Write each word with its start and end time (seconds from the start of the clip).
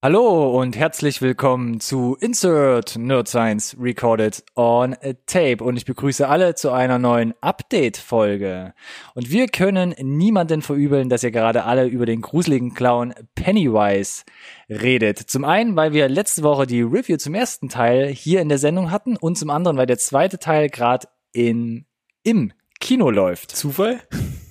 Hallo 0.00 0.56
und 0.56 0.76
herzlich 0.76 1.20
willkommen 1.22 1.80
zu 1.80 2.16
Insert 2.20 2.96
Nerd 2.96 3.26
Science 3.26 3.76
Recorded 3.80 4.44
on 4.54 4.94
Tape 5.26 5.64
und 5.64 5.76
ich 5.76 5.86
begrüße 5.86 6.28
alle 6.28 6.54
zu 6.54 6.70
einer 6.70 7.00
neuen 7.00 7.34
Update-Folge. 7.40 8.74
Und 9.16 9.30
wir 9.32 9.48
können 9.48 9.96
niemanden 10.00 10.62
verübeln, 10.62 11.08
dass 11.08 11.24
ihr 11.24 11.32
gerade 11.32 11.64
alle 11.64 11.88
über 11.88 12.06
den 12.06 12.20
gruseligen 12.20 12.74
Clown 12.74 13.12
Pennywise 13.34 14.22
redet. 14.70 15.18
Zum 15.18 15.44
einen, 15.44 15.74
weil 15.74 15.92
wir 15.92 16.08
letzte 16.08 16.44
Woche 16.44 16.68
die 16.68 16.82
Review 16.82 17.16
zum 17.16 17.34
ersten 17.34 17.68
Teil 17.68 18.06
hier 18.06 18.40
in 18.40 18.48
der 18.48 18.58
Sendung 18.58 18.92
hatten 18.92 19.16
und 19.16 19.36
zum 19.36 19.50
anderen, 19.50 19.78
weil 19.78 19.86
der 19.86 19.98
zweite 19.98 20.38
Teil 20.38 20.68
gerade 20.68 21.08
in 21.32 21.86
im 22.22 22.52
Kino 22.78 23.10
läuft. 23.10 23.50
Zufall? 23.50 23.98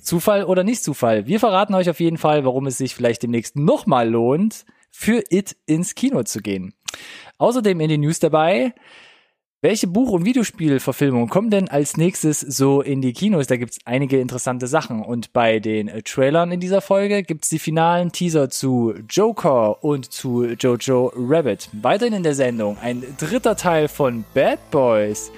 Zufall 0.02 0.44
oder 0.44 0.62
nicht 0.62 0.84
Zufall? 0.84 1.26
Wir 1.26 1.40
verraten 1.40 1.72
euch 1.72 1.88
auf 1.88 2.00
jeden 2.00 2.18
Fall, 2.18 2.44
warum 2.44 2.66
es 2.66 2.76
sich 2.76 2.94
vielleicht 2.94 3.22
demnächst 3.22 3.56
nochmal 3.56 4.10
lohnt, 4.10 4.66
für 4.98 5.22
It 5.30 5.54
ins 5.66 5.94
Kino 5.94 6.24
zu 6.24 6.40
gehen. 6.40 6.74
Außerdem 7.38 7.78
in 7.78 7.88
den 7.88 8.00
News 8.00 8.18
dabei, 8.18 8.74
welche 9.60 9.86
Buch- 9.86 10.10
und 10.10 10.24
Videospielverfilmungen 10.24 11.28
kommen 11.28 11.50
denn 11.50 11.68
als 11.68 11.96
nächstes 11.96 12.40
so 12.40 12.82
in 12.82 13.00
die 13.00 13.12
Kinos? 13.12 13.46
Da 13.46 13.56
gibt's 13.56 13.78
einige 13.84 14.18
interessante 14.18 14.66
Sachen. 14.66 15.02
Und 15.02 15.32
bei 15.32 15.60
den 15.60 15.88
Trailern 16.04 16.50
in 16.50 16.58
dieser 16.58 16.80
Folge 16.80 17.22
gibt's 17.22 17.48
die 17.48 17.60
finalen 17.60 18.10
Teaser 18.10 18.50
zu 18.50 18.92
Joker 19.08 19.84
und 19.84 20.10
zu 20.12 20.44
Jojo 20.46 21.12
Rabbit. 21.14 21.68
Weiterhin 21.80 22.14
in 22.14 22.22
der 22.24 22.34
Sendung 22.34 22.76
ein 22.82 23.04
dritter 23.18 23.54
Teil 23.54 23.86
von 23.86 24.24
Bad 24.34 24.58
Boys. 24.72 25.30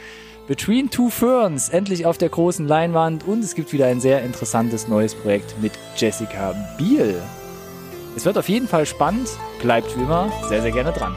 Between 0.48 0.88
Two 0.88 1.10
Ferns, 1.10 1.68
endlich 1.68 2.06
auf 2.06 2.16
der 2.16 2.30
großen 2.30 2.66
Leinwand. 2.66 3.26
Und 3.26 3.44
es 3.44 3.54
gibt 3.54 3.74
wieder 3.74 3.88
ein 3.88 4.00
sehr 4.00 4.22
interessantes 4.22 4.88
neues 4.88 5.14
Projekt 5.14 5.54
mit 5.60 5.72
Jessica 5.96 6.54
Biel. 6.78 7.20
Es 8.16 8.24
wird 8.24 8.36
auf 8.38 8.48
jeden 8.48 8.68
Fall 8.68 8.86
spannend. 8.86 9.28
Bleibt 9.62 9.96
wie 9.96 10.02
immer 10.02 10.30
sehr, 10.48 10.62
sehr 10.62 10.72
gerne 10.72 10.92
dran. 10.92 11.16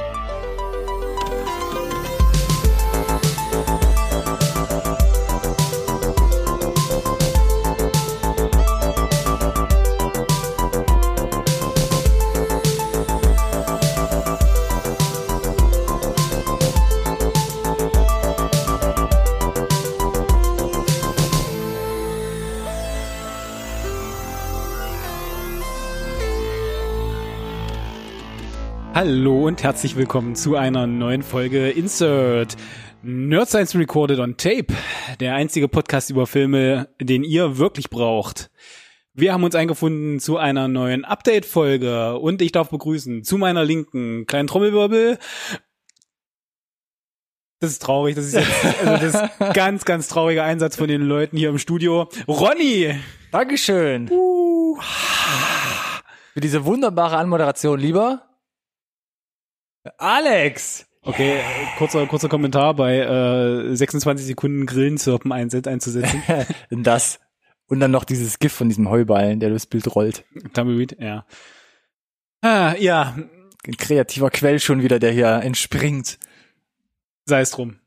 Hallo 28.96 29.48
und 29.48 29.64
herzlich 29.64 29.96
willkommen 29.96 30.36
zu 30.36 30.56
einer 30.56 30.86
neuen 30.86 31.24
Folge 31.24 31.72
Insert 31.72 32.56
Nerd 33.02 33.50
Science 33.50 33.74
Recorded 33.74 34.20
on 34.20 34.38
Tape, 34.38 34.68
der 35.20 35.34
einzige 35.34 35.68
Podcast 35.68 36.12
über 36.12 36.28
Filme, 36.28 36.90
den 37.02 37.24
ihr 37.24 37.58
wirklich 37.58 37.90
braucht. 37.90 38.52
Wir 39.16 39.34
haben 39.34 39.44
uns 39.44 39.56
eingefunden 39.56 40.20
zu 40.20 40.38
einer 40.38 40.68
neuen 40.68 41.06
Update-Folge 41.06 42.20
und 42.20 42.40
ich 42.44 42.52
darf 42.52 42.70
begrüßen 42.70 43.24
zu 43.24 43.40
meiner 43.40 43.66
Linken 43.66 44.28
kleinen 44.28 44.48
Trommelwirbel. 44.48 45.18
Das 47.62 47.72
ist 47.72 47.82
traurig, 47.82 48.14
das 48.14 48.26
ist 48.26 48.36
jetzt 48.36 48.86
also 48.86 49.06
das 49.08 49.16
ist 49.16 49.40
ganz, 49.56 49.86
ganz 49.86 50.08
trauriger 50.08 50.44
Einsatz 50.44 50.76
von 50.76 50.88
den 50.88 51.02
Leuten 51.02 51.36
hier 51.36 51.50
im 51.50 51.58
Studio. 51.58 52.10
Ronny! 52.28 52.94
Dankeschön. 53.32 54.08
Uh. 54.12 54.78
Für 56.34 56.42
diese 56.42 56.64
wunderbare 56.66 57.18
Anmoderation, 57.18 57.80
lieber 57.80 58.33
Alex. 59.98 60.86
Okay, 61.02 61.38
äh, 61.38 61.42
kurzer, 61.78 62.06
kurzer 62.08 62.30
Kommentar 62.30 62.74
bei 62.76 63.00
äh, 63.00 63.76
26 63.76 64.26
Sekunden 64.26 64.66
Grillenzirpen 64.66 65.32
einzusetzen. 65.32 66.24
das. 66.70 67.20
Und 67.68 67.80
dann 67.80 67.92
noch 67.92 68.04
dieses 68.06 68.40
Gift 68.40 68.56
von 68.56 68.70
diesem 68.70 68.90
Heuballen, 68.90 69.40
der 69.40 69.50
durchs 69.50 69.66
Bild 69.66 69.94
rollt. 69.96 70.24
Tumbleweed, 70.54 70.98
ja. 71.00 71.26
Ah, 72.42 72.76
ja, 72.78 73.16
Ein 73.66 73.78
kreativer 73.78 74.30
Quell 74.30 74.60
schon 74.60 74.82
wieder, 74.84 75.00
der 75.00 75.12
hier 75.12 75.42
entspringt. 75.44 76.20
sei 77.26 77.42
es 77.42 77.52
drum. 77.52 77.80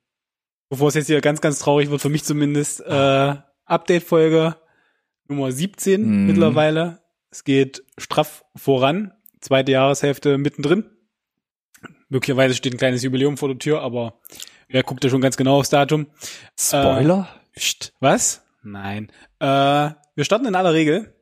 Bevor 0.71 0.89
es 0.89 0.95
jetzt 0.95 1.07
hier 1.07 1.21
ganz, 1.21 1.41
ganz 1.41 1.59
traurig 1.59 1.91
wird, 1.91 2.01
für 2.01 2.09
mich 2.09 2.25
zumindest, 2.25 2.81
äh, 2.81 3.35
Update-Folge 3.67 4.57
Nummer 5.29 5.53
17 5.53 6.03
Mhm. 6.03 6.27
mittlerweile. 6.27 7.01
Es 7.31 7.45
geht 7.45 7.85
straff 7.99 8.45
voran. 8.57 9.13
Zweite 9.41 9.73
Jahreshälfte 9.73 10.39
mittendrin. 10.39 10.85
Möglicherweise 12.09 12.55
steht 12.55 12.75
ein 12.75 12.79
kleines 12.79 13.03
Jubiläum 13.03 13.37
vor 13.37 13.49
der 13.49 13.59
Tür, 13.59 13.81
aber 13.83 14.21
wer 14.69 14.83
guckt 14.83 15.03
ja 15.05 15.11
schon 15.11 15.21
ganz 15.21 15.37
genau 15.37 15.59
aufs 15.59 15.71
Datum? 15.71 16.07
Spoiler? 16.59 17.29
Psst, 17.55 17.93
was? 18.01 18.45
Nein. 18.63 19.11
Äh, 19.39 19.47
wir 20.15 20.25
starten 20.25 20.47
in 20.47 20.55
aller 20.55 20.73
Regel 20.73 21.15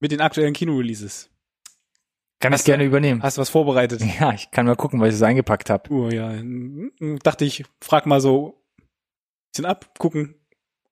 mit 0.00 0.12
den 0.12 0.20
aktuellen 0.20 0.52
Kino-Releases. 0.52 1.30
Kann 2.40 2.52
ich 2.52 2.58
hast 2.58 2.66
du- 2.66 2.72
gerne 2.72 2.84
übernehmen. 2.84 3.22
Hast 3.22 3.36
du 3.36 3.40
was 3.40 3.50
vorbereitet? 3.50 4.02
Ja, 4.20 4.32
ich 4.34 4.50
kann 4.50 4.66
mal 4.66 4.76
gucken, 4.76 5.00
was 5.00 5.14
ich 5.14 5.18
so 5.18 5.24
eingepackt 5.24 5.70
habe. 5.70 5.90
Oh 5.92 6.08
ja, 6.10 6.30
hm, 6.30 6.92
dachte 7.22 7.44
ich, 7.44 7.64
frag 7.80 8.06
mal 8.06 8.20
so 8.20 8.60
ein 8.78 8.86
bisschen 9.52 9.64
ab, 9.66 9.98
gucken, 9.98 10.34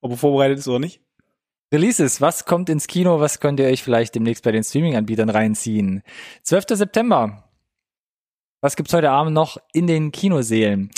ob 0.01 0.11
er 0.11 0.17
vorbereitet 0.17 0.57
ist 0.59 0.67
oder 0.67 0.79
nicht. 0.79 1.01
Releases, 1.73 2.21
was 2.21 2.45
kommt 2.45 2.69
ins 2.69 2.87
Kino, 2.87 3.19
was 3.19 3.39
könnt 3.39 3.59
ihr 3.59 3.65
euch 3.65 3.81
vielleicht 3.83 4.13
demnächst 4.15 4.43
bei 4.43 4.51
den 4.51 4.63
Streaming-Anbietern 4.63 5.29
reinziehen? 5.29 6.03
12. 6.43 6.65
September. 6.69 7.49
Was 8.63 8.77
gibt's 8.77 8.93
heute 8.93 9.11
Abend 9.11 9.33
noch 9.33 9.57
in 9.73 9.87
den 9.87 10.13
Kinosälen? 10.13 10.89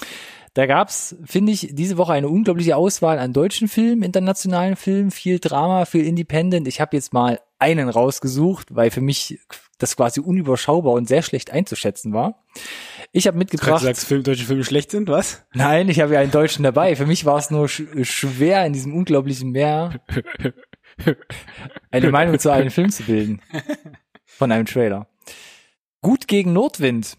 Da 0.54 0.68
gab's, 0.68 1.16
finde 1.26 1.52
ich, 1.52 1.70
diese 1.72 1.98
Woche 1.98 2.14
eine 2.14 2.30
unglaubliche 2.30 2.76
Auswahl 2.76 3.18
an 3.18 3.34
deutschen 3.34 3.68
Filmen, 3.68 4.04
internationalen 4.04 4.76
Filmen, 4.76 5.10
viel 5.10 5.40
Drama, 5.40 5.86
viel 5.86 6.06
Independent. 6.06 6.68
Ich 6.68 6.80
habe 6.80 6.96
jetzt 6.96 7.12
mal 7.12 7.40
einen 7.58 7.90
rausgesucht, 7.90 8.76
weil 8.76 8.92
für 8.92 9.02
mich 9.02 9.40
das 9.80 9.98
quasi 9.98 10.20
unüberschaubar 10.20 10.94
und 10.94 11.08
sehr 11.08 11.24
schlecht 11.24 11.50
einzuschätzen 11.50 12.14
war. 12.14 12.46
Ich 13.12 13.26
habe 13.26 13.34
Du 13.34 13.40
mitgebracht. 13.40 13.82
sagst, 13.82 14.06
Film, 14.06 14.22
deutsche 14.22 14.46
Filme 14.46 14.64
schlecht 14.64 14.92
sind, 14.92 15.10
was? 15.10 15.44
Nein, 15.56 15.90
ich 15.90 16.00
habe 16.02 16.14
ja 16.14 16.20
einen 16.20 16.30
Deutschen 16.30 16.62
dabei. 16.62 16.96
Für 16.96 17.08
mich 17.08 17.26
war 17.26 17.40
es 17.40 17.50
nur 17.50 17.68
sch 17.68 17.82
schwer, 18.04 18.64
in 18.68 18.74
diesem 18.74 18.94
unglaublichen 18.96 19.50
Meer 19.50 20.00
eine 21.90 22.12
Meinung 22.12 22.38
zu 22.38 22.52
einem 22.52 22.70
Film 22.70 22.92
zu 22.92 23.02
bilden. 23.06 23.42
Von 24.24 24.52
einem 24.52 24.68
Trailer. 24.68 25.08
Gut 26.04 26.28
gegen 26.28 26.54
Nordwind. 26.54 27.18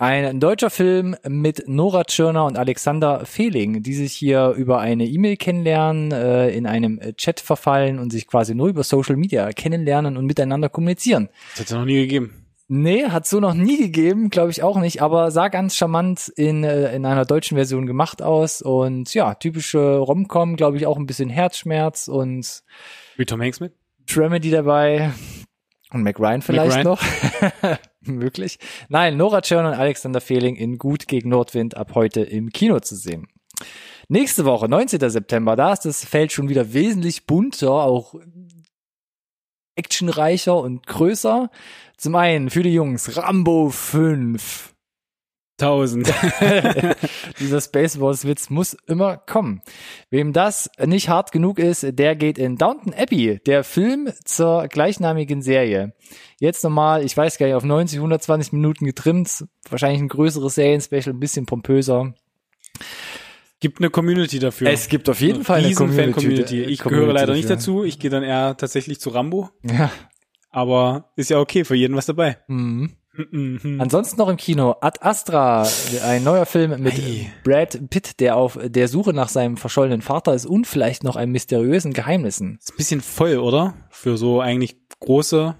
Ein 0.00 0.40
deutscher 0.40 0.70
Film 0.70 1.14
mit 1.28 1.64
Nora 1.68 2.04
Tschirner 2.04 2.46
und 2.46 2.56
Alexander 2.56 3.26
Fehling, 3.26 3.82
die 3.82 3.92
sich 3.92 4.14
hier 4.14 4.54
über 4.56 4.80
eine 4.80 5.04
E-Mail 5.04 5.36
kennenlernen, 5.36 6.10
äh, 6.10 6.48
in 6.48 6.66
einem 6.66 6.98
Chat 7.18 7.38
verfallen 7.38 7.98
und 7.98 8.10
sich 8.10 8.26
quasi 8.26 8.54
nur 8.54 8.68
über 8.68 8.82
Social 8.82 9.16
Media 9.16 9.50
kennenlernen 9.50 10.16
und 10.16 10.24
miteinander 10.24 10.70
kommunizieren. 10.70 11.28
Das 11.50 11.60
hat 11.60 11.66
es 11.66 11.72
noch 11.74 11.84
nie 11.84 11.96
gegeben. 11.96 12.46
Nee, 12.66 13.08
hat 13.08 13.26
so 13.26 13.40
noch 13.40 13.52
nie 13.52 13.76
gegeben, 13.76 14.30
glaube 14.30 14.50
ich 14.50 14.62
auch 14.62 14.80
nicht, 14.80 15.02
aber 15.02 15.30
sah 15.30 15.48
ganz 15.48 15.76
charmant 15.76 16.32
in, 16.34 16.64
äh, 16.64 16.96
in 16.96 17.04
einer 17.04 17.26
deutschen 17.26 17.58
Version 17.58 17.84
gemacht 17.84 18.22
aus 18.22 18.62
und 18.62 19.12
ja, 19.12 19.34
typische 19.34 19.98
Romcom, 19.98 20.56
glaube 20.56 20.78
ich 20.78 20.86
auch 20.86 20.96
ein 20.96 21.04
bisschen 21.04 21.28
Herzschmerz 21.28 22.08
und 22.08 22.62
Wie 23.18 23.26
Tom 23.26 23.42
Hanks 23.42 23.60
mit? 23.60 23.74
Dramedy 24.06 24.50
dabei 24.50 25.12
und 25.92 26.02
Mac 26.02 26.18
Ryan 26.18 26.42
vielleicht 26.42 26.76
Ryan. 26.76 26.84
noch. 26.84 27.02
Möglich. 28.00 28.58
Nein, 28.88 29.16
Nora 29.16 29.42
Tschirner 29.42 29.70
und 29.70 29.74
Alexander 29.74 30.20
Fehling 30.20 30.56
in 30.56 30.78
Gut 30.78 31.08
gegen 31.08 31.28
Nordwind 31.28 31.76
ab 31.76 31.92
heute 31.94 32.20
im 32.22 32.50
Kino 32.50 32.80
zu 32.80 32.96
sehen. 32.96 33.28
Nächste 34.08 34.44
Woche, 34.44 34.68
19. 34.68 35.08
September, 35.10 35.54
da 35.54 35.72
ist 35.72 35.84
das 35.84 36.04
Feld 36.04 36.32
schon 36.32 36.48
wieder 36.48 36.72
wesentlich 36.72 37.26
bunter, 37.26 37.70
auch 37.70 38.14
actionreicher 39.76 40.56
und 40.56 40.86
größer. 40.86 41.50
Zum 41.96 42.14
einen 42.14 42.50
für 42.50 42.62
die 42.62 42.74
Jungs 42.74 43.16
Rambo 43.16 43.70
5. 43.70 44.69
Tausend. 45.60 46.10
Dieser 47.38 47.60
Spaceballs-Witz 47.60 48.48
muss 48.48 48.74
immer 48.86 49.18
kommen. 49.18 49.60
Wem 50.08 50.32
das 50.32 50.70
nicht 50.82 51.10
hart 51.10 51.32
genug 51.32 51.58
ist, 51.58 51.86
der 51.86 52.16
geht 52.16 52.38
in 52.38 52.56
Downton 52.56 52.94
Abbey, 52.94 53.40
der 53.44 53.62
Film 53.62 54.10
zur 54.24 54.68
gleichnamigen 54.68 55.42
Serie. 55.42 55.92
Jetzt 56.38 56.64
nochmal, 56.64 57.04
ich 57.04 57.14
weiß 57.14 57.36
gar 57.36 57.44
nicht, 57.44 57.56
auf 57.56 57.64
90, 57.64 57.98
120 57.98 58.54
Minuten 58.54 58.86
getrimmt, 58.86 59.44
wahrscheinlich 59.68 60.00
ein 60.00 60.08
größeres 60.08 60.54
Serienspecial, 60.54 61.14
ein 61.14 61.20
bisschen 61.20 61.44
pompöser. 61.44 62.14
Gibt 63.60 63.80
eine 63.80 63.90
Community 63.90 64.38
dafür. 64.38 64.70
Es 64.70 64.88
gibt 64.88 65.10
auf 65.10 65.20
jeden 65.20 65.44
Fall 65.44 65.62
eine 65.62 65.74
Community. 65.74 66.02
Fan-Community. 66.04 66.62
Ich 66.62 66.78
Community 66.80 66.88
gehöre 66.88 67.12
leider 67.12 67.34
nicht 67.34 67.50
dazu. 67.50 67.84
Ich 67.84 67.98
gehe 67.98 68.10
dann 68.10 68.22
eher 68.22 68.56
tatsächlich 68.56 68.98
zu 68.98 69.10
Rambo. 69.10 69.50
Ja. 69.62 69.90
Aber 70.48 71.12
ist 71.16 71.28
ja 71.28 71.38
okay, 71.38 71.66
für 71.66 71.74
jeden 71.74 71.96
was 71.96 72.06
dabei. 72.06 72.38
Mhm. 72.48 72.96
Mhm. 73.30 73.80
Ansonsten 73.80 74.18
noch 74.18 74.28
im 74.28 74.36
Kino 74.36 74.76
Ad 74.80 75.00
Astra, 75.02 75.66
ein 76.04 76.24
neuer 76.24 76.46
Film 76.46 76.82
mit 76.82 76.94
Ei. 76.94 77.32
Brad 77.44 77.90
Pitt, 77.90 78.20
der 78.20 78.36
auf 78.36 78.58
der 78.62 78.88
Suche 78.88 79.12
nach 79.12 79.28
seinem 79.28 79.56
verschollenen 79.56 80.02
Vater 80.02 80.34
ist 80.34 80.46
und 80.46 80.66
vielleicht 80.66 81.04
noch 81.04 81.16
einem 81.16 81.32
mysteriösen 81.32 81.92
Geheimnissen. 81.92 82.58
Ist 82.60 82.72
ein 82.72 82.76
bisschen 82.76 83.00
voll, 83.00 83.38
oder? 83.38 83.74
Für 83.90 84.16
so 84.16 84.40
eigentlich 84.40 84.76
große 85.00 85.56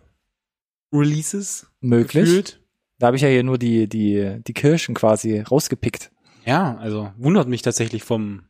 Releases. 0.93 1.67
Möglich. 1.81 2.25
Gefühlt. 2.25 2.61
Da 2.99 3.07
habe 3.07 3.17
ich 3.17 3.23
ja 3.23 3.29
hier 3.29 3.43
nur 3.43 3.59
die, 3.59 3.89
die, 3.89 4.41
die 4.47 4.53
Kirschen 4.53 4.95
quasi 4.95 5.41
rausgepickt. 5.41 6.11
Ja, 6.45 6.77
also 6.77 7.13
wundert 7.17 7.49
mich 7.49 7.63
tatsächlich 7.63 8.03
vom 8.03 8.43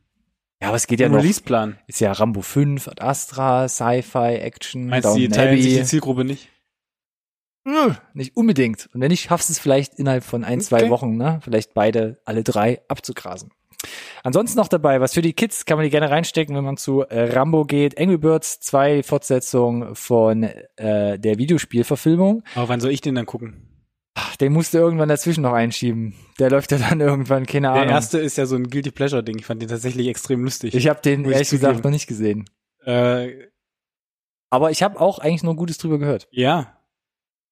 Ja, 0.61 0.69
aber 0.69 0.77
es 0.77 0.87
geht 0.87 0.99
ja 0.99 1.07
noch. 1.07 1.19
Release-Plan. 1.19 1.77
Ist 1.87 2.01
ja 2.01 2.11
Rambo 2.11 2.41
5, 2.41 2.87
Ad 2.87 3.01
Astra, 3.01 3.69
Sci-Fi, 3.69 4.35
Action, 4.35 4.87
Meinst 4.87 5.07
du, 5.09 5.15
die 5.15 5.29
teilen 5.29 5.61
sich 5.61 5.75
die 5.75 5.83
Zielgruppe 5.83 6.25
nicht? 6.25 6.49
Nö, 7.63 7.93
Nicht 8.13 8.35
unbedingt. 8.35 8.89
Und 8.93 9.01
wenn 9.01 9.09
nicht, 9.11 9.21
schaffst 9.23 9.49
du 9.49 9.53
es 9.53 9.59
vielleicht 9.59 9.95
innerhalb 9.95 10.23
von 10.23 10.43
ein, 10.43 10.61
zwei 10.61 10.81
Okay. 10.81 10.89
Wochen, 10.89 11.15
ne? 11.17 11.39
Vielleicht 11.43 11.73
beide, 11.73 12.19
alle 12.25 12.43
drei 12.43 12.81
abzugrasen. 12.87 13.51
Ansonsten 14.23 14.57
noch 14.59 14.67
dabei, 14.67 15.01
was 15.01 15.13
für 15.13 15.21
die 15.23 15.33
Kids 15.33 15.65
kann 15.65 15.77
man 15.77 15.83
die 15.83 15.89
gerne 15.89 16.09
reinstecken, 16.09 16.55
wenn 16.55 16.63
man 16.63 16.77
zu 16.77 17.01
äh, 17.01 17.33
Rambo 17.33 17.65
geht. 17.65 17.99
Angry 17.99 18.17
Birds 18.17 18.59
2 18.59 19.01
Fortsetzung 19.03 19.95
von 19.95 20.43
äh, 20.43 21.17
der 21.19 21.37
Videospielverfilmung. 21.39 22.43
Aber 22.55 22.69
wann 22.69 22.79
soll 22.79 22.91
ich 22.91 23.01
den 23.01 23.15
dann 23.15 23.25
gucken? 23.25 23.67
Ach, 24.13 24.35
den 24.35 24.53
musst 24.53 24.73
du 24.73 24.77
irgendwann 24.77 25.09
dazwischen 25.09 25.41
noch 25.41 25.53
einschieben. 25.53 26.13
Der 26.37 26.49
läuft 26.51 26.71
ja 26.71 26.77
dann 26.77 26.99
irgendwann, 26.99 27.45
keine 27.45 27.67
Der 27.67 27.71
Ahnung. 27.73 27.89
erste 27.89 28.19
ist 28.19 28.37
ja 28.37 28.45
so 28.45 28.55
ein 28.55 28.69
Guilty 28.69 28.91
Pleasure 28.91 29.23
Ding. 29.23 29.39
Ich 29.39 29.45
fand 29.45 29.61
den 29.61 29.69
tatsächlich 29.69 30.07
extrem 30.07 30.43
lustig. 30.43 30.75
ich 30.75 30.87
habe 30.87 31.01
den 31.01 31.25
ich 31.25 31.31
ehrlich 31.31 31.49
gesagt 31.49 31.83
noch 31.83 31.91
nicht 31.91 32.07
gesehen. 32.07 32.45
äh, 32.85 33.29
Aber 34.51 34.69
ich 34.69 34.83
habe 34.83 34.99
auch 34.99 35.17
eigentlich 35.19 35.43
nur 35.43 35.55
Gutes 35.55 35.77
drüber 35.77 35.97
gehört. 35.99 36.27
ja. 36.31 36.77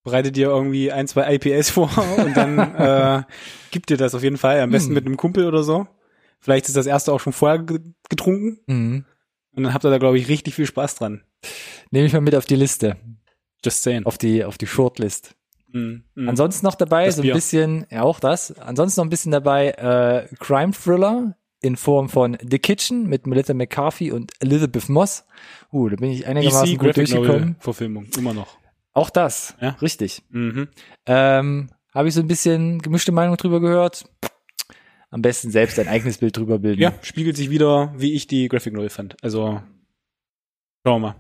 Bereite 0.10 0.32
dir 0.32 0.48
irgendwie 0.48 0.92
ein, 0.92 1.08
zwei 1.08 1.34
IPS 1.36 1.70
vor 1.72 1.90
und 2.18 2.36
dann 2.36 2.58
äh, 2.60 3.24
gib 3.72 3.86
dir 3.88 3.98
das 3.98 4.16
auf 4.16 4.24
jeden 4.24 4.38
Fall. 4.38 4.60
Am 4.60 4.72
besten 4.72 4.90
Hm. 4.90 4.94
mit 4.96 5.06
einem 5.06 5.18
Kumpel 5.18 5.46
oder 5.48 5.64
so. 5.64 5.88
Vielleicht 6.40 6.68
ist 6.68 6.78
das 6.78 6.86
erste 6.86 7.12
auch 7.14 7.20
schon 7.20 7.34
vorher 7.34 7.60
ge- 7.60 7.80
getrunken. 8.10 8.60
Mhm. 8.68 9.06
Und 9.56 9.64
dann 9.64 9.74
habt 9.74 9.84
ihr 9.86 9.90
da, 9.90 9.98
glaube 9.98 10.18
ich, 10.18 10.28
richtig 10.30 10.56
viel 10.56 10.66
Spaß 10.66 10.96
dran. 10.96 11.22
Nehme 11.92 12.06
ich 12.08 12.14
mal 12.14 12.22
mit 12.22 12.36
auf 12.36 12.46
die 12.46 12.56
Liste, 12.56 12.96
Just 13.66 13.84
saying. 13.84 14.06
auf 14.06 14.18
die, 14.18 14.44
auf 14.46 14.58
die 14.58 14.68
Shortlist. 14.68 15.36
Mhm. 15.72 16.04
Mhm. 16.16 16.30
Ansonsten 16.30 16.66
noch 16.66 16.76
dabei, 16.76 17.06
Das 17.08 17.16
so 17.18 17.22
ein 17.22 17.24
Bier. 17.24 17.34
bisschen, 17.34 17.86
ja 17.92 18.04
auch 18.04 18.20
das. 18.20 18.58
Ansonsten 18.60 19.02
noch 19.02 19.06
ein 19.06 19.10
bisschen 19.10 19.32
dabei, 19.34 19.70
äh, 19.72 20.36
Crime 20.40 20.72
Thriller 20.72 21.36
in 21.62 21.76
Form 21.76 22.08
von 22.08 22.38
The 22.42 22.58
Kitchen 22.60 23.08
mit 23.08 23.28
Melissa 23.28 23.54
McCarthy 23.54 24.12
und 24.14 24.32
Elizabeth 24.40 24.88
Moss. 24.88 25.26
Uh, 25.74 25.90
da 25.90 25.98
bin 25.98 26.10
ich 26.12 26.26
einigermaßen 26.26 26.66
DC 26.68 26.78
gut 26.80 26.88
Graphic 26.96 27.08
durchgekommen. 27.10 27.56
Verfilmung, 27.60 28.08
immer 28.18 28.34
noch. 28.34 28.58
Auch 28.94 29.10
das, 29.10 29.56
Ja. 29.62 29.70
richtig. 29.82 30.24
Mhm. 30.30 30.68
Ähm, 31.06 31.70
Habe 31.94 32.08
ich 32.08 32.14
so 32.14 32.22
ein 32.22 32.28
bisschen 32.28 32.80
gemischte 32.82 33.12
Meinung 33.12 33.36
drüber 33.38 33.60
gehört. 33.60 34.06
Am 35.12 35.22
besten 35.24 35.50
selbst 35.50 35.80
ein 35.80 35.88
eigenes 35.88 36.20
Bild 36.20 36.38
drüber 36.38 36.60
bilden. 36.60 36.82
Ja, 36.82 36.94
spiegelt 37.02 37.36
sich 37.36 37.50
wieder, 37.50 37.94
wie 37.98 38.14
ich 38.14 38.28
die 38.28 38.48
Graphic 38.48 38.74
Novel 38.74 38.90
fand. 38.90 39.16
Also, 39.24 39.62
schauen 40.86 41.02
wir 41.02 41.08
mal. 41.10 41.16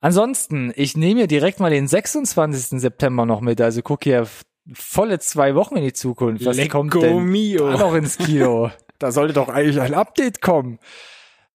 Ansonsten, 0.00 0.72
ich 0.76 0.96
nehme 0.96 1.20
mir 1.22 1.26
direkt 1.26 1.60
mal 1.60 1.70
den 1.70 1.86
26. 1.86 2.80
September 2.80 3.26
noch 3.26 3.40
mit. 3.42 3.60
Also 3.60 3.82
guck 3.82 4.04
hier 4.04 4.26
volle 4.72 5.18
zwei 5.18 5.54
Wochen 5.54 5.76
in 5.76 5.84
die 5.84 5.92
Zukunft. 5.92 6.44
Was 6.44 6.56
Lecco 6.56 6.78
kommt 6.78 6.94
denn 6.94 7.24
mio. 7.24 7.70
da 7.70 7.78
noch 7.78 7.94
ins 7.94 8.16
Kino? 8.18 8.70
da 8.98 9.12
sollte 9.12 9.34
doch 9.34 9.48
eigentlich 9.48 9.80
ein 9.80 9.94
Update 9.94 10.40
kommen. 10.40 10.78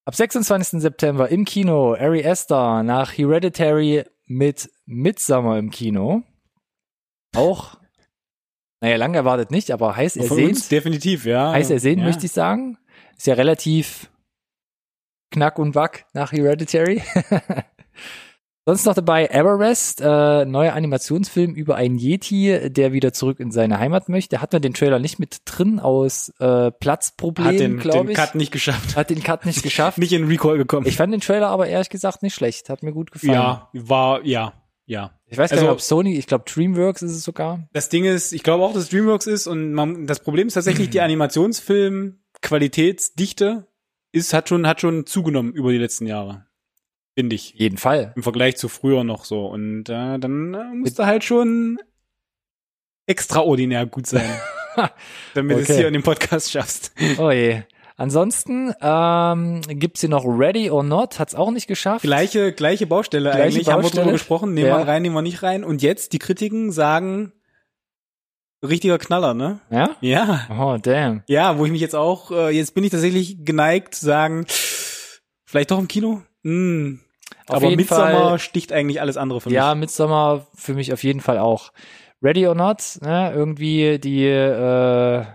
Ab 0.06 0.13
26. 0.15 0.79
September 0.81 1.29
im 1.29 1.44
Kino 1.45 1.95
Ari 1.95 2.25
Aster 2.25 2.83
nach 2.83 3.11
Hereditary 3.18 4.03
mit 4.25 4.69
Midsummer 4.86 5.57
im 5.57 5.72
Kino. 5.72 6.24
Auch, 7.36 7.80
naja, 8.81 8.98
lang 8.98 9.13
erwartet 9.13 9.51
nicht, 9.51 9.72
aber 9.72 9.95
heiß 9.95 10.18
ersehnt. 10.18 10.72
definitiv, 10.72 11.25
ja. 11.25 11.51
Heiß 11.51 11.69
ersehnt, 11.69 12.00
ja. 12.00 12.06
möchte 12.06 12.25
ich 12.25 12.31
sagen. 12.31 12.77
Ist 13.18 13.27
ja 13.27 13.36
relativ 13.36 14.10
knack 15.31 15.60
und 15.60 15.75
wack 15.75 16.06
nach 16.13 16.31
Hereditary. 16.31 17.01
Sonst 18.67 18.85
noch 18.85 18.95
dabei 18.95 19.27
Everest, 19.27 20.01
äh, 20.01 20.44
neuer 20.45 20.73
Animationsfilm 20.73 21.53
über 21.53 21.75
einen 21.75 22.00
Yeti, 22.00 22.71
der 22.71 22.94
wieder 22.94 23.13
zurück 23.13 23.39
in 23.39 23.51
seine 23.51 23.77
Heimat 23.77 24.09
möchte. 24.09 24.41
Hat 24.41 24.53
man 24.53 24.62
den 24.63 24.73
Trailer 24.73 24.97
nicht 24.97 25.19
mit 25.19 25.41
drin 25.45 25.79
aus 25.79 26.33
äh, 26.39 26.44
Hat 26.45 26.73
den, 26.73 26.79
Platzproblemen, 26.79 27.57
den 27.57 27.77
glaube 27.79 28.12
ich. 28.12 28.17
Cut 28.17 28.33
nicht 28.33 28.51
geschafft. 28.51 28.95
Hat 28.95 29.12
den 29.12 29.21
Cut 29.21 29.45
nicht 29.45 29.62
geschafft. 29.63 30.00
Nicht 30.00 30.13
in 30.13 30.25
Recall 30.27 30.57
gekommen. 30.57 30.88
Ich 30.88 30.97
fand 30.97 31.13
den 31.13 31.21
Trailer 31.21 31.50
aber 31.50 31.67
ehrlich 31.67 31.89
gesagt 31.89 32.23
nicht 32.23 32.33
schlecht. 32.33 32.69
Hat 32.69 32.81
mir 32.81 32.91
gut 32.91 33.12
gefallen. 33.12 33.33
ja, 33.33 33.69
war, 33.73 34.25
ja, 34.25 34.53
ja. 34.88 35.11
Ich 35.27 35.38
weiß 35.38 35.51
gar 35.51 35.57
Also- 35.59 35.65
nicht, 35.69 35.73
ob 35.73 35.81
Sony, 35.81 36.15
ich 36.18 36.25
glaube 36.25 36.45
Dreamworks 36.51 37.03
ist 37.03 37.11
es 37.11 37.23
sogar. 37.23 37.68
Das 37.71 37.89
Ding 37.89 38.06
ist, 38.06 38.31
ich 38.33 38.41
glaube 38.41 38.63
auch, 38.63 38.73
dass 38.73 38.89
DreamWorks 38.89 39.27
ist 39.27 39.45
und 39.45 39.73
man, 39.73 40.07
das 40.07 40.21
Problem 40.21 40.47
ist 40.47 40.56
tatsächlich, 40.56 40.89
die 40.89 41.01
Animationsfilm-Qualitätsdichte 42.45 43.68
ist, 44.11 44.33
hat 44.33 44.50
schon, 44.50 44.65
hat 44.68 44.81
schon 44.81 45.06
zugenommen 45.06 45.53
über 45.53 45.71
die 45.71 45.77
letzten 45.77 46.07
Jahre. 46.07 46.44
Finde 47.17 47.35
ich. 47.35 47.53
Jeden 47.53 47.77
Fall. 47.77 48.13
Im 48.15 48.23
Vergleich 48.23 48.57
zu 48.57 48.67
früher 48.67 49.03
noch 49.03 49.25
so. 49.25 49.45
Und 49.47 49.89
äh, 49.89 50.19
dann 50.19 50.53
äh, 50.53 50.73
musste 50.75 51.06
halt 51.06 51.23
schon 51.23 51.79
extraordinär 53.07 53.85
gut 53.85 54.07
sein, 54.07 54.29
damit 55.33 55.57
es 55.59 55.69
Okay. 55.69 55.77
hier 55.77 55.88
in 55.88 55.94
dem 55.94 56.03
Podcast 56.03 56.51
schaffst. 56.51 56.91
Oh 57.17 57.31
je. 57.31 57.62
Ansonsten 57.97 58.73
ähm, 58.81 59.62
gibt's 59.69 60.01
hier 60.01 60.09
noch 60.09 60.25
Ready 60.25 60.69
or 60.69 60.83
Not, 60.83 61.17
hat's 61.17 61.33
auch 61.33 61.51
nicht 61.51 61.67
geschafft. 61.67 62.01
Gleiche, 62.01 62.51
gleiche 62.51 62.85
Baustelle 62.88 63.29
Gleiche 63.31 63.44
eigentlich, 63.44 63.68
haben 63.69 63.77
wir 63.79 63.83
Baustelle. 63.83 64.03
drüber 64.03 64.11
gesprochen, 64.13 64.53
nehmen 64.53 64.68
Ja. 64.68 64.79
wir 64.79 64.88
rein, 64.88 65.01
nehmen 65.01 65.15
wir 65.15 65.21
nicht 65.21 65.44
rein. 65.44 65.63
Und 65.63 65.81
jetzt, 65.81 66.11
die 66.11 66.19
Kritiken 66.19 66.73
sagen, 66.73 67.31
richtiger 68.68 68.97
Knaller, 68.97 69.33
ne? 69.33 69.61
Ja? 69.69 69.95
Ja. 70.01 70.47
Oh, 70.59 70.77
damn. 70.81 71.23
Ja, 71.27 71.57
wo 71.57 71.65
ich 71.65 71.71
mich 71.71 71.79
jetzt 71.79 71.95
auch, 71.95 72.31
äh, 72.31 72.50
jetzt 72.50 72.73
bin 72.75 72.83
ich 72.83 72.91
tatsächlich 72.91 73.45
geneigt 73.45 73.95
zu 73.95 74.06
sagen, 74.06 74.45
vielleicht 75.45 75.71
doch 75.71 75.79
im 75.79 75.88
Kino? 75.88 76.21
Hm. 76.44 77.00
Auf 77.47 77.57
Aber 77.57 77.65
jeden 77.68 77.77
Midsommar 77.77 78.12
Fall- 78.12 78.39
sticht 78.39 78.71
eigentlich 78.71 79.01
alles 79.01 79.18
andere 79.18 79.42
für 79.42 79.51
Ja, 79.51 79.75
mich. 79.75 79.81
Midsommar 79.81 80.47
für 80.56 80.74
mich 80.74 80.92
auf 80.94 81.03
jeden 81.03 81.21
Fall 81.21 81.38
auch. 81.39 81.71
Ready 82.24 82.47
or 82.47 82.56
Not, 82.56 82.97
ne? 83.01 83.31
irgendwie 83.36 84.00
die, 84.00 84.25
äh, 84.25 85.25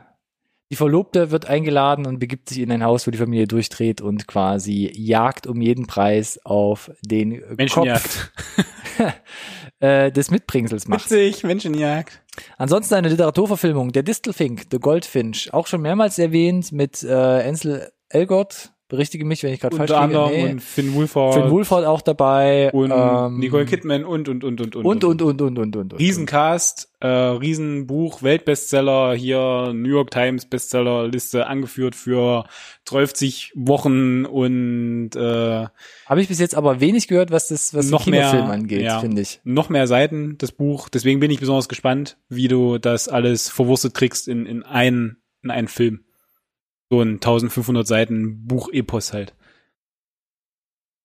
die 0.72 0.76
Verlobte 0.76 1.30
wird 1.30 1.46
eingeladen 1.46 2.06
und 2.06 2.18
begibt 2.18 2.48
sich 2.48 2.58
in 2.58 2.72
ein 2.72 2.82
Haus, 2.84 3.06
wo 3.06 3.10
die 3.10 3.18
Familie 3.18 3.46
durchdreht 3.46 4.00
und 4.00 4.26
quasi 4.26 4.90
jagt 4.96 5.46
um 5.46 5.60
jeden 5.60 5.86
Preis 5.86 6.40
auf 6.44 6.90
den 7.02 7.40
Kopf 7.40 7.56
Menschenjagd. 7.58 8.32
äh, 9.80 10.10
des 10.12 10.30
Mitbringsels 10.30 10.88
macht. 10.88 11.10
Witzig, 11.10 11.44
Menschenjagd. 11.44 12.22
Ansonsten 12.58 12.94
eine 12.94 13.08
Literaturverfilmung, 13.08 13.92
der 13.92 14.02
Distelfink, 14.02 14.64
The 14.70 14.78
Goldfinch, 14.78 15.52
auch 15.52 15.66
schon 15.66 15.82
mehrmals 15.82 16.18
erwähnt 16.18 16.72
mit 16.72 17.02
äh, 17.02 17.12
Ansel 17.12 17.90
Elgort. 18.08 18.72
Berichtige 18.90 19.24
mich, 19.24 19.44
wenn 19.44 19.52
ich 19.54 19.60
gerade 19.60 19.76
falsch 19.76 19.88
liege. 19.88 20.28
Nee. 20.30 20.50
und 20.50 20.60
Finn 20.60 20.92
Wolfhard. 20.94 21.34
Finn 21.34 21.50
Wolfhard 21.50 21.86
auch 21.86 22.02
dabei. 22.02 22.72
und 22.72 22.90
ähm, 22.92 23.38
Nicole 23.38 23.64
Kidman 23.64 24.04
und, 24.04 24.28
und, 24.28 24.42
und, 24.42 24.60
und, 24.60 24.74
und. 24.74 24.84
und, 24.84 25.04
und, 25.04 25.22
und, 25.22 25.40
und, 25.40 25.58
und, 25.58 25.76
und. 25.76 25.76
und. 25.76 25.98
Riesencast, 26.00 26.90
äh, 26.98 27.06
Riesenbuch, 27.06 28.24
Weltbestseller, 28.24 29.14
hier 29.14 29.72
New 29.72 29.90
York 29.90 30.10
Times 30.10 30.44
Bestsellerliste 30.44 31.46
angeführt 31.46 31.94
für 31.94 32.46
12 32.86 33.52
Wochen 33.54 34.24
und 34.24 35.10
äh, 35.14 35.66
Habe 36.06 36.20
ich 36.20 36.26
bis 36.26 36.40
jetzt 36.40 36.56
aber 36.56 36.80
wenig 36.80 37.06
gehört, 37.06 37.30
was 37.30 37.46
das, 37.46 37.72
was 37.72 37.90
Noch 37.90 38.02
den 38.02 38.14
Kinofilm 38.14 38.46
mehr, 38.46 38.52
angeht, 38.52 38.82
ja. 38.82 38.98
finde 38.98 39.22
ich. 39.22 39.40
noch 39.44 39.68
mehr 39.68 39.86
Seiten, 39.86 40.36
das 40.38 40.50
Buch. 40.50 40.88
Deswegen 40.88 41.20
bin 41.20 41.30
ich 41.30 41.38
besonders 41.38 41.68
gespannt, 41.68 42.18
wie 42.28 42.48
du 42.48 42.78
das 42.78 43.08
alles 43.08 43.48
verwurstet 43.48 43.94
kriegst 43.94 44.26
in, 44.26 44.46
in, 44.46 44.64
einen, 44.64 45.22
in 45.44 45.52
einen 45.52 45.68
Film. 45.68 46.00
So 46.90 47.00
ein 47.00 47.14
1500 47.14 47.86
Seiten 47.86 48.46
Buch-Epos 48.46 49.12
halt. 49.12 49.34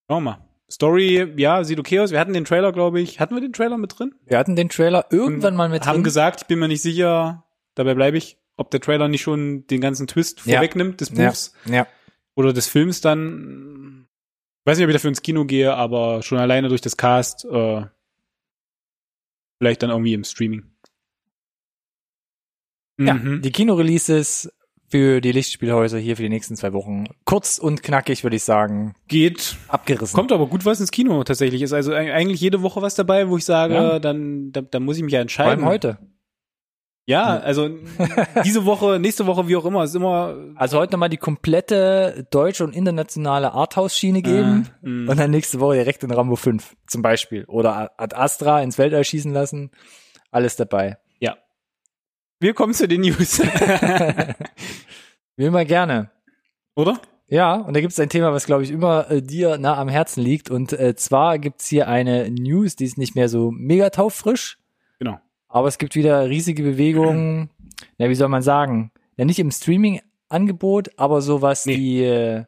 Schauen 0.09 0.23
wir 0.23 0.31
mal. 0.31 0.49
Story, 0.69 1.33
ja, 1.37 1.63
sieht 1.63 1.79
okay 1.79 1.99
aus. 1.99 2.11
Wir 2.11 2.19
hatten 2.19 2.33
den 2.33 2.45
Trailer, 2.45 2.71
glaube 2.71 2.99
ich. 2.99 3.19
Hatten 3.19 3.35
wir 3.35 3.41
den 3.41 3.53
Trailer 3.53 3.77
mit 3.77 3.97
drin? 3.99 4.15
Wir 4.25 4.39
hatten 4.39 4.55
den 4.55 4.69
Trailer 4.69 5.05
irgendwann 5.11 5.55
mal 5.55 5.69
mit 5.69 5.85
haben 5.85 5.97
drin. 5.97 6.03
gesagt, 6.03 6.41
ich 6.41 6.47
bin 6.47 6.57
mir 6.57 6.67
nicht 6.67 6.81
sicher, 6.81 7.45
dabei 7.75 7.93
bleibe 7.93 8.17
ich, 8.17 8.37
ob 8.57 8.71
der 8.71 8.81
Trailer 8.81 9.07
nicht 9.07 9.21
schon 9.21 9.67
den 9.67 9.79
ganzen 9.79 10.07
Twist 10.07 10.43
Ja. 10.45 10.55
vorwegnimmt 10.55 11.01
des 11.01 11.09
ja, 11.09 11.27
Buchs 11.27 11.53
ja. 11.65 11.87
oder 12.35 12.51
des 12.51 12.67
Films 12.67 13.01
dann. 13.01 14.07
Ich 14.61 14.71
weiß 14.71 14.77
nicht, 14.79 14.85
ob 14.85 14.89
ich 14.89 14.95
dafür 14.95 15.09
ins 15.09 15.21
Kino 15.21 15.45
gehe, 15.45 15.75
aber 15.75 16.23
schon 16.23 16.39
alleine 16.39 16.69
durch 16.69 16.81
das 16.81 16.97
Cast, 16.97 17.45
äh, 17.45 17.85
vielleicht 19.59 19.83
dann 19.83 19.91
irgendwie 19.91 20.15
im 20.15 20.23
Streaming. 20.23 20.65
ja. 22.97 23.13
Mhm. 23.13 23.43
Die 23.43 23.51
Kinoreleases 23.51 24.51
für 24.87 25.19
die 25.21 25.31
Lichtspielhäuser 25.31 25.97
hier 25.97 26.15
für 26.15 26.23
die 26.23 26.29
nächsten 26.29 26.55
zwei 26.55 26.71
Wochen. 26.73 27.05
Kurz 27.25 27.57
und 27.57 27.81
knackig, 27.83 28.23
würde 28.23 28.35
ich 28.35 28.43
sagen. 28.43 28.93
Geht. 29.07 29.57
Abgerissen. 29.67 30.15
Kommt 30.15 30.31
aber 30.31 30.47
gut 30.47 30.65
was 30.65 30.79
ins 30.79 30.91
Kino 30.91 31.23
tatsächlich. 31.23 31.61
Ist 31.61 31.73
also 31.73 31.91
eig- 31.93 32.11
eigentlich 32.13 32.39
jede 32.41 32.61
Woche 32.61 32.81
was 32.81 32.95
dabei, 32.95 33.29
wo 33.29 33.37
ich 33.37 33.45
sage, 33.45 33.73
Ja. 33.73 33.99
dann, 33.99 34.51
da, 34.51 34.61
da 34.61 34.79
muss 34.79 34.97
ich 34.97 35.03
mich 35.03 35.13
ja 35.13 35.19
Vor 35.19 35.21
entscheiden. 35.23 35.51
allem 35.63 35.65
heute. 35.65 35.97
Ja, 37.07 37.37
also 37.37 37.69
diese 38.45 38.65
Woche, 38.65 38.99
nächste 38.99 39.27
Woche, 39.27 39.47
wie 39.47 39.55
auch 39.55 39.65
immer, 39.65 39.83
ist 39.83 39.95
immer 39.95 40.35
Also 40.55 40.79
heute 40.79 40.93
nochmal 40.93 41.09
die 41.09 41.17
komplette 41.17 42.25
deutsche 42.31 42.63
und 42.63 42.75
internationale 42.75 43.51
Arthouse-Schiene 43.53 44.23
geben 44.23 44.69
Äh, 44.83 44.87
und 45.09 45.17
dann 45.19 45.29
nächste 45.29 45.59
Woche 45.59 45.75
direkt 45.75 46.03
in 46.03 46.09
Rambo 46.11 46.35
5 46.35 46.75
zum 46.87 47.01
Beispiel. 47.03 47.45
Oder 47.45 47.91
Ad 47.99 48.15
Astra 48.15 48.61
ins 48.61 48.77
Weltall 48.79 49.03
schießen 49.03 49.31
lassen. 49.31 49.69
Alles 50.31 50.55
dabei. 50.55 50.97
Ja. 52.45 52.49
Wir 52.49 52.53
kommen 52.53 52.73
zu 52.73 52.87
den 52.87 53.01
News. 53.01 53.39
Wie 55.37 55.45
immer 55.45 55.65
gerne. 55.65 56.09
Oder? 56.75 56.99
Ja, 57.27 57.55
und 57.55 57.73
da 57.75 57.81
gibt 57.81 57.91
es 57.93 57.99
ein 57.99 58.09
Thema, 58.09 58.31
was, 58.33 58.45
glaube 58.45 58.63
ich, 58.63 58.69
immer 58.71 59.09
äh, 59.09 59.21
dir 59.21 59.57
nah 59.57 59.77
am 59.77 59.89
Herzen 59.89 60.21
liegt. 60.23 60.51
Und 60.51 60.73
äh, 60.73 60.95
zwar 60.95 61.39
gibt's 61.39 61.67
hier 61.67 61.87
eine 61.87 62.29
News, 62.29 62.75
die 62.75 62.85
ist 62.85 62.97
nicht 62.99 63.15
mehr 63.15 63.29
so 63.29 63.51
mega 63.51 63.89
taufrisch, 63.89 64.59
Genau. 64.99 65.19
Aber 65.47 65.67
es 65.67 65.77
gibt 65.77 65.95
wieder 65.95 66.29
riesige 66.29 66.63
Bewegungen, 66.63 67.49
ja, 67.97 68.09
wie 68.09 68.15
soll 68.15 68.27
man 68.29 68.41
sagen? 68.43 68.91
Ja, 69.17 69.25
nicht 69.25 69.39
im 69.39 69.51
Streaming-Angebot, 69.51 70.89
aber 70.97 71.21
so 71.21 71.41
was 71.41 71.65
Nee. 71.65 71.75
die 71.77 72.03
äh, 72.03 72.43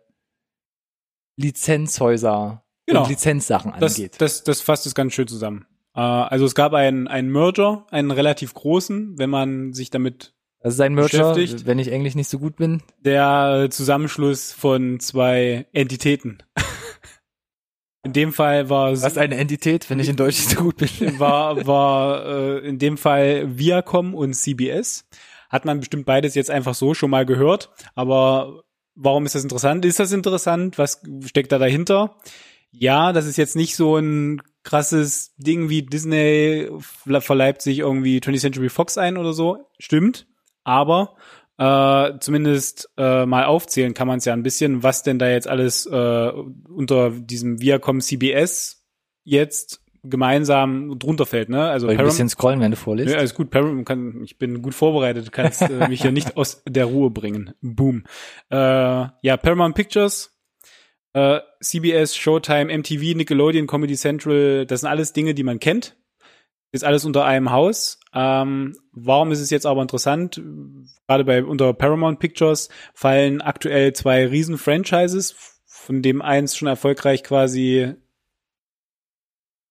Lizenzhäuser 1.38 2.64
Genau. 2.86 3.02
und 3.04 3.10
Lizenzsachen 3.10 3.74
Das, 3.80 3.96
angeht. 3.96 4.16
das, 4.20 4.44
das 4.44 4.62
fasst 4.62 4.86
es 4.86 4.96
ganz 4.96 5.14
schön 5.14 5.28
zusammen. 5.28 5.66
Äh, 5.98 6.02
also 6.02 6.46
es 6.46 6.56
gab 6.56 6.74
einen, 6.74 7.08
einen 7.08 7.30
Merger, 7.32 7.86
einen 7.92 8.12
relativ 8.12 8.54
großen, 8.54 9.18
wenn 9.18 9.30
man 9.30 9.74
sich 9.74 9.90
damit 9.90 10.34
Das 10.62 10.76
ist 10.76 10.80
ein 10.80 10.94
Merger, 10.94 11.34
beschäftigt. 11.34 11.66
wenn 11.66 11.80
ich 11.80 11.92
Englisch 11.92 12.16
nicht 12.16 12.30
so 12.30 12.40
gut 12.40 12.56
bin. 12.56 12.82
der 13.04 13.68
Zusammenschluss 13.72 14.54
von 14.54 15.00
zwei 15.02 15.66
Entitäten. 15.74 16.44
In 18.04 18.14
dem 18.14 18.32
Fall 18.32 18.70
war 18.70 18.92
Was 18.92 19.04
ist 19.04 19.18
eine 19.18 19.36
Entität, 19.36 19.90
wenn 19.90 20.00
ich 20.00 20.08
in 20.08 20.16
Deutsch 20.16 20.38
nicht 20.38 20.52
so 20.52 20.64
gut 20.64 20.78
bin? 20.78 20.90
war 21.20 21.66
war 21.68 22.26
äh, 22.26 22.58
in 22.60 22.80
dem 22.80 22.96
Fall 22.96 23.58
Viacom 23.58 24.16
und 24.16 24.34
CBS. 24.34 25.10
Hat 25.50 25.66
man 25.66 25.80
bestimmt 25.80 26.06
beides 26.06 26.34
jetzt 26.34 26.50
einfach 26.50 26.74
so 26.74 26.94
schon 26.94 27.10
mal 27.10 27.26
gehört, 27.26 27.70
aber 27.96 28.64
warum 28.96 29.26
ist 29.26 29.36
das 29.36 29.44
interessant? 29.44 29.84
Ist 29.84 30.00
das 30.00 30.14
interessant? 30.14 30.78
Was 30.78 31.02
steckt 31.26 31.52
da 31.52 31.58
dahinter? 31.58 32.16
Ja, 32.72 33.12
das 33.12 33.26
ist 33.26 33.36
jetzt 33.38 33.58
nicht 33.58 33.76
so 33.76 33.98
ein 33.98 34.42
krasses 34.68 35.34
Ding 35.38 35.70
wie 35.70 35.82
Disney 35.82 36.70
verleibt 37.20 37.62
sich 37.62 37.80
irgendwie 37.80 38.20
20th 38.20 38.40
Century 38.42 38.70
Fox 38.70 38.98
ein 38.98 39.18
oder 39.18 39.34
so. 39.34 39.66
Stimmt, 39.80 40.28
aber 40.64 41.16
äh, 41.58 42.20
zumindest 42.20 42.90
äh, 42.98 43.26
mal 43.26 43.46
aufzählen 43.46 43.94
kann 43.94 44.08
man 44.08 44.18
es 44.20 44.26
ja 44.26 44.34
ein 44.34 44.44
bisschen, 44.44 44.84
was 44.84 45.02
denn 45.04 45.18
da 45.20 45.28
jetzt 45.30 45.48
alles 45.48 45.86
äh, 45.88 46.32
unter 46.70 47.10
diesem 47.12 47.62
Viacom 47.62 48.02
CBS 48.02 48.86
jetzt 49.24 49.82
gemeinsam 50.04 51.00
drunter 51.00 51.26
fällt, 51.26 51.50
ne? 51.50 51.70
Also 51.70 51.88
ich 51.88 51.92
ein 51.94 51.98
Param- 51.98 52.10
bisschen 52.10 52.30
scrollen, 52.30 52.60
wenn 52.62 52.72
du 52.72 52.78
vorliest? 52.78 53.12
ja, 53.12 53.18
alles 53.18 53.34
gut, 53.34 53.50
Paramount 53.50 53.86
kann, 53.88 54.22
ich 54.24 54.38
bin 54.38 54.62
gut 54.62 54.74
vorbereitet, 54.76 55.28
du 55.28 55.32
kannst 55.32 55.62
äh, 55.64 55.88
mich 55.90 56.02
hier 56.02 56.12
nicht 56.12 56.38
aus 56.38 56.62
der 56.68 56.86
Ruhe 56.86 57.10
bringen. 57.10 57.54
Boom. 57.62 58.04
Äh, 58.52 58.56
ja, 58.56 59.38
Paramount 59.42 59.76
Pictures, 59.76 60.37
äh, 61.18 61.42
CBS, 61.62 62.16
Showtime, 62.16 62.78
MTV, 62.78 63.16
Nickelodeon, 63.16 63.66
Comedy 63.66 63.96
Central, 63.96 64.68
das 64.68 64.82
sind 64.82 64.90
alles 64.90 65.14
Dinge, 65.14 65.34
die 65.34 65.44
man 65.44 65.60
kennt. 65.60 65.98
Ist 66.72 66.84
alles 66.84 67.06
unter 67.06 67.26
einem 67.26 67.50
Haus. 67.50 68.00
Ähm, 68.14 68.76
warum 68.92 69.32
ist 69.32 69.40
es 69.40 69.50
jetzt 69.50 69.66
aber 69.66 69.82
interessant? 69.82 70.40
Gerade 71.08 71.24
bei 71.24 71.44
unter 71.44 71.74
Paramount 71.74 72.20
Pictures 72.20 72.70
fallen 72.94 73.42
aktuell 73.42 73.94
zwei 73.94 74.28
riesen 74.28 74.60
Franchises, 74.60 75.36
von 75.66 76.04
dem 76.04 76.22
eins 76.22 76.56
schon 76.56 76.68
erfolgreich 76.68 77.24
quasi 77.24 77.94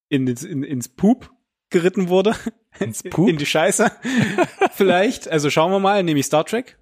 in, 0.08 0.26
in, 0.26 0.64
ins 0.64 0.88
Poop 0.88 1.30
geritten 1.70 2.08
wurde. 2.08 2.34
Ins 2.80 3.04
Poop? 3.04 3.28
In 3.28 3.36
die 3.36 3.46
Scheiße. 3.46 3.90
Vielleicht. 4.72 5.28
Also 5.28 5.48
schauen 5.48 5.70
wir 5.70 5.78
mal, 5.78 6.02
nämlich 6.02 6.26
Star 6.26 6.44
Trek. 6.44 6.76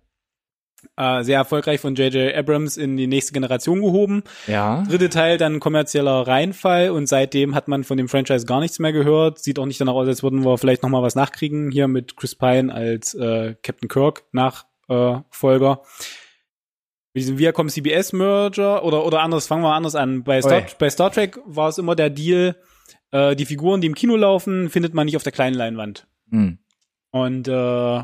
Äh, 0.97 1.25
sehr 1.25 1.39
erfolgreich 1.39 1.81
von 1.81 1.95
J.J. 1.95 2.35
Abrams 2.35 2.77
in 2.77 2.97
die 2.97 3.07
nächste 3.07 3.33
Generation 3.33 3.83
gehoben. 3.83 4.23
Ja. 4.47 4.85
Dritte 4.89 5.09
Teil 5.09 5.39
dann 5.39 5.61
kommerzieller 5.61 6.27
Reinfall 6.27 6.91
und 6.91 7.09
seitdem 7.09 7.55
hat 7.55 7.69
man 7.69 7.85
von 7.85 7.97
dem 7.97 8.09
Franchise 8.09 8.47
gar 8.47 8.61
nichts 8.61 8.79
mehr 8.79 8.93
gehört. 8.93 9.39
Sieht 9.39 9.59
auch 9.59 9.67
nicht 9.67 9.81
danach 9.81 9.95
aus, 9.95 10.07
als 10.07 10.23
würden 10.23 10.45
wir 10.45 10.59
vielleicht 10.59 10.83
noch 10.83 10.91
mal 10.91 11.03
was 11.03 11.15
nachkriegen 11.15 11.71
hier 11.71 11.89
mit 11.89 12.17
Chris 12.17 12.35
Pine 12.35 12.73
als 12.73 13.15
äh, 13.15 13.55
Captain 13.63 13.89
Kirk 13.89 14.25
Nachfolger. 14.33 15.83
Äh. 15.83 16.05
Mit 17.15 17.23
diesem 17.23 17.39
Viacom 17.39 17.69
CBS 17.69 18.13
Merger 18.13 18.85
oder 18.85 19.07
oder 19.07 19.21
anders 19.23 19.47
fangen 19.47 19.63
wir 19.63 19.73
anders 19.73 19.95
an. 19.95 20.25
Bei 20.25 20.43
Star, 20.43 20.63
Oi. 20.63 20.67
bei 20.79 20.91
Star 20.91 21.13
Trek 21.13 21.39
war 21.47 21.69
es 21.69 21.79
immer 21.79 21.95
der 21.95 22.11
Deal, 22.11 22.57
äh, 23.13 23.37
die 23.37 23.45
Figuren, 23.45 23.81
die 23.81 23.87
im 23.87 23.95
Kino 23.95 24.17
laufen, 24.17 24.69
findet 24.69 24.95
man 24.95 25.07
nicht 25.07 25.17
auf 25.17 25.23
der 25.23 25.33
kleinen 25.33 25.55
Leinwand. 25.55 26.09
Hm. 26.31 26.59
Und 27.11 27.47
äh, 27.47 28.03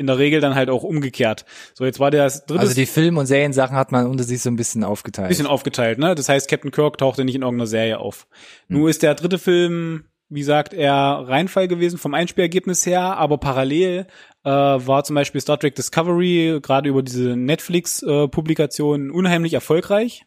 in 0.00 0.06
der 0.06 0.16
Regel 0.16 0.40
dann 0.40 0.54
halt 0.54 0.70
auch 0.70 0.82
umgekehrt. 0.82 1.44
So, 1.74 1.84
jetzt 1.84 2.00
war 2.00 2.10
der 2.10 2.26
dritte 2.30 2.58
Also 2.58 2.74
die 2.74 2.86
Film- 2.86 3.18
und 3.18 3.26
Seriensachen 3.26 3.76
hat 3.76 3.92
man 3.92 4.06
unter 4.06 4.24
sich 4.24 4.40
so 4.40 4.48
ein 4.48 4.56
bisschen 4.56 4.82
aufgeteilt. 4.82 5.28
bisschen 5.28 5.46
aufgeteilt, 5.46 5.98
ne? 5.98 6.14
Das 6.14 6.30
heißt, 6.30 6.48
Captain 6.48 6.70
Kirk 6.70 6.96
tauchte 6.96 7.22
nicht 7.22 7.34
in 7.34 7.42
irgendeiner 7.42 7.66
Serie 7.66 7.98
auf. 7.98 8.26
Nur 8.66 8.88
ist 8.88 9.02
der 9.02 9.14
dritte 9.14 9.38
Film, 9.38 10.04
wie 10.30 10.40
gesagt, 10.40 10.72
eher 10.72 10.94
Reinfall 10.94 11.68
gewesen 11.68 11.98
vom 11.98 12.14
Einspielergebnis 12.14 12.86
her, 12.86 13.18
aber 13.18 13.36
parallel 13.36 14.06
äh, 14.44 14.48
war 14.50 15.04
zum 15.04 15.16
Beispiel 15.16 15.42
Star 15.42 15.60
Trek 15.60 15.74
Discovery 15.74 16.60
gerade 16.62 16.88
über 16.88 17.02
diese 17.02 17.36
Netflix-Publikation 17.36 19.10
unheimlich 19.10 19.52
erfolgreich. 19.52 20.24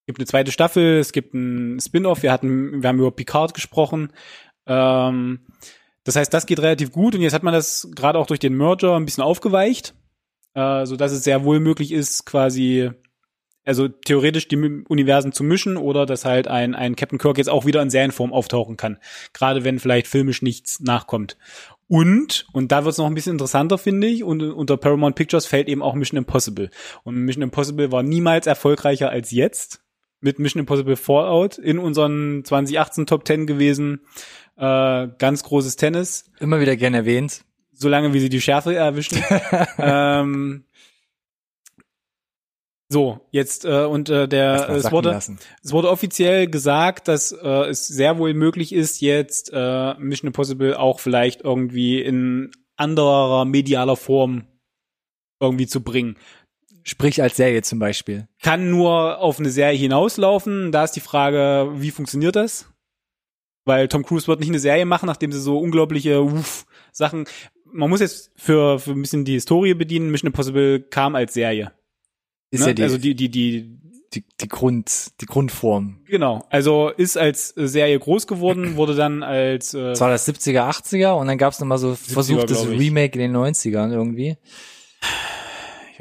Es 0.00 0.06
gibt 0.06 0.18
eine 0.18 0.26
zweite 0.26 0.50
Staffel, 0.50 0.98
es 0.98 1.12
gibt 1.12 1.32
ein 1.32 1.78
Spin-off, 1.80 2.24
wir 2.24 2.32
hatten, 2.32 2.82
wir 2.82 2.88
haben 2.88 2.98
über 2.98 3.12
Picard 3.12 3.54
gesprochen. 3.54 4.12
Ähm, 4.66 5.46
das 6.06 6.14
heißt, 6.14 6.32
das 6.32 6.46
geht 6.46 6.60
relativ 6.60 6.92
gut 6.92 7.14
und 7.16 7.20
jetzt 7.20 7.34
hat 7.34 7.42
man 7.42 7.52
das 7.52 7.88
gerade 7.94 8.18
auch 8.18 8.26
durch 8.26 8.38
den 8.38 8.56
Merger 8.56 8.94
ein 8.94 9.04
bisschen 9.04 9.24
aufgeweicht, 9.24 9.92
äh, 10.54 10.86
so 10.86 10.96
dass 10.96 11.10
es 11.10 11.24
sehr 11.24 11.44
wohl 11.44 11.58
möglich 11.58 11.90
ist, 11.92 12.24
quasi 12.24 12.90
also 13.64 13.88
theoretisch 13.88 14.46
die 14.46 14.84
Universen 14.88 15.32
zu 15.32 15.42
mischen 15.42 15.76
oder 15.76 16.06
dass 16.06 16.24
halt 16.24 16.46
ein, 16.46 16.76
ein 16.76 16.94
Captain 16.94 17.18
Kirk 17.18 17.36
jetzt 17.36 17.50
auch 17.50 17.66
wieder 17.66 17.82
in 17.82 17.90
Serienform 17.90 18.32
auftauchen 18.32 18.76
kann. 18.76 18.98
Gerade 19.32 19.64
wenn 19.64 19.80
vielleicht 19.80 20.06
filmisch 20.06 20.40
nichts 20.40 20.78
nachkommt. 20.78 21.36
Und, 21.88 22.46
und 22.52 22.70
da 22.70 22.84
wird 22.84 22.92
es 22.92 22.98
noch 22.98 23.06
ein 23.06 23.14
bisschen 23.14 23.32
interessanter, 23.32 23.76
finde 23.76 24.06
ich, 24.06 24.22
und 24.22 24.40
unter 24.40 24.76
Paramount 24.76 25.16
Pictures 25.16 25.46
fällt 25.46 25.68
eben 25.68 25.82
auch 25.82 25.94
Mission 25.94 26.18
Impossible. 26.18 26.70
Und 27.02 27.16
Mission 27.16 27.42
Impossible 27.42 27.90
war 27.90 28.04
niemals 28.04 28.46
erfolgreicher 28.46 29.10
als 29.10 29.32
jetzt 29.32 29.80
mit 30.20 30.38
Mission 30.38 30.60
Impossible 30.60 30.96
Fallout 30.96 31.58
in 31.58 31.78
unseren 31.78 32.44
2018 32.44 33.06
Top 33.06 33.26
10 33.26 33.46
gewesen. 33.46 34.00
Äh, 34.56 35.08
ganz 35.18 35.42
großes 35.42 35.76
Tennis 35.76 36.24
Immer 36.40 36.60
wieder 36.60 36.76
gern 36.76 36.94
erwähnt. 36.94 37.44
solange 37.72 38.14
wie 38.14 38.20
sie 38.20 38.30
die 38.30 38.40
Schärfe 38.40 38.74
erwischen. 38.74 39.22
ähm, 39.78 40.64
so, 42.88 43.20
jetzt 43.32 43.64
äh, 43.64 43.84
und 43.84 44.08
äh, 44.08 44.28
der 44.28 44.68
es 44.70 44.92
wurde 44.92 45.10
lassen. 45.10 45.38
es 45.62 45.72
wurde 45.72 45.90
offiziell 45.90 46.48
gesagt, 46.48 47.08
dass 47.08 47.32
äh, 47.32 47.68
es 47.68 47.86
sehr 47.86 48.16
wohl 48.18 48.32
möglich 48.32 48.72
ist, 48.72 49.00
jetzt 49.00 49.50
äh, 49.52 49.94
Mission 49.94 50.28
Impossible 50.28 50.76
auch 50.76 51.00
vielleicht 51.00 51.42
irgendwie 51.42 52.00
in 52.00 52.52
anderer 52.76 53.44
medialer 53.44 53.96
Form 53.96 54.46
irgendwie 55.40 55.66
zu 55.66 55.82
bringen. 55.82 56.16
Sprich 56.84 57.20
als 57.20 57.36
Serie 57.36 57.62
zum 57.62 57.80
Beispiel. 57.80 58.28
Kann 58.40 58.70
nur 58.70 59.18
auf 59.18 59.40
eine 59.40 59.50
Serie 59.50 59.76
hinauslaufen. 59.76 60.70
Da 60.70 60.84
ist 60.84 60.92
die 60.92 61.00
Frage, 61.00 61.72
wie 61.74 61.90
funktioniert 61.90 62.36
das? 62.36 62.68
Weil 63.66 63.88
Tom 63.88 64.04
Cruise 64.04 64.28
wird 64.28 64.40
nicht 64.40 64.48
eine 64.48 64.60
Serie 64.60 64.86
machen, 64.86 65.06
nachdem 65.06 65.32
sie 65.32 65.40
so 65.40 65.58
unglaubliche 65.58 66.22
uff, 66.22 66.66
Sachen. 66.92 67.26
Man 67.64 67.90
muss 67.90 68.00
jetzt 68.00 68.30
für, 68.36 68.78
für 68.78 68.92
ein 68.92 69.02
bisschen 69.02 69.24
die 69.24 69.34
Historie 69.34 69.74
bedienen. 69.74 70.10
Mission 70.10 70.28
Impossible 70.28 70.80
kam 70.80 71.16
als 71.16 71.34
Serie. 71.34 71.72
Ist 72.50 72.60
ne? 72.60 72.68
ja 72.68 72.72
die, 72.72 72.82
also 72.84 72.96
die, 72.96 73.16
die, 73.16 73.28
die, 73.28 73.78
die, 74.14 74.24
die 74.40 74.48
Grund, 74.48 75.20
die 75.20 75.26
Grundform. 75.26 75.98
genau. 76.06 76.46
Also 76.48 76.90
ist 76.90 77.18
als 77.18 77.48
Serie 77.48 77.98
groß 77.98 78.28
geworden, 78.28 78.76
wurde 78.76 78.94
dann 78.94 79.24
als 79.24 79.74
äh, 79.74 79.80
Das 79.80 80.00
war 80.00 80.10
das 80.10 80.28
70er, 80.28 80.70
80er 80.70 81.18
und 81.18 81.26
dann 81.26 81.36
gab's 81.36 81.58
noch 81.58 81.66
mal 81.66 81.78
so 81.78 81.96
versuchtes. 81.96 82.68
Remake 82.68 83.18
in 83.18 83.32
den 83.32 83.36
90ern 83.36 83.90
irgendwie. 83.92 84.38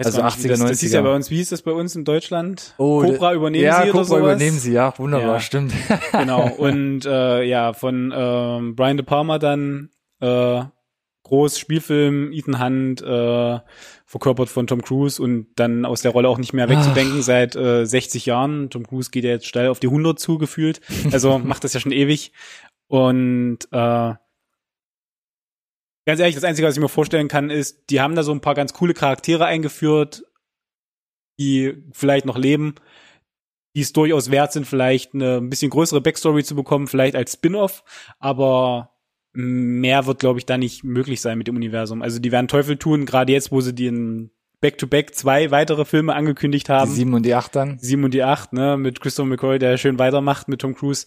Also 0.03 0.23
nicht, 0.23 0.43
wie 0.43 0.47
80er, 0.47 0.49
das, 0.49 0.59
das 0.59 0.79
hieß 0.79 0.93
ja 0.93 0.99
90er. 1.01 1.03
bei 1.03 1.15
uns, 1.15 1.31
wie 1.31 1.35
hieß 1.37 1.49
das 1.49 1.61
bei 1.61 1.71
uns 1.71 1.95
in 1.95 2.03
Deutschland? 2.05 2.73
Oh, 2.77 3.01
Cobra 3.01 3.33
übernehmen 3.33 3.63
ja, 3.63 3.77
sie 3.77 3.81
oder 3.83 3.91
Cobra 3.91 4.03
sowas? 4.05 4.19
übernehmen 4.21 4.57
sie, 4.59 4.73
ja, 4.73 4.93
wunderbar, 4.97 5.35
Ja. 5.35 5.39
stimmt. 5.39 5.73
genau. 6.11 6.47
Und 6.57 7.05
äh, 7.05 7.43
ja, 7.43 7.73
von 7.73 8.13
ähm, 8.15 8.75
Brian 8.75 8.97
De 8.97 9.05
Palma 9.05 9.39
dann 9.39 9.89
äh, 10.19 10.61
groß 11.23 11.57
Spielfilm, 11.57 12.31
Ethan 12.31 12.59
Hunt, 12.63 13.01
äh, 13.01 13.59
verkörpert 14.05 14.49
von 14.49 14.67
Tom 14.67 14.81
Cruise 14.83 15.21
und 15.21 15.47
dann 15.55 15.83
aus 15.85 16.01
der 16.01 16.11
Rolle 16.11 16.29
auch 16.29 16.37
nicht 16.37 16.53
mehr 16.53 16.69
wegzudenken 16.69 17.21
seit 17.23 17.55
äh, 17.55 17.85
60 17.85 18.27
Jahren. 18.27 18.69
Tom 18.69 18.85
Cruise 18.85 19.09
geht 19.09 19.23
ja 19.23 19.31
jetzt 19.31 19.47
steil 19.47 19.69
auf 19.69 19.79
die 19.79 19.87
100 19.87 20.19
zugefühlt. 20.19 20.81
Also 21.11 21.39
macht 21.43 21.63
das 21.63 21.73
ja 21.73 21.79
schon 21.79 21.91
ewig. 21.91 22.31
Und 22.87 23.59
äh, 23.71 24.13
ganz 26.05 26.19
ehrlich, 26.19 26.35
das 26.35 26.43
Einzige, 26.43 26.67
was 26.67 26.75
ich 26.75 26.81
mir 26.81 26.89
vorstellen 26.89 27.27
kann, 27.27 27.49
ist, 27.49 27.89
die 27.89 28.01
haben 28.01 28.15
da 28.15 28.23
so 28.23 28.31
ein 28.31 28.41
paar 28.41 28.55
ganz 28.55 28.73
coole 28.73 28.93
Charaktere 28.93 29.45
eingeführt, 29.45 30.23
die 31.39 31.83
vielleicht 31.91 32.25
noch 32.25 32.37
leben, 32.37 32.75
die 33.75 33.81
es 33.81 33.93
durchaus 33.93 34.31
wert 34.31 34.53
sind, 34.53 34.65
vielleicht 34.65 35.13
eine 35.13 35.37
ein 35.37 35.49
bisschen 35.49 35.69
größere 35.69 36.01
Backstory 36.01 36.43
zu 36.43 36.55
bekommen, 36.55 36.87
vielleicht 36.87 37.15
als 37.15 37.33
Spin-off, 37.33 37.83
aber 38.19 38.91
mehr 39.33 40.05
wird, 40.05 40.19
glaube 40.19 40.39
ich, 40.39 40.45
da 40.45 40.57
nicht 40.57 40.85
möglich 40.85 41.19
sein 41.19 41.37
mit 41.37 41.47
dem 41.47 41.57
Universum. 41.57 42.01
Also 42.01 42.19
die 42.19 42.31
werden 42.31 42.47
Teufel 42.47 42.77
tun, 42.77 43.05
gerade 43.05 43.33
jetzt, 43.33 43.51
wo 43.51 43.59
sie 43.59 43.75
den 43.75 44.31
Back-to-Back 44.61 45.13
zwei 45.13 45.51
weitere 45.51 45.83
Filme 45.83 46.15
angekündigt 46.15 46.69
Die 46.69 46.71
haben. 46.71 46.89
sieben 46.89 47.13
und 47.13 47.23
die 47.25 47.33
acht 47.33 47.55
dann. 47.55 47.77
Sieben 47.79 48.05
und 48.05 48.13
die 48.13 48.23
acht, 48.23 48.53
ne, 48.53 48.77
mit 48.77 49.01
Christopher 49.01 49.27
McCoy, 49.27 49.59
der 49.59 49.77
schön 49.77 49.99
weitermacht 49.99 50.47
mit 50.47 50.61
Tom 50.61 50.73
Cruise. 50.73 51.05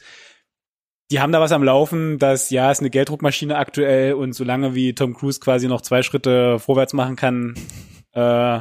Die 1.11 1.21
haben 1.21 1.33
da 1.33 1.41
was 1.41 1.53
am 1.53 1.65
Laufen, 1.65 2.19
das 2.19 2.51
ja 2.51 2.71
ist 2.71 2.81
eine 2.81 2.91
Gelddruckmaschine 2.91 3.57
aktuell 3.57 4.13
und 4.13 4.35
solange 4.35 4.75
wie 4.75 4.95
Tom 4.95 5.15
Cruise 5.15 5.41
quasi 5.41 5.67
noch 5.67 5.81
zwei 5.81 6.03
Schritte 6.03 6.59
vorwärts 6.59 6.93
machen 6.93 7.17
kann, 7.17 7.55
äh, 8.13 8.61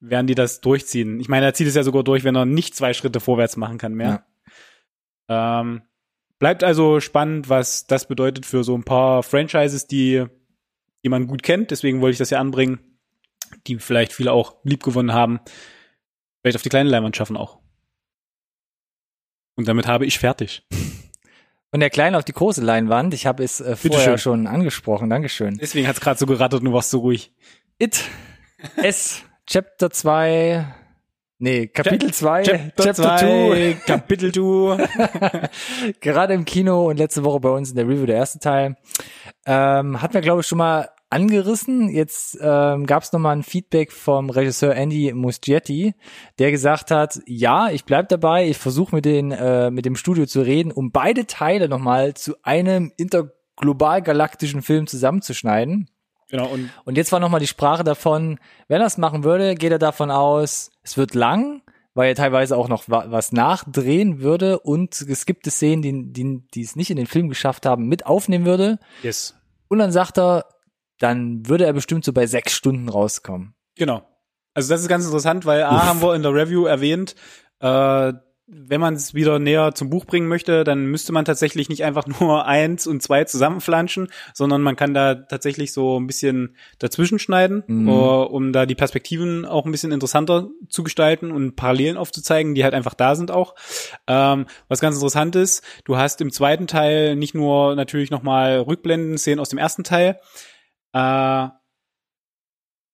werden 0.00 0.26
die 0.26 0.34
das 0.34 0.60
durchziehen. 0.60 1.20
Ich 1.20 1.28
meine, 1.28 1.46
er 1.46 1.54
zieht 1.54 1.66
es 1.66 1.74
ja 1.74 1.82
sogar 1.82 2.04
durch, 2.04 2.22
wenn 2.22 2.36
er 2.36 2.44
nicht 2.44 2.74
zwei 2.74 2.92
Schritte 2.92 3.20
vorwärts 3.20 3.56
machen 3.56 3.78
kann 3.78 3.94
mehr. 3.94 4.26
Ähm, 5.28 5.82
bleibt 6.38 6.62
also 6.62 7.00
spannend, 7.00 7.48
was 7.48 7.86
das 7.86 8.06
bedeutet 8.06 8.44
für 8.44 8.62
so 8.62 8.76
ein 8.76 8.84
paar 8.84 9.22
Franchises, 9.22 9.86
die 9.86 10.26
jemand 11.02 11.28
gut 11.28 11.42
kennt, 11.42 11.70
deswegen 11.70 12.00
wollte 12.02 12.12
ich 12.12 12.18
das 12.18 12.30
ja 12.30 12.40
anbringen, 12.40 12.98
die 13.66 13.78
vielleicht 13.78 14.12
viele 14.12 14.32
auch 14.32 14.56
lieb 14.64 14.82
gewonnen 14.82 15.12
haben, 15.12 15.40
vielleicht 16.42 16.56
auf 16.56 16.62
die 16.62 16.68
kleine 16.68 16.90
Leinwand 16.90 17.16
schaffen 17.16 17.36
auch. 17.36 17.58
Und 19.54 19.66
damit 19.66 19.86
habe 19.86 20.04
ich 20.04 20.18
fertig. 20.18 20.66
Von 21.76 21.80
der 21.80 21.90
kleinen 21.90 22.16
auf 22.16 22.24
die 22.24 22.32
große 22.32 22.62
Leinwand. 22.62 23.12
Ich 23.12 23.26
habe 23.26 23.44
es 23.44 23.60
äh, 23.60 23.76
vorher 23.76 24.16
schon 24.16 24.46
angesprochen. 24.46 25.10
Dankeschön. 25.10 25.58
Deswegen 25.60 25.86
hat's 25.86 26.00
gerade 26.00 26.18
so 26.18 26.24
gerattert 26.24 26.60
und 26.60 26.64
du 26.64 26.72
warst 26.72 26.88
so 26.88 27.00
ruhig. 27.00 27.30
It. 27.78 28.02
S. 28.76 29.22
Chapter 29.46 29.90
2. 29.90 30.64
Nee, 31.38 31.66
Kapitel 31.66 32.14
2. 32.14 32.42
Chapter 32.44 32.94
2. 32.94 33.76
Kapitel 33.86 34.32
2. 34.32 35.50
Gerade 36.00 36.32
im 36.32 36.46
Kino 36.46 36.88
und 36.88 36.96
letzte 36.96 37.24
Woche 37.24 37.40
bei 37.40 37.50
uns 37.50 37.68
in 37.68 37.76
der 37.76 37.86
Review 37.86 38.06
der 38.06 38.16
erste 38.16 38.38
Teil. 38.38 38.78
Ähm, 39.44 40.00
hatten 40.00 40.14
wir, 40.14 40.22
glaube 40.22 40.40
ich, 40.40 40.46
schon 40.46 40.56
mal 40.56 40.88
angerissen. 41.10 41.88
Jetzt 41.88 42.38
ähm, 42.40 42.86
gab 42.86 43.02
es 43.02 43.12
nochmal 43.12 43.36
ein 43.36 43.42
Feedback 43.42 43.92
vom 43.92 44.30
Regisseur 44.30 44.74
Andy 44.74 45.12
Muschietti, 45.12 45.94
der 46.38 46.50
gesagt 46.50 46.90
hat, 46.90 47.20
ja, 47.26 47.70
ich 47.70 47.84
bleib 47.84 48.08
dabei, 48.08 48.48
ich 48.48 48.58
versuche 48.58 48.94
mit, 48.94 49.04
den, 49.04 49.30
äh, 49.32 49.70
mit 49.70 49.84
dem 49.84 49.96
Studio 49.96 50.26
zu 50.26 50.40
reden, 50.40 50.72
um 50.72 50.90
beide 50.90 51.26
Teile 51.26 51.68
nochmal 51.68 52.14
zu 52.14 52.34
einem 52.42 52.92
interglobal 52.96 54.02
galaktischen 54.02 54.62
Film 54.62 54.86
zusammenzuschneiden. 54.86 55.88
Genau, 56.28 56.48
und 56.48 56.70
Und 56.84 56.96
jetzt 56.96 57.12
war 57.12 57.20
nochmal 57.20 57.40
die 57.40 57.46
Sprache 57.46 57.84
davon, 57.84 58.40
wenn 58.66 58.80
er 58.80 58.86
es 58.88 58.98
machen 58.98 59.22
würde, 59.22 59.54
geht 59.54 59.70
er 59.70 59.78
davon 59.78 60.10
aus, 60.10 60.72
es 60.82 60.96
wird 60.96 61.14
lang, 61.14 61.62
weil 61.94 62.08
er 62.08 62.14
teilweise 62.16 62.56
auch 62.56 62.68
noch 62.68 62.88
wa 62.88 63.06
was 63.08 63.30
nachdrehen 63.30 64.20
würde 64.20 64.58
und 64.58 65.00
es 65.00 65.24
gibt 65.24 65.46
Szenen, 65.46 65.82
die, 65.82 66.12
die, 66.12 66.42
die 66.52 66.62
es 66.62 66.74
nicht 66.74 66.90
in 66.90 66.96
den 66.96 67.06
Film 67.06 67.28
geschafft 67.28 67.64
haben, 67.64 67.86
mit 67.86 68.06
aufnehmen 68.06 68.44
würde. 68.44 68.80
yes. 69.02 69.34
Und 69.68 69.78
dann 69.78 69.90
sagt 69.90 70.18
er, 70.18 70.44
dann 70.98 71.46
würde 71.48 71.66
er 71.66 71.72
bestimmt 71.72 72.04
so 72.04 72.12
bei 72.12 72.26
sechs 72.26 72.52
Stunden 72.52 72.88
rauskommen. 72.88 73.54
Genau. 73.76 74.06
Also 74.54 74.72
das 74.72 74.80
ist 74.80 74.88
ganz 74.88 75.04
interessant, 75.04 75.44
weil 75.44 75.62
A 75.64 75.84
haben 75.86 76.00
wir 76.00 76.14
in 76.14 76.22
der 76.22 76.32
Review 76.32 76.64
erwähnt, 76.64 77.14
äh, 77.60 78.12
wenn 78.48 78.80
man 78.80 78.94
es 78.94 79.12
wieder 79.12 79.40
näher 79.40 79.74
zum 79.74 79.90
Buch 79.90 80.04
bringen 80.04 80.28
möchte, 80.28 80.62
dann 80.62 80.86
müsste 80.86 81.12
man 81.12 81.24
tatsächlich 81.24 81.68
nicht 81.68 81.82
einfach 81.82 82.06
nur 82.20 82.46
eins 82.46 82.86
und 82.86 83.02
zwei 83.02 83.24
zusammenflanschen, 83.24 84.08
sondern 84.34 84.62
man 84.62 84.76
kann 84.76 84.94
da 84.94 85.16
tatsächlich 85.16 85.72
so 85.72 85.98
ein 85.98 86.06
bisschen 86.06 86.56
dazwischen 86.78 87.18
schneiden, 87.18 87.64
Mhm. 87.66 87.88
äh, 87.88 87.92
um 87.92 88.52
da 88.52 88.64
die 88.64 88.76
Perspektiven 88.76 89.44
auch 89.44 89.66
ein 89.66 89.72
bisschen 89.72 89.90
interessanter 89.90 90.48
zu 90.68 90.84
gestalten 90.84 91.32
und 91.32 91.56
Parallelen 91.56 91.96
aufzuzeigen, 91.96 92.54
die 92.54 92.62
halt 92.62 92.74
einfach 92.74 92.94
da 92.94 93.16
sind 93.16 93.30
auch. 93.32 93.56
Ähm, 94.06 94.46
was 94.68 94.80
ganz 94.80 94.94
interessant 94.94 95.34
ist, 95.34 95.64
du 95.84 95.96
hast 95.96 96.20
im 96.20 96.30
zweiten 96.30 96.68
Teil 96.68 97.16
nicht 97.16 97.34
nur 97.34 97.74
natürlich 97.74 98.10
nochmal 98.10 98.60
Rückblenden, 98.60 99.18
Szenen 99.18 99.40
aus 99.40 99.48
dem 99.48 99.58
ersten 99.58 99.82
Teil, 99.82 100.20
äh, 100.92 101.48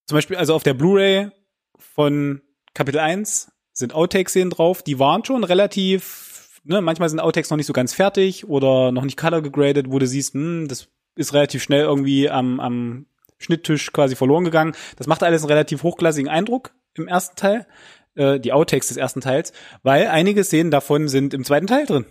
zum 0.06 0.16
Beispiel, 0.16 0.36
also 0.36 0.54
auf 0.54 0.62
der 0.62 0.74
Blu-ray 0.74 1.30
von 1.78 2.42
Kapitel 2.74 2.98
1 2.98 3.52
sind 3.72 3.94
Outtakes-Szenen 3.94 4.50
drauf, 4.50 4.82
die 4.82 4.98
waren 4.98 5.24
schon 5.24 5.44
relativ, 5.44 6.60
ne, 6.64 6.80
manchmal 6.80 7.08
sind 7.08 7.20
Outtakes 7.20 7.50
noch 7.50 7.56
nicht 7.56 7.66
so 7.66 7.72
ganz 7.72 7.94
fertig 7.94 8.48
oder 8.48 8.92
noch 8.92 9.04
nicht 9.04 9.18
color 9.18 9.42
gegradet, 9.42 9.86
wo 9.90 9.98
du 9.98 10.06
siehst, 10.06 10.34
hm, 10.34 10.68
das 10.68 10.88
ist 11.16 11.34
relativ 11.34 11.62
schnell 11.62 11.82
irgendwie 11.82 12.28
am, 12.30 12.60
am 12.60 13.06
Schnitttisch 13.38 13.92
quasi 13.92 14.14
verloren 14.14 14.44
gegangen. 14.44 14.74
Das 14.96 15.06
macht 15.06 15.22
alles 15.22 15.42
einen 15.42 15.50
relativ 15.50 15.82
hochklassigen 15.82 16.30
Eindruck 16.30 16.74
im 16.94 17.08
ersten 17.08 17.36
Teil, 17.36 17.66
äh, 18.14 18.38
die 18.38 18.52
Outtakes 18.52 18.88
des 18.88 18.96
ersten 18.96 19.20
Teils, 19.20 19.52
weil 19.82 20.06
einige 20.06 20.44
Szenen 20.44 20.70
davon 20.70 21.08
sind 21.08 21.34
im 21.34 21.44
zweiten 21.44 21.66
Teil 21.66 21.86
drin. 21.86 22.06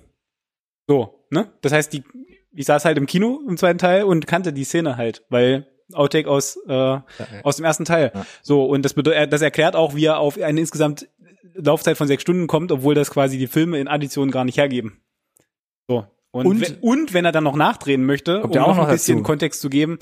So, 0.88 1.26
ne? 1.30 1.52
Das 1.62 1.72
heißt, 1.72 1.94
die, 1.94 2.04
ich 2.52 2.66
saß 2.66 2.86
halt 2.86 2.98
im 2.98 3.06
Kino 3.06 3.42
im 3.48 3.58
zweiten 3.58 3.80
Teil 3.80 4.04
und 4.04 4.28
kannte 4.28 4.52
die 4.52 4.66
Szene 4.66 4.98
halt, 4.98 5.24
weil 5.30 5.71
Outtake 5.94 6.30
aus, 6.30 6.58
äh, 6.68 6.98
aus 7.44 7.56
dem 7.58 7.66
ersten 7.66 7.86
Teil. 7.86 8.12
Ja. 8.14 8.26
So, 8.42 8.66
und 8.66 8.84
das, 8.84 8.94
bedeutet, 8.94 9.32
das 9.34 9.42
erklärt 9.42 9.76
auch, 9.76 9.96
wie 9.96 10.06
er 10.06 10.20
auf 10.20 10.40
eine 10.42 10.60
insgesamt 10.60 11.08
Laufzeit 11.54 11.98
von 11.98 12.08
sechs 12.08 12.22
Stunden 12.22 12.48
kommt, 12.48 12.72
obwohl 12.72 12.96
das 12.96 13.12
quasi 13.12 13.38
die 13.38 13.48
Filme 13.48 13.80
in 13.80 13.88
Addition 13.88 14.32
gar 14.32 14.46
nicht 14.46 14.58
hergeben. 14.58 15.02
So. 15.88 16.06
Und, 16.32 16.46
Und- 16.48 16.62
we- 16.62 16.78
und 16.82 17.14
wenn 17.14 17.26
er 17.26 17.34
dann 17.34 17.44
noch 17.44 17.56
nachdrehen 17.58 18.06
möchte, 18.06 18.42
um 18.42 18.52
ja 18.52 18.62
noch 18.62 18.70
auch 18.70 18.76
noch 18.78 18.88
ein 18.88 18.94
bisschen 18.94 19.18
dazu. 19.18 19.24
Kontext 19.28 19.60
zu 19.60 19.70
geben, 19.70 20.00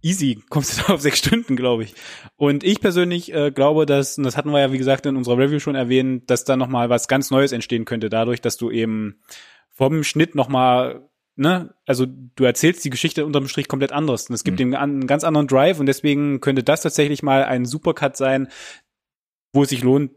easy, 0.00 0.40
kommst 0.48 0.78
du 0.78 0.82
da 0.86 0.94
auf 0.94 1.00
sechs 1.00 1.18
Stunden, 1.18 1.56
glaube 1.56 1.82
ich. 1.84 1.94
Und 2.36 2.62
ich 2.62 2.80
persönlich 2.80 3.34
äh, 3.34 3.50
glaube, 3.50 3.84
dass, 3.84 4.16
und 4.16 4.22
das 4.24 4.36
hatten 4.36 4.50
wir 4.52 4.60
ja, 4.60 4.72
wie 4.72 4.78
gesagt, 4.78 5.06
in 5.06 5.16
unserer 5.16 5.38
Review 5.38 5.58
schon 5.58 5.74
erwähnt, 5.74 6.30
dass 6.30 6.44
da 6.44 6.56
nochmal 6.56 6.88
was 6.88 7.08
ganz 7.08 7.30
Neues 7.32 7.50
entstehen 7.52 7.84
könnte, 7.84 8.10
dadurch, 8.10 8.40
dass 8.40 8.56
du 8.56 8.70
eben 8.70 9.20
vom 9.70 10.04
Schnitt 10.04 10.34
nochmal, 10.36 11.08
ne, 11.36 11.74
also 11.86 12.06
du 12.06 12.44
erzählst 12.44 12.84
die 12.84 12.90
Geschichte 12.90 13.24
unterm 13.26 13.48
Strich 13.48 13.68
komplett 13.68 13.92
anders. 13.92 14.28
Und 14.28 14.34
es 14.34 14.44
gibt 14.44 14.60
Mhm. 14.60 14.74
einen 14.74 15.06
ganz 15.06 15.24
anderen 15.24 15.46
Drive 15.46 15.80
und 15.80 15.86
deswegen 15.86 16.40
könnte 16.40 16.62
das 16.62 16.82
tatsächlich 16.82 17.22
mal 17.22 17.44
ein 17.44 17.64
Supercut 17.64 18.16
sein, 18.16 18.48
wo 19.52 19.62
es 19.62 19.70
sich 19.70 19.82
lohnt, 19.82 20.12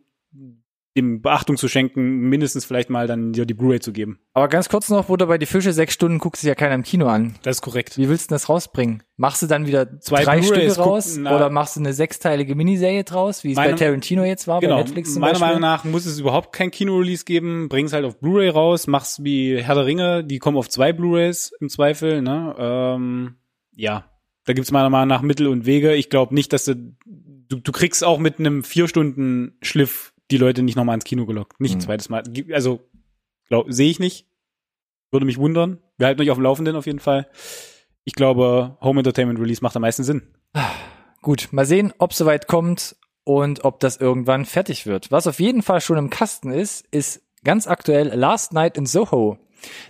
dem 0.96 1.22
Beachtung 1.22 1.58
zu 1.58 1.68
schenken, 1.68 2.30
mindestens 2.30 2.64
vielleicht 2.64 2.90
mal 2.90 3.06
dann 3.06 3.34
dir 3.34 3.46
die 3.46 3.54
Blu-ray 3.54 3.82
zu 3.82 3.92
geben. 3.92 4.20
Aber 4.34 4.48
ganz 4.48 4.70
kurz 4.70 4.90
noch, 4.90 5.10
wo 5.10 5.18
du 5.18 5.28
bei 5.28 5.38
die 5.38 5.46
Fische 5.46 5.74
sechs 5.74 5.94
Stunden 5.94 6.20
guckst, 6.20 6.42
sich 6.42 6.48
ja 6.48 6.56
keiner 6.56 6.74
im 6.74 6.84
Kino 6.84 7.08
an. 7.08 7.36
Das 7.44 7.58
ist 7.58 7.62
korrekt. 7.62 7.98
Wie 7.98 8.08
willst 8.08 8.26
du 8.26 8.28
denn 8.30 8.36
das 8.36 8.48
rausbringen? 8.48 9.04
Machst 9.18 9.42
du 9.42 9.48
dann 9.48 9.68
wieder 9.68 10.00
Zwei 10.00 10.24
drei 10.24 10.42
Stücke 10.42 10.74
raus? 10.78 11.16
gucken, 11.16 11.28
oder 11.28 11.50
machst 11.50 11.76
du 11.76 11.82
eine 11.82 11.92
sechsteilige 11.94 12.56
Miniserie 12.56 13.04
draus, 13.04 13.44
wie 13.44 13.52
es 13.52 13.56
bei 13.58 13.66
Meiner- 13.66 13.78
Tarantino 13.78 14.24
jetzt 14.24 14.48
war, 14.48 14.62
Genau. 14.62 14.76
bei 14.78 14.84
Netflix 14.84 15.12
zum 15.14 15.20
Meiner 15.20 15.34
Beispiel? 15.34 15.48
Meinung 15.48 15.62
nach 15.62 15.84
muss 15.84 16.06
es 16.06 16.18
überhaupt 16.20 16.54
kein 16.54 16.72
Kino-Release 16.72 17.26
geben. 17.26 17.68
Bring's 17.68 17.92
halt 17.92 18.06
auf 18.06 18.20
Blu-ray 18.20 18.50
raus. 18.50 18.88
Mach's 18.88 19.22
wie 19.24 19.62
Herr 19.62 19.76
der 19.76 19.86
Ringe. 19.86 20.24
Die 20.24 20.40
kommen 20.40 20.58
auf 20.58 20.70
zwei 20.70 20.94
Blu-rays 20.94 21.52
im 21.60 21.68
Zweifel. 21.70 22.22
Ne? 22.22 22.56
Ähm, 22.58 23.36
ja, 23.76 24.06
da 24.46 24.54
gibt's 24.54 24.72
meiner 24.72 24.90
Meinung 24.90 25.10
nach 25.10 25.22
Mittel 25.22 25.48
und 25.48 25.66
Wege. 25.66 25.94
Ich 25.94 26.10
glaube 26.10 26.34
nicht, 26.34 26.54
dass 26.54 26.64
du, 26.66 26.76
du 27.06 27.58
du 27.60 27.72
kriegst 27.74 28.04
auch 28.04 28.18
mit 28.20 28.40
einem 28.40 28.64
vier 28.64 28.88
Stunden 28.88 29.58
Schliff 29.62 30.14
die 30.32 30.38
Leute 30.38 30.64
nicht 30.64 30.76
nochmal 30.76 30.96
ins 30.96 31.04
Kino 31.04 31.26
gelockt. 31.26 31.60
Nicht 31.60 31.74
ein 31.76 31.78
Mhm. 31.78 31.82
zweites 31.82 32.10
Mal. 32.10 32.24
Also 32.52 32.82
sehe 33.68 33.90
ich 33.90 34.00
nicht. 34.00 34.28
Würde 35.12 35.26
mich 35.26 35.38
wundern. 35.38 35.80
Wir 35.98 36.08
halten 36.08 36.22
euch 36.22 36.32
auf 36.32 36.38
dem 36.38 36.44
Laufenden 36.44 36.76
auf 36.76 36.86
jeden 36.88 37.00
Fall. 37.00 37.28
Ich 38.04 38.14
glaube, 38.14 38.78
Home 38.82 39.00
Entertainment 39.00 39.40
Release 39.40 39.62
macht 39.64 39.76
am 39.76 39.82
meisten 39.84 40.04
Sinn. 40.04 40.24
Gut, 41.22 41.50
mal 41.52 41.66
sehen, 41.66 41.94
ob 41.98 42.14
soweit 42.14 42.48
kommt 42.48 42.96
und 43.24 43.64
ob 43.66 43.80
das 43.80 43.98
irgendwann 43.98 44.46
fertig 44.46 44.86
wird. 44.86 45.12
Was 45.12 45.28
auf 45.28 45.40
jeden 45.40 45.62
Fall 45.62 45.82
schon 45.82 45.98
im 45.98 46.10
Kasten 46.10 46.52
ist, 46.52 46.86
ist 46.92 47.22
ganz 47.44 47.68
aktuell 47.68 48.08
Last 48.10 48.54
Night 48.54 48.78
in 48.78 48.86
Soho. 48.86 49.38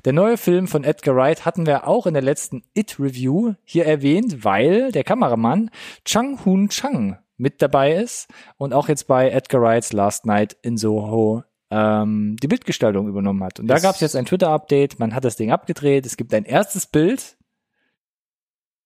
Der 0.05 0.13
neue 0.13 0.37
Film 0.37 0.67
von 0.67 0.83
Edgar 0.85 1.15
Wright 1.15 1.43
hatten 1.45 1.65
wir 1.65 1.87
auch 1.87 2.05
in 2.05 2.13
der 2.13 2.23
letzten 2.23 2.63
It-Review 2.75 3.55
hier 3.65 3.85
erwähnt, 3.85 4.45
weil 4.45 4.91
der 4.93 5.03
Kameramann 5.03 5.69
Chang 6.05 6.39
Hoon 6.45 6.69
Chang 6.69 7.17
mit 7.37 7.61
dabei 7.61 7.93
ist 7.95 8.27
und 8.57 8.73
auch 8.73 8.87
jetzt 8.87 9.07
bei 9.07 9.29
Edgar 9.29 9.61
Wrights 9.61 9.93
Last 9.93 10.25
Night 10.25 10.55
in 10.61 10.77
Soho 10.77 11.43
ähm, 11.71 12.37
die 12.41 12.47
Bildgestaltung 12.47 13.07
übernommen 13.07 13.43
hat. 13.43 13.59
Und 13.59 13.67
da 13.67 13.79
gab 13.79 13.95
es 13.95 14.01
jetzt 14.01 14.15
ein 14.15 14.25
Twitter-Update, 14.25 14.99
man 14.99 15.13
hat 15.15 15.25
das 15.25 15.35
Ding 15.35 15.51
abgedreht, 15.51 16.05
es 16.05 16.15
gibt 16.17 16.33
ein 16.33 16.45
erstes 16.45 16.85
Bild, 16.85 17.37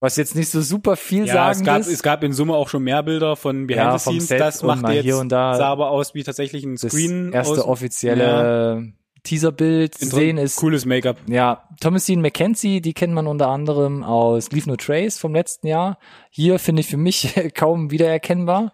was 0.01 0.15
jetzt 0.15 0.33
nicht 0.35 0.49
so 0.49 0.61
super 0.61 0.95
viel 0.95 1.25
Ja, 1.25 1.33
sagen 1.33 1.59
es 1.59 1.65
gab, 1.65 1.79
ist. 1.81 1.87
es 1.87 2.01
gab 2.03 2.23
in 2.23 2.31
Summe 2.31 2.53
auch 2.55 2.69
schon 2.69 2.83
mehr 2.83 3.03
Bilder 3.03 3.35
von 3.35 3.67
Behind 3.67 3.83
Ja, 3.85 3.97
the 3.99 4.03
Scenes. 4.19 4.27
Das 4.29 4.61
und 4.63 4.81
macht 4.81 4.93
jetzt, 4.93 5.03
hier 5.03 5.17
und 5.17 5.29
da 5.29 5.55
sah 5.55 5.67
aber 5.67 5.89
aus 5.91 6.13
wie 6.15 6.23
tatsächlich 6.23 6.63
ein 6.63 6.75
das 6.77 6.91
Screen. 6.91 7.33
erste 7.33 7.67
offizielle 7.67 8.93
Teaserbild 9.23 9.95
sehen 9.95 10.37
ist. 10.37 10.55
Cooles 10.57 10.85
Make-up. 10.85 11.17
Ja, 11.27 11.67
Thomasine 11.81 12.21
McKenzie, 12.21 12.81
die 12.81 12.93
kennt 12.93 13.13
man 13.13 13.27
unter 13.27 13.47
anderem 13.49 14.03
aus 14.03 14.51
Leave 14.51 14.69
No 14.69 14.75
Trace 14.75 15.17
vom 15.17 15.33
letzten 15.33 15.67
Jahr. 15.67 15.97
Hier 16.29 16.59
finde 16.59 16.81
ich 16.81 16.87
für 16.87 16.97
mich 16.97 17.33
kaum 17.55 17.91
wiedererkennbar, 17.91 18.73